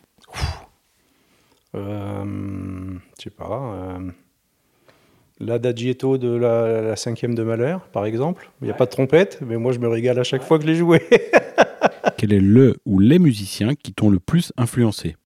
Euh, 1.75 2.23
Je 3.17 3.23
sais 3.23 3.29
pas. 3.29 3.73
Euh, 3.75 4.11
L'adagietto 5.41 6.17
de 6.17 6.29
la, 6.33 6.81
la, 6.81 6.95
cinquième 6.95 7.35
de 7.35 7.43
Malheur, 7.43 7.87
par 7.87 8.05
exemple. 8.05 8.49
Il 8.61 8.65
n'y 8.65 8.71
a 8.71 8.73
pas 8.73 8.85
de 8.85 8.91
trompette, 8.91 9.39
mais 9.45 9.57
moi 9.57 9.73
je 9.73 9.79
me 9.79 9.89
régale 9.89 10.17
à 10.17 10.23
chaque 10.23 10.43
fois 10.43 10.57
que 10.57 10.63
je 10.63 10.69
l'ai 10.69 10.75
joué. 10.75 11.01
Quel 12.17 12.31
est 12.31 12.39
le 12.39 12.77
ou 12.85 12.99
les 12.99 13.19
musiciens 13.19 13.75
qui 13.75 13.91
t'ont 13.93 14.09
le 14.09 14.21
plus 14.21 14.53
influencé? 14.55 15.17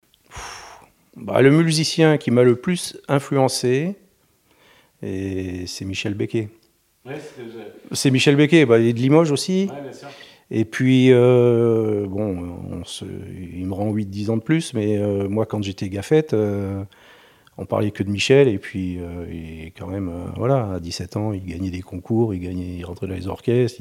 Bah, 1.15 1.43
Le 1.43 1.51
musicien 1.51 2.17
qui 2.17 2.31
m'a 2.31 2.41
le 2.41 2.55
plus 2.55 2.97
influencé, 3.07 3.97
c'est 5.01 5.85
Michel 5.85 6.13
Becquet. 6.13 6.49
c'est 7.91 8.11
Michel 8.11 8.35
Becquet, 8.35 8.65
bah, 8.65 8.79
il 8.79 8.87
est 8.87 8.93
de 8.93 8.99
Limoges 8.99 9.31
aussi. 9.31 9.69
Et 10.51 10.65
puis, 10.65 11.11
euh, 11.11 12.07
bon, 12.07 12.83
il 13.55 13.65
me 13.67 13.73
rend 13.73 13.93
8-10 13.93 14.31
ans 14.31 14.37
de 14.37 14.41
plus, 14.41 14.73
mais 14.73 14.97
euh, 14.97 15.29
moi, 15.29 15.45
quand 15.45 15.61
j'étais 15.61 15.89
gaffette, 15.89 16.33
euh, 16.33 16.83
on 17.57 17.65
parlait 17.65 17.91
que 17.91 18.01
de 18.01 18.09
Michel, 18.09 18.47
et 18.47 18.57
puis, 18.57 18.97
il, 19.31 19.71
quand 19.77 19.87
même, 19.87 20.11
voilà, 20.37 20.73
à 20.73 20.79
17 20.79 21.17
ans, 21.17 21.33
il 21.33 21.45
gagnait 21.45 21.69
des 21.69 21.81
concours, 21.81 22.33
il, 22.33 22.39
gagnait, 22.39 22.77
il 22.77 22.83
rentrait 22.83 23.07
dans 23.07 23.15
les 23.15 23.27
orchestres, 23.27 23.79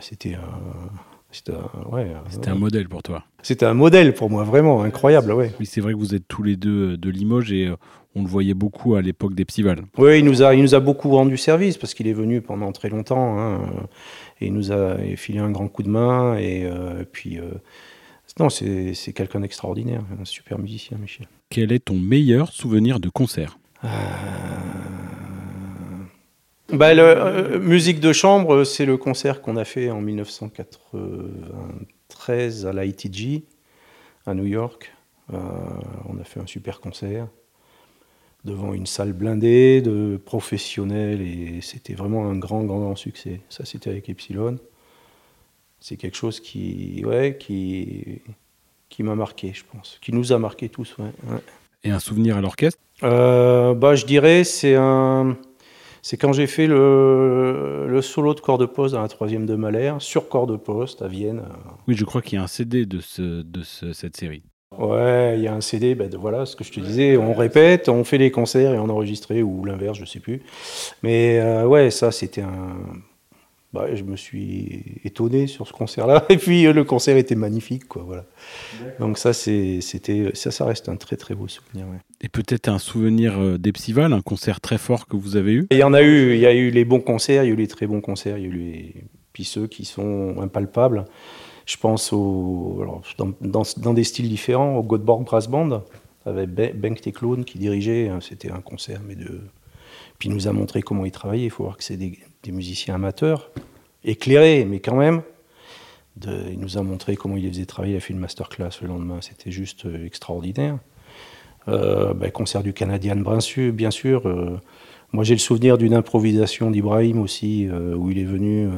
c'était 0.00 0.34
un 0.34 0.90
c'était 1.34 1.52
un, 1.52 1.90
ouais, 1.90 2.12
un 2.46 2.54
modèle 2.54 2.88
pour 2.88 3.02
toi. 3.02 3.24
C'était 3.42 3.66
un 3.66 3.74
modèle 3.74 4.14
pour 4.14 4.30
moi, 4.30 4.44
vraiment 4.44 4.82
incroyable. 4.82 5.32
Ouais. 5.32 5.52
Oui, 5.58 5.66
c'est 5.66 5.80
vrai 5.80 5.92
que 5.92 5.98
vous 5.98 6.14
êtes 6.14 6.28
tous 6.28 6.44
les 6.44 6.54
deux 6.54 6.92
euh, 6.92 6.96
de 6.96 7.10
Limoges 7.10 7.52
et 7.52 7.66
euh, 7.66 7.74
on 8.14 8.22
le 8.22 8.28
voyait 8.28 8.54
beaucoup 8.54 8.94
à 8.94 9.02
l'époque 9.02 9.34
des 9.34 9.44
Psival. 9.44 9.82
Oui, 9.98 10.20
il 10.20 10.24
nous, 10.24 10.42
a, 10.42 10.54
il 10.54 10.62
nous 10.62 10.74
a 10.74 10.80
beaucoup 10.80 11.10
rendu 11.10 11.36
service 11.36 11.76
parce 11.76 11.94
qu'il 11.94 12.06
est 12.06 12.12
venu 12.12 12.40
pendant 12.40 12.70
très 12.72 12.88
longtemps 12.88 13.38
hein, 13.38 13.60
et 14.40 14.46
il 14.46 14.52
nous 14.52 14.72
a 14.72 14.96
filé 15.16 15.38
un 15.38 15.50
grand 15.50 15.68
coup 15.68 15.82
de 15.82 15.90
main. 15.90 16.36
Et, 16.36 16.64
euh, 16.64 17.04
puis, 17.10 17.38
non, 18.38 18.48
c'est 18.50 19.12
quelqu'un 19.14 19.40
d'extraordinaire, 19.40 20.02
un 20.20 20.24
super 20.24 20.58
musicien, 20.58 20.98
Michel. 20.98 21.28
Quel 21.50 21.72
est 21.72 21.84
ton 21.84 21.94
meilleur 21.94 22.50
souvenir 22.50 22.98
de 22.98 23.08
concert? 23.08 23.58
Bah, 26.72 26.94
le, 26.94 27.02
euh, 27.02 27.60
Musique 27.60 28.00
de 28.00 28.12
chambre, 28.12 28.64
c'est 28.64 28.86
le 28.86 28.96
concert 28.96 29.42
qu'on 29.42 29.56
a 29.56 29.64
fait 29.64 29.90
en 29.90 30.00
1993 30.00 32.66
à 32.66 32.72
l'ITG, 32.72 33.44
à 34.26 34.34
New 34.34 34.46
York. 34.46 34.92
Euh, 35.32 35.38
on 36.08 36.18
a 36.18 36.24
fait 36.24 36.40
un 36.40 36.46
super 36.46 36.80
concert 36.80 37.28
devant 38.44 38.74
une 38.74 38.86
salle 38.86 39.12
blindée 39.12 39.80
de 39.80 40.16
professionnels 40.16 41.20
et 41.22 41.60
c'était 41.60 41.94
vraiment 41.94 42.26
un 42.26 42.36
grand, 42.36 42.62
grand, 42.64 42.80
grand 42.80 42.96
succès. 42.96 43.40
Ça, 43.48 43.64
c'était 43.64 43.90
avec 43.90 44.08
Epsilon. 44.08 44.56
C'est 45.80 45.96
quelque 45.96 46.16
chose 46.16 46.40
qui, 46.40 47.02
ouais, 47.04 47.36
qui, 47.38 48.20
qui 48.88 49.02
m'a 49.02 49.14
marqué, 49.14 49.52
je 49.54 49.64
pense, 49.70 49.98
qui 50.00 50.12
nous 50.12 50.32
a 50.32 50.38
marqué 50.38 50.68
tous. 50.68 50.96
Ouais, 50.98 51.10
Et 51.82 51.90
un 51.90 51.98
souvenir 51.98 52.36
à 52.36 52.40
l'orchestre? 52.40 52.78
Euh, 53.02 53.74
bah, 53.74 53.94
Je 53.94 54.06
dirais, 54.06 54.44
c'est 54.44 54.76
un 54.76 55.36
c'est 56.04 56.18
quand 56.18 56.34
j'ai 56.34 56.46
fait 56.46 56.66
le, 56.66 57.98
solo 58.02 58.34
de 58.34 58.40
corps 58.40 58.58
de 58.58 58.66
poste 58.66 58.92
dans 58.92 59.00
la 59.00 59.08
troisième 59.08 59.46
de 59.46 59.54
Mahler, 59.54 59.94
sur 60.00 60.28
corps 60.28 60.46
de 60.46 60.56
poste 60.56 61.00
à 61.00 61.08
Vienne. 61.08 61.42
Oui, 61.88 61.96
je 61.96 62.04
crois 62.04 62.20
qu'il 62.20 62.36
y 62.36 62.38
a 62.38 62.42
un 62.44 62.46
CD 62.46 62.84
de, 62.84 63.00
ce, 63.00 63.40
de 63.40 63.62
cette 63.62 64.14
série. 64.14 64.42
Ouais, 64.78 65.34
il 65.36 65.42
y 65.42 65.48
a 65.48 65.54
un 65.54 65.60
CD, 65.60 65.94
ben 65.94 66.08
de, 66.08 66.16
voilà 66.16 66.46
ce 66.46 66.56
que 66.56 66.64
je 66.64 66.72
te 66.72 66.80
disais, 66.80 67.16
on 67.16 67.34
répète, 67.34 67.88
on 67.88 68.04
fait 68.04 68.18
les 68.18 68.30
concerts 68.30 68.74
et 68.74 68.78
on 68.78 68.88
enregistre, 68.88 69.34
ou 69.34 69.64
l'inverse, 69.64 69.98
je 69.98 70.04
sais 70.04 70.20
plus. 70.20 70.42
Mais 71.02 71.38
euh, 71.40 71.66
ouais, 71.66 71.90
ça 71.90 72.10
c'était 72.10 72.42
un, 72.42 72.76
bah, 73.74 73.92
je 73.92 74.04
me 74.04 74.14
suis 74.14 75.00
étonné 75.04 75.48
sur 75.48 75.66
ce 75.66 75.72
concert-là. 75.72 76.24
Et 76.30 76.36
puis 76.36 76.64
euh, 76.64 76.72
le 76.72 76.84
concert 76.84 77.16
était 77.16 77.34
magnifique, 77.34 77.88
quoi. 77.88 78.04
Voilà. 78.06 78.24
Donc 79.00 79.18
ça, 79.18 79.32
c'était, 79.32 80.30
ça, 80.34 80.52
ça 80.52 80.64
reste 80.64 80.88
un 80.88 80.94
très 80.94 81.16
très 81.16 81.34
beau 81.34 81.48
souvenir. 81.48 81.86
Et 82.20 82.28
peut-être 82.28 82.68
un 82.68 82.78
souvenir 82.78 83.36
euh, 83.40 83.58
d'Epsival, 83.58 84.12
un 84.12 84.20
concert 84.20 84.60
très 84.60 84.78
fort 84.78 85.08
que 85.08 85.16
vous 85.16 85.34
avez 85.34 85.54
eu? 85.54 85.66
Il 85.72 85.78
y 85.78 85.82
en 85.82 85.92
a 85.92 86.02
eu. 86.02 86.34
Il 86.34 86.38
y 86.38 86.46
a 86.46 86.54
eu 86.54 86.70
les 86.70 86.84
bons 86.84 87.00
concerts, 87.00 87.42
il 87.42 87.48
y 87.48 87.50
a 87.50 87.52
eu 87.52 87.56
les 87.56 87.66
très 87.66 87.88
bons 87.88 88.00
concerts, 88.00 88.38
il 88.38 88.44
y 88.44 88.46
a 88.46 88.48
eu 88.48 88.52
les 88.52 88.94
puis 89.32 89.44
ceux 89.44 89.66
qui 89.66 89.84
sont 89.84 90.36
impalpables. 90.40 91.06
Je 91.66 91.76
pense 91.76 92.12
au, 92.12 93.02
dans, 93.40 93.94
des 93.94 94.04
styles 94.04 94.28
différents, 94.28 94.76
au 94.76 94.82
Göteborg 94.82 95.24
Brass 95.24 95.48
Band 95.48 95.82
avec 96.26 96.50
Bengt 96.54 96.94
qui 97.44 97.58
dirigeait. 97.58 98.08
Hein, 98.08 98.18
c'était 98.20 98.50
un 98.50 98.60
concert, 98.60 99.00
mais 99.06 99.14
de 99.14 99.40
puis 100.18 100.28
il 100.28 100.34
nous 100.34 100.48
a 100.48 100.52
montré 100.52 100.82
comment 100.82 101.04
il 101.04 101.10
travaillait. 101.10 101.46
Il 101.46 101.50
faut 101.50 101.64
voir 101.64 101.76
que 101.76 101.84
c'est 101.84 101.96
des, 101.96 102.18
musiciens 102.48 102.94
amateurs, 102.94 103.50
éclairés, 104.04 104.64
mais 104.64 104.80
quand 104.80 104.96
même. 104.96 105.22
il 106.26 106.58
nous 106.58 106.78
a 106.78 106.82
montré 106.82 107.16
comment 107.16 107.36
il 107.36 107.44
les 107.44 107.50
faisait 107.50 107.66
travailler. 107.66 107.94
Il 107.94 107.96
a 107.96 108.00
fait 108.00 108.12
une 108.12 108.20
masterclass 108.20 108.70
le 108.82 108.88
lendemain. 108.88 109.18
C'était 109.20 109.50
juste 109.50 109.86
euh, 109.86 110.06
extraordinaire. 110.06 110.78
Euh, 111.68 112.12
ben, 112.12 112.30
concert 112.30 112.62
du 112.62 112.72
Canadien 112.72 113.16
bien 113.16 113.90
sûr. 113.90 114.28
Euh, 114.28 114.60
moi, 115.12 115.24
j'ai 115.24 115.34
le 115.34 115.40
souvenir 115.40 115.78
d'une 115.78 115.94
improvisation 115.94 116.70
d'Ibrahim 116.70 117.20
aussi, 117.20 117.68
où 117.70 118.10
il 118.10 118.18
est 118.18 118.24
venu 118.24 118.68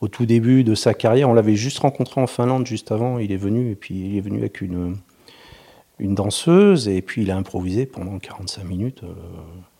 au 0.00 0.08
tout 0.08 0.26
début 0.26 0.64
de 0.64 0.74
sa 0.74 0.94
carrière. 0.94 1.28
On 1.28 1.34
l'avait 1.34 1.56
juste 1.56 1.78
rencontré 1.78 2.20
en 2.20 2.26
Finlande 2.26 2.66
juste 2.66 2.92
avant. 2.92 3.18
Il 3.18 3.32
est 3.32 3.36
venu, 3.36 3.72
et 3.72 3.74
puis 3.74 3.94
il 3.94 4.16
est 4.16 4.20
venu 4.20 4.38
avec 4.38 4.60
une, 4.60 4.96
une 5.98 6.14
danseuse, 6.14 6.88
et 6.88 7.02
puis 7.02 7.22
il 7.22 7.30
a 7.30 7.36
improvisé 7.36 7.86
pendant 7.86 8.18
45 8.18 8.64
minutes 8.64 9.02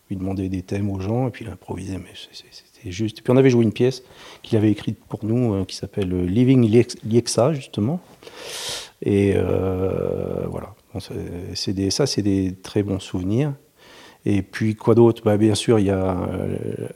lui 0.09 0.15
demander 0.15 0.49
des 0.49 0.63
thèmes 0.63 0.89
aux 0.89 0.99
gens, 0.99 1.27
et 1.27 1.31
puis 1.31 1.45
il 1.45 1.51
improvisait, 1.51 1.97
mais 1.97 2.11
c'était 2.15 2.91
juste. 2.91 3.19
Et 3.19 3.21
puis 3.21 3.31
on 3.31 3.37
avait 3.37 3.49
joué 3.49 3.63
une 3.63 3.71
pièce 3.71 4.03
qu'il 4.41 4.57
avait 4.57 4.71
écrite 4.71 4.97
pour 5.07 5.23
nous, 5.23 5.53
euh, 5.53 5.65
qui 5.65 5.75
s'appelle 5.75 6.11
euh, 6.11 6.25
Living 6.25 6.67
Liexa, 7.03 7.53
justement. 7.53 7.99
Et 9.01 9.33
euh, 9.35 10.45
voilà, 10.47 10.73
c'est 11.53 11.73
des, 11.73 11.89
ça 11.91 12.05
c'est 12.05 12.21
des 12.21 12.55
très 12.55 12.83
bons 12.83 12.99
souvenirs. 12.99 13.53
Et 14.25 14.41
puis 14.41 14.75
quoi 14.75 14.95
d'autre? 14.95 15.21
Bah, 15.23 15.37
Bien 15.37 15.55
sûr, 15.55 15.79
il 15.79 15.85
y 15.85 15.89
a 15.89 16.17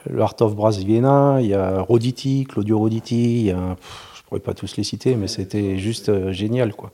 l'Art 0.09 0.35
of 0.41 0.55
Brass 0.55 0.77
Vienna, 0.79 1.37
il 1.39 1.47
y 1.47 1.53
a 1.53 1.81
Roditi, 1.81 2.45
Claudio 2.47 2.79
Roditi, 2.79 3.39
il 3.39 3.45
y 3.45 3.51
a, 3.51 3.55
je 3.55 4.19
ne 4.21 4.27
pourrais 4.27 4.39
pas 4.41 4.53
tous 4.53 4.75
les 4.77 4.83
citer, 4.83 5.15
mais 5.15 5.27
c'était 5.27 5.77
juste 5.77 6.31
génial. 6.31 6.73
quoi. 6.73 6.91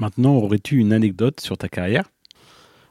Maintenant, 0.00 0.36
aurais-tu 0.36 0.78
une 0.78 0.92
anecdote 0.92 1.40
sur 1.40 1.58
ta 1.58 1.68
carrière? 1.68 2.04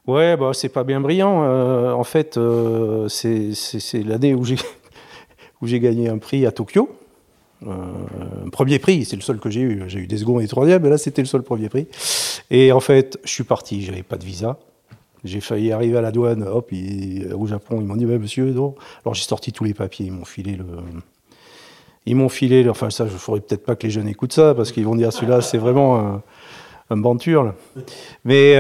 Ouais, 0.08 0.38
bah, 0.38 0.52
c'est 0.54 0.70
pas 0.70 0.84
bien 0.84 1.02
brillant. 1.02 1.44
Euh, 1.44 1.92
en 1.92 2.04
fait, 2.04 2.38
euh, 2.38 3.08
c'est 3.10 4.04
l'année 4.06 4.34
où 5.62 5.68
j'ai 5.68 5.80
gagné 5.80 6.10
un 6.10 6.18
prix 6.18 6.46
à 6.46 6.52
Tokyo. 6.52 6.90
Euh, 7.66 7.74
un 8.46 8.50
premier 8.50 8.80
prix, 8.80 9.04
c'est 9.04 9.16
le 9.16 9.22
seul 9.22 9.40
que 9.40 9.50
j'ai 9.50 9.62
eu. 9.62 9.84
J'ai 9.88 10.00
eu 10.00 10.08
des 10.08 10.18
secondes 10.18 10.40
et 10.40 10.44
des 10.44 10.50
troisièmes, 10.50 10.84
mais 10.84 10.90
là 10.90 10.98
c'était 10.98 11.22
le 11.22 11.28
seul 11.28 11.42
premier 11.44 11.70
prix. 11.70 11.88
Et 12.52 12.72
en 12.72 12.80
fait, 12.80 13.20
je 13.24 13.32
suis 13.32 13.44
parti, 13.44 13.82
j'avais 13.84 14.04
pas 14.04 14.18
de 14.18 14.24
visa. 14.26 14.60
J'ai 15.28 15.42
failli 15.42 15.72
arriver 15.72 15.98
à 15.98 16.02
la 16.02 16.12
douane, 16.12 16.44
hop, 16.44 16.72
au 17.36 17.48
Japon, 17.48 17.80
ils 17.80 17.86
m'ont 17.86 17.96
dit, 17.96 18.06
monsieur, 18.06 18.52
non. 18.52 18.76
Alors 19.06 19.14
j'ai 19.14 19.24
sorti 19.24 19.52
tous 19.52 19.64
les 19.64 19.74
papiers, 19.74 20.08
ils 20.08 20.12
m'ont 20.12 20.26
filé 20.26 20.56
le. 20.56 20.66
Ils 22.06 22.16
m'ont 22.16 22.30
filé, 22.30 22.68
enfin 22.70 22.90
ça, 22.90 23.06
je 23.06 23.14
ne 23.14 23.18
ferais 23.18 23.42
peut-être 23.42 23.66
pas 23.66 23.76
que 23.76 23.84
les 23.84 23.90
jeunes 23.90 24.08
écoutent 24.08 24.34
ça, 24.34 24.56
parce 24.56 24.72
qu'ils 24.72 24.86
vont 24.86 24.96
dire, 24.96 25.12
celui-là, 25.12 25.42
c'est 25.42 25.58
vraiment 25.58 26.00
un, 26.00 26.24
un. 26.90 27.54
Mais 28.24 28.56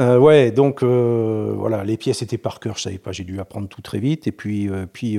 euh, 0.00 0.18
ouais, 0.18 0.50
donc 0.50 0.82
euh, 0.82 1.52
voilà, 1.54 1.84
les 1.84 1.98
pièces 1.98 2.22
étaient 2.22 2.38
par 2.38 2.60
cœur, 2.60 2.78
je 2.78 2.82
savais 2.82 2.98
pas, 2.98 3.12
j'ai 3.12 3.24
dû 3.24 3.38
apprendre 3.40 3.68
tout 3.68 3.82
très 3.82 3.98
vite. 3.98 4.26
Et 4.26 4.32
puis, 4.32 4.70
euh, 4.70 4.86
puis 4.90 5.18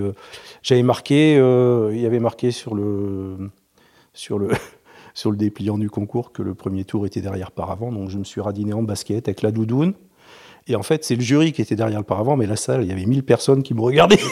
j'avais 0.64 0.84
marqué, 0.84 1.36
il 1.36 2.00
y 2.00 2.06
avait 2.06 2.20
marqué 2.20 2.52
sur 2.52 2.74
le, 2.74 3.52
sur 4.14 4.40
le, 4.40 4.50
sur 5.14 5.30
le 5.30 5.38
dépliant 5.38 5.78
du 5.78 5.90
concours 5.90 6.32
que 6.32 6.42
le 6.42 6.56
premier 6.56 6.86
tour 6.86 7.06
était 7.06 7.22
derrière 7.22 7.52
par 7.52 7.70
avant. 7.70 7.92
Donc 7.92 8.10
je 8.10 8.18
me 8.18 8.24
suis 8.24 8.42
radiné 8.42 8.74
en 8.74 8.82
basket 8.84 9.28
avec 9.28 9.42
la 9.42 9.52
doudoune. 9.52 9.94
Et 10.68 10.76
en 10.76 10.84
fait, 10.84 11.04
c'est 11.04 11.16
le 11.16 11.22
jury 11.22 11.52
qui 11.52 11.62
était 11.62 11.76
derrière 11.76 12.00
le 12.00 12.06
paravent, 12.06 12.38
mais 12.38 12.46
la 12.46 12.56
salle, 12.56 12.84
il 12.84 12.90
y 12.90 12.92
avait 12.92 13.06
1000 13.06 13.24
personnes 13.24 13.64
qui 13.64 13.74
me 13.74 13.82
regardaient. 13.82 14.20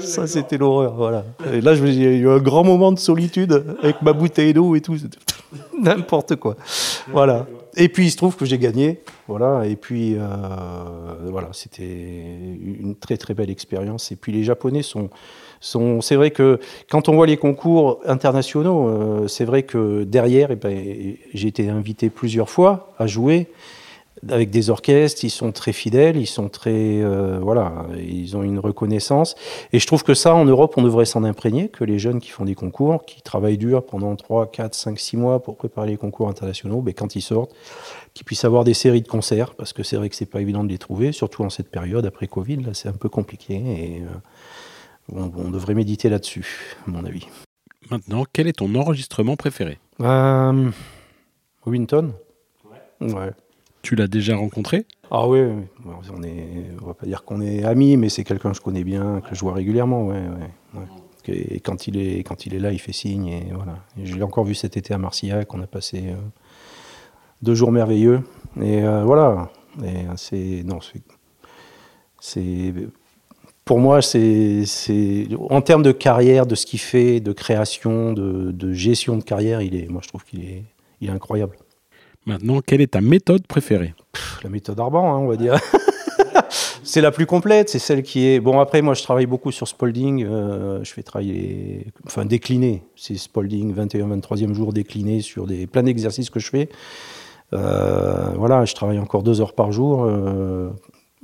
Ça, 0.00 0.26
c'était 0.26 0.56
l'horreur, 0.56 0.94
voilà. 0.94 1.24
Et 1.52 1.60
là, 1.60 1.74
j'ai 1.74 2.16
eu 2.16 2.28
un 2.28 2.38
grand 2.38 2.64
moment 2.64 2.92
de 2.92 2.98
solitude 2.98 3.64
avec 3.82 4.00
ma 4.02 4.12
bouteille 4.12 4.54
d'eau 4.54 4.74
et 4.74 4.80
tout. 4.80 4.96
N'importe 5.80 6.36
quoi. 6.36 6.56
Voilà. 7.08 7.46
Et 7.76 7.88
puis 7.88 8.06
il 8.06 8.10
se 8.10 8.16
trouve 8.16 8.34
que 8.36 8.44
j'ai 8.44 8.58
gagné, 8.58 9.00
voilà. 9.28 9.66
Et 9.66 9.76
puis 9.76 10.16
euh, 10.16 10.20
voilà, 11.30 11.50
c'était 11.52 11.84
une 11.84 12.96
très 12.98 13.16
très 13.16 13.34
belle 13.34 13.50
expérience. 13.50 14.10
Et 14.10 14.16
puis 14.16 14.32
les 14.32 14.42
Japonais 14.42 14.82
sont, 14.82 15.10
sont 15.60 16.00
c'est 16.00 16.16
vrai 16.16 16.32
que 16.32 16.58
quand 16.90 17.08
on 17.08 17.14
voit 17.14 17.26
les 17.26 17.36
concours 17.36 18.00
internationaux, 18.04 18.88
euh, 18.88 19.28
c'est 19.28 19.44
vrai 19.44 19.62
que 19.62 20.02
derrière, 20.02 20.50
eh 20.50 20.56
ben, 20.56 21.16
j'ai 21.34 21.48
été 21.48 21.68
invité 21.68 22.10
plusieurs 22.10 22.50
fois 22.50 22.92
à 22.98 23.06
jouer 23.06 23.48
avec 24.28 24.50
des 24.50 24.70
orchestres, 24.70 25.24
ils 25.24 25.30
sont 25.30 25.52
très 25.52 25.72
fidèles, 25.72 26.16
ils 26.16 26.26
sont 26.26 26.48
très, 26.48 27.02
euh, 27.02 27.38
voilà, 27.40 27.86
ils 27.96 28.36
ont 28.36 28.42
une 28.42 28.58
reconnaissance. 28.58 29.34
Et 29.72 29.78
je 29.78 29.86
trouve 29.86 30.02
que 30.02 30.14
ça, 30.14 30.34
en 30.34 30.44
Europe, 30.44 30.74
on 30.76 30.82
devrait 30.82 31.04
s'en 31.04 31.24
imprégner, 31.24 31.68
que 31.68 31.84
les 31.84 31.98
jeunes 31.98 32.20
qui 32.20 32.30
font 32.30 32.44
des 32.44 32.54
concours, 32.54 33.04
qui 33.04 33.22
travaillent 33.22 33.58
dur 33.58 33.84
pendant 33.84 34.14
3, 34.16 34.50
4, 34.50 34.74
5, 34.74 34.98
6 34.98 35.16
mois 35.16 35.42
pour 35.42 35.56
préparer 35.56 35.88
les 35.88 35.96
concours 35.96 36.28
internationaux, 36.28 36.80
ben, 36.80 36.94
quand 36.94 37.16
ils 37.16 37.22
sortent, 37.22 37.54
qu'ils 38.14 38.24
puissent 38.24 38.44
avoir 38.44 38.64
des 38.64 38.74
séries 38.74 39.02
de 39.02 39.08
concerts, 39.08 39.54
parce 39.54 39.72
que 39.72 39.82
c'est 39.82 39.96
vrai 39.96 40.08
que 40.08 40.16
c'est 40.16 40.26
pas 40.26 40.40
évident 40.40 40.64
de 40.64 40.68
les 40.68 40.78
trouver, 40.78 41.12
surtout 41.12 41.44
en 41.44 41.50
cette 41.50 41.70
période 41.70 42.06
après 42.06 42.26
Covid, 42.26 42.56
là, 42.56 42.74
c'est 42.74 42.88
un 42.88 42.92
peu 42.92 43.08
compliqué. 43.08 43.54
Et 43.54 44.02
euh, 44.02 45.28
on, 45.36 45.50
devrait 45.50 45.74
méditer 45.74 46.08
là-dessus, 46.08 46.76
à 46.86 46.90
mon 46.90 47.04
avis. 47.04 47.26
Maintenant, 47.90 48.24
quel 48.32 48.46
est 48.46 48.58
ton 48.58 48.74
enregistrement 48.74 49.36
préféré? 49.36 49.78
Euh, 50.00 50.70
Winton 51.64 52.12
Ouais. 53.00 53.30
Tu 53.88 53.94
l'as 53.94 54.06
déjà 54.06 54.36
rencontré 54.36 54.84
Ah 55.10 55.26
oui, 55.26 55.40
on 56.14 56.22
est, 56.22 56.66
on 56.82 56.88
va 56.88 56.92
pas 56.92 57.06
dire 57.06 57.24
qu'on 57.24 57.40
est 57.40 57.64
amis, 57.64 57.96
mais 57.96 58.10
c'est 58.10 58.22
quelqu'un 58.22 58.50
que 58.50 58.56
je 58.58 58.60
connais 58.60 58.84
bien, 58.84 59.22
que 59.22 59.34
je 59.34 59.40
vois 59.40 59.54
régulièrement, 59.54 60.08
ouais, 60.08 60.20
ouais, 60.20 60.80
ouais. 60.80 61.54
Et 61.54 61.60
quand 61.60 61.86
il 61.86 61.96
est, 61.96 62.18
quand 62.18 62.44
il 62.44 62.52
est 62.54 62.58
là, 62.58 62.70
il 62.70 62.80
fait 62.80 62.92
signe 62.92 63.28
et 63.28 63.46
voilà. 63.50 63.78
Je 63.96 64.14
l'ai 64.14 64.22
encore 64.22 64.44
vu 64.44 64.54
cet 64.54 64.76
été 64.76 64.92
à 64.92 64.98
Marcillac, 64.98 65.54
on 65.54 65.62
a 65.62 65.66
passé 65.66 66.02
euh, 66.08 66.16
deux 67.40 67.54
jours 67.54 67.72
merveilleux 67.72 68.20
et 68.60 68.82
euh, 68.82 69.04
voilà. 69.04 69.50
Et 69.82 70.04
c'est 70.16 70.62
non, 70.66 70.80
c'est, 72.20 72.74
pour 73.64 73.78
moi, 73.78 74.02
c'est 74.02 74.64
en 75.48 75.62
termes 75.62 75.82
de 75.82 75.92
carrière, 75.92 76.44
de 76.44 76.56
ce 76.56 76.66
qu'il 76.66 76.80
fait, 76.80 77.20
de 77.20 77.32
création, 77.32 78.12
de, 78.12 78.52
de 78.52 78.72
gestion 78.74 79.16
de 79.16 79.24
carrière, 79.24 79.62
il 79.62 79.74
est, 79.74 79.88
moi 79.88 80.02
je 80.04 80.08
trouve 80.08 80.24
qu'il 80.26 80.44
est, 80.44 80.64
il 81.00 81.08
est 81.08 81.12
incroyable. 81.12 81.56
Maintenant, 82.28 82.60
quelle 82.60 82.82
est 82.82 82.88
ta 82.88 83.00
méthode 83.00 83.46
préférée? 83.46 83.94
La 84.44 84.50
méthode 84.50 84.78
Arban, 84.78 85.14
hein, 85.14 85.16
on 85.16 85.28
va 85.28 85.36
dire. 85.36 85.58
c'est 86.82 87.00
la 87.00 87.10
plus 87.10 87.24
complète, 87.24 87.70
c'est 87.70 87.78
celle 87.78 88.02
qui 88.02 88.26
est. 88.26 88.38
Bon, 88.38 88.60
après, 88.60 88.82
moi, 88.82 88.92
je 88.92 89.02
travaille 89.02 89.24
beaucoup 89.24 89.50
sur 89.50 89.66
Spalding. 89.66 90.26
euh, 90.26 90.84
je 90.84 90.92
fais 90.92 91.02
travailler. 91.02 91.86
Enfin, 92.06 92.26
décliner. 92.26 92.82
C'est 92.96 93.16
Spalding, 93.16 93.72
21, 93.72 94.08
23e 94.18 94.52
jour 94.52 94.74
décliné 94.74 95.22
sur 95.22 95.46
des 95.46 95.66
plein 95.66 95.82
d'exercices 95.82 96.28
que 96.28 96.38
je 96.38 96.50
fais. 96.50 96.68
Euh, 97.54 98.28
voilà, 98.36 98.66
je 98.66 98.74
travaille 98.74 98.98
encore 98.98 99.22
deux 99.22 99.40
heures 99.40 99.54
par 99.54 99.72
jour. 99.72 100.04
euh, 100.04 100.68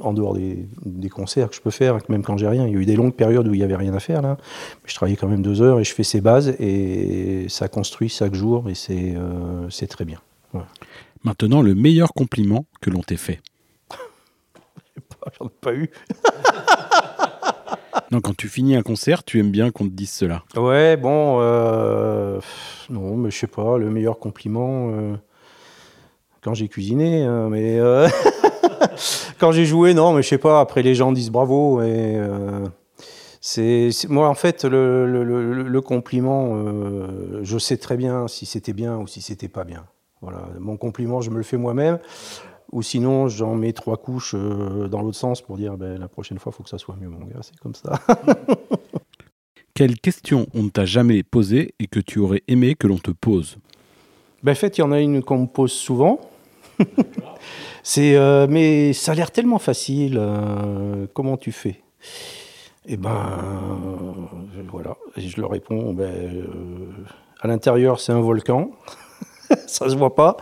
en 0.01 0.13
dehors 0.13 0.35
des, 0.35 1.09
concerts 1.09 1.51
que 1.51 1.55
je 1.55 1.61
peux 1.61 1.71
faire, 1.71 1.99
même 2.09 2.25
quand 2.25 2.37
j'ai 2.37 2.49
rien. 2.49 2.67
Il 2.67 2.73
y 2.73 2.77
a 2.77 2.81
eu 2.81 2.87
des 2.87 2.97
longues 2.97 3.15
périodes 3.15 3.47
où 3.47 3.55
il 3.55 3.59
n'y 3.59 3.63
avait 3.63 3.77
rien 3.77 3.95
à 3.95 4.01
faire, 4.01 4.23
là. 4.23 4.39
Mais 4.41 4.89
je 4.89 4.95
travaillais 4.95 5.17
quand 5.17 5.29
même 5.29 5.43
deux 5.43 5.63
heures 5.63 5.79
et 5.79 5.85
je 5.85 5.95
fais 5.95 6.03
ces 6.03 6.21
bases 6.21 6.49
et 6.59 7.47
ça 7.49 7.69
construit 7.69 8.09
chaque 8.09 8.35
jour 8.35 8.69
et 8.69 8.75
c'est 8.75 9.15
c'est 9.71 9.87
très 9.87 10.05
bien. 10.05 10.19
Maintenant, 11.25 11.63
le 11.63 11.75
meilleur 11.75 12.13
compliment 12.13 12.67
que 12.81 12.91
l'on 12.91 13.01
t'ait 13.01 13.17
fait. 13.17 13.41
J'en 15.41 15.47
ai 15.47 15.51
pas 15.61 15.73
eu. 15.75 15.91
Non, 18.11 18.21
quand 18.21 18.37
tu 18.37 18.49
finis 18.49 18.77
un 18.77 18.83
concert, 18.83 19.25
tu 19.25 19.39
aimes 19.41 19.51
bien 19.51 19.71
qu'on 19.71 19.85
te 19.85 19.93
dise 19.95 20.11
cela. 20.11 20.43
Ouais, 20.57 20.97
bon, 20.97 21.39
euh, 21.41 22.39
non, 22.91 23.17
mais 23.17 23.31
je 23.31 23.39
sais 23.39 23.47
pas, 23.47 23.79
le 23.79 23.89
meilleur 23.91 24.19
compliment 24.19 24.91
euh, 24.93 25.17
quand 26.43 26.53
j'ai 26.55 26.69
cuisiné, 26.69 27.25
hein, 27.25 27.49
mais 27.51 27.79
euh, 27.81 28.07
quand 29.39 29.51
j'ai 29.53 29.65
joué, 29.65 29.95
non, 29.95 30.13
mais 30.13 30.23
je 30.23 30.29
sais 30.29 30.39
pas. 30.39 30.61
Après, 30.61 30.83
les 30.83 30.95
gens 30.95 31.11
disent 31.13 31.31
bravo 31.31 31.81
et 31.83 32.21
c'est 33.41 33.91
moi 34.09 34.29
en 34.29 34.35
fait 34.35 34.65
le, 34.65 35.07
le- 35.11 35.25
le- 35.25 35.63
le 35.65 35.81
compliment, 35.81 36.57
je 37.43 37.59
sais 37.59 37.77
très 37.79 37.97
bien 37.97 38.27
si 38.29 38.47
c'était 38.47 38.73
bien 38.73 38.97
ou 38.99 39.07
si 39.07 39.21
c'était 39.23 39.49
pas 39.49 39.65
bien. 39.65 39.85
Voilà, 40.25 40.49
mon 40.59 40.77
compliment, 40.79 41.21
je 41.21 41.31
me 41.31 41.37
le 41.37 41.43
fais 41.43 41.59
moi-même. 41.59 41.99
Ou 42.73 42.83
sinon, 42.83 43.29
j'en 43.29 43.55
mets 43.55 43.73
trois 43.73 43.99
couches 43.99 44.35
euh, 44.35 44.89
dans 44.89 45.03
l'autre 45.03 45.19
sens 45.19 45.43
pour 45.43 45.57
dire 45.57 45.77
ben, 45.77 45.99
la 45.99 46.09
prochaine 46.09 46.39
fois, 46.39 46.51
il 46.53 46.57
faut 46.57 46.63
que 46.63 46.71
ça 46.71 46.79
soit 46.79 46.97
mieux, 46.97 47.09
mon 47.09 47.21
gars. 47.27 47.41
C'est 47.43 47.59
comme 47.61 47.75
ça. 47.75 48.01
Quelle 49.75 49.99
question 50.01 50.47
on 50.55 50.63
ne 50.65 50.69
t'a 50.71 50.85
jamais 50.85 51.23
posée 51.23 51.75
et 51.79 51.87
que 51.87 52.01
tu 52.01 52.19
aurais 52.21 52.43
aimé 52.49 52.75
que 52.75 52.87
l'on 52.87 52.97
te 52.99 53.11
pose? 53.11 53.59
Ben, 54.43 54.53
en 54.53 54.55
fait, 54.55 54.79
il 54.79 54.81
y 54.81 54.85
en 54.85 54.93
a 54.93 55.01
une 55.01 55.23
qu'on 55.23 55.41
me 55.41 55.47
pose 55.47 55.73
souvent. 55.73 56.21
c'est, 57.83 58.17
euh, 58.17 58.47
mais 58.49 58.93
ça 58.93 59.13
a 59.13 59.15
l'air 59.15 59.31
tellement 59.31 59.59
facile. 59.59 60.17
euh, 60.19 61.07
comment 61.13 61.37
tu 61.37 61.53
fais? 61.53 61.83
Eh 62.87 62.97
ben, 62.97 63.11
euh, 63.11 64.63
voilà. 64.71 64.97
Et 65.17 65.23
je 65.23 65.41
leur 65.41 65.51
réponds. 65.51 65.93
Ben, 65.93 66.45
à 67.41 67.49
l'intérieur, 67.49 68.01
c'est 68.01 68.13
un 68.13 68.21
volcan. 68.21 68.71
Ça 69.67 69.89
se 69.89 69.97
voit 69.97 70.15
pas. 70.15 70.37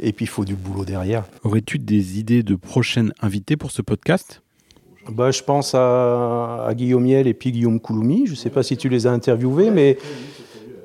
Et 0.00 0.12
puis, 0.12 0.24
il 0.24 0.28
faut 0.28 0.44
du 0.44 0.54
boulot 0.56 0.84
derrière. 0.84 1.24
Aurais-tu 1.44 1.78
des 1.78 2.18
idées 2.18 2.42
de 2.42 2.54
prochaines 2.56 3.12
invités 3.20 3.56
pour 3.56 3.70
ce 3.70 3.82
podcast? 3.82 4.42
Bah, 5.10 5.30
je 5.30 5.42
pense 5.42 5.74
à, 5.74 6.64
à 6.66 6.74
Guillaume 6.74 7.04
Miel 7.04 7.26
et 7.26 7.34
puis 7.34 7.52
Guillaume 7.52 7.80
Couloumi. 7.80 8.26
Je 8.26 8.32
ne 8.32 8.36
sais 8.36 8.50
pas 8.50 8.62
si 8.62 8.76
tu 8.76 8.88
les 8.88 9.06
as 9.06 9.12
interviewés, 9.12 9.70
mais 9.70 9.98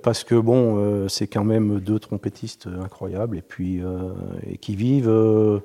parce 0.04 0.24
que 0.24 0.36
bon, 0.36 0.78
euh, 0.78 1.08
c'est 1.08 1.28
quand 1.28 1.44
même 1.44 1.80
deux 1.80 2.00
trompettistes 2.00 2.68
incroyables 2.84 3.38
et 3.38 3.42
puis 3.42 3.82
euh, 3.82 4.10
et 4.50 4.58
qui 4.58 4.76
vivent 4.76 5.10
euh, 5.10 5.60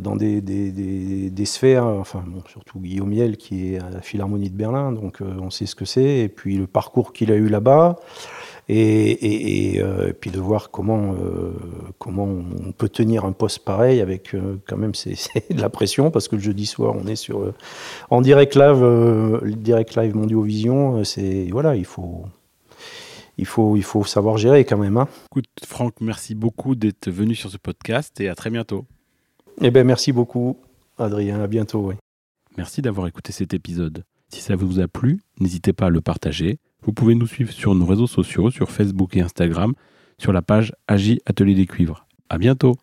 dans 0.00 0.16
des, 0.16 0.40
des- 0.40 0.72
des- 0.72 1.30
des 1.30 1.44
sphères. 1.44 1.86
Enfin, 1.86 2.24
bon, 2.26 2.42
surtout 2.50 2.80
Guillaume 2.80 3.10
Miel 3.10 3.36
qui 3.36 3.74
est 3.74 3.78
à 3.78 3.88
la 3.90 4.00
Philharmonie 4.00 4.50
de 4.50 4.56
Berlin, 4.56 4.90
donc 4.92 5.18
on 5.20 5.50
sait 5.50 5.66
ce 5.66 5.74
que 5.76 5.84
c'est. 5.84 6.20
Et 6.20 6.28
puis 6.28 6.56
le 6.56 6.66
parcours 6.66 7.12
qu'il 7.12 7.30
a 7.30 7.36
eu 7.36 7.48
là-bas. 7.48 7.96
Et, 8.72 9.10
et- 9.10 9.74
et, 9.74 9.82
euh, 9.82 10.10
et 10.10 10.12
puis 10.12 10.30
de 10.30 10.38
voir 10.38 10.70
comment, 10.70 11.14
euh, 11.14 11.52
comment 11.98 12.24
on 12.24 12.70
peut 12.70 12.88
tenir 12.88 13.24
un 13.24 13.32
poste 13.32 13.64
pareil 13.64 14.00
avec 14.00 14.32
euh, 14.34 14.58
quand 14.68 14.76
même 14.76 14.94
c'est 14.94 15.16
de 15.50 15.60
la 15.60 15.70
pression 15.70 16.12
parce 16.12 16.28
que 16.28 16.36
le 16.36 16.42
jeudi 16.42 16.66
soir 16.66 16.94
on 16.96 17.06
est 17.08 17.16
sur 17.16 17.52
en 18.10 18.20
direct 18.20 18.54
live, 18.54 19.40
direct 19.56 19.96
live 19.96 20.14
Mondiovision, 20.14 20.98
euh, 20.98 21.04
c'est 21.04 21.48
voilà 21.50 21.74
il 21.74 21.84
faut 21.84 22.26
il 23.38 23.46
faut 23.46 23.76
il 23.76 23.82
faut 23.82 24.04
savoir 24.04 24.36
gérer 24.38 24.64
quand 24.64 24.78
même. 24.78 24.98
Hein. 24.98 25.08
Écoute, 25.32 25.46
Franck, 25.66 25.94
merci 26.00 26.36
beaucoup 26.36 26.74
d'être 26.76 27.10
venu 27.10 27.34
sur 27.34 27.50
ce 27.50 27.56
podcast 27.58 28.20
et 28.20 28.28
à 28.28 28.34
très 28.36 28.50
bientôt. 28.50 28.84
Eh 29.62 29.70
ben 29.72 29.84
merci 29.84 30.12
beaucoup 30.12 30.58
Adrien, 30.98 31.40
à 31.40 31.46
bientôt. 31.48 31.88
oui. 31.88 31.94
Merci 32.56 32.82
d'avoir 32.82 33.06
écouté 33.08 33.32
cet 33.32 33.52
épisode. 33.54 34.04
Si 34.28 34.42
ça 34.42 34.54
vous 34.54 34.78
a 34.78 34.86
plu, 34.86 35.20
n'hésitez 35.40 35.72
pas 35.72 35.86
à 35.86 35.90
le 35.90 36.00
partager. 36.00 36.58
Vous 36.82 36.92
pouvez 36.92 37.14
nous 37.14 37.26
suivre 37.26 37.52
sur 37.52 37.74
nos 37.74 37.86
réseaux 37.86 38.06
sociaux, 38.06 38.50
sur 38.50 38.70
Facebook 38.70 39.16
et 39.16 39.20
Instagram, 39.20 39.74
sur 40.18 40.32
la 40.32 40.42
page 40.42 40.72
Agi 40.88 41.20
Atelier 41.26 41.54
des 41.54 41.66
Cuivres. 41.66 42.06
À 42.28 42.38
bientôt 42.38 42.76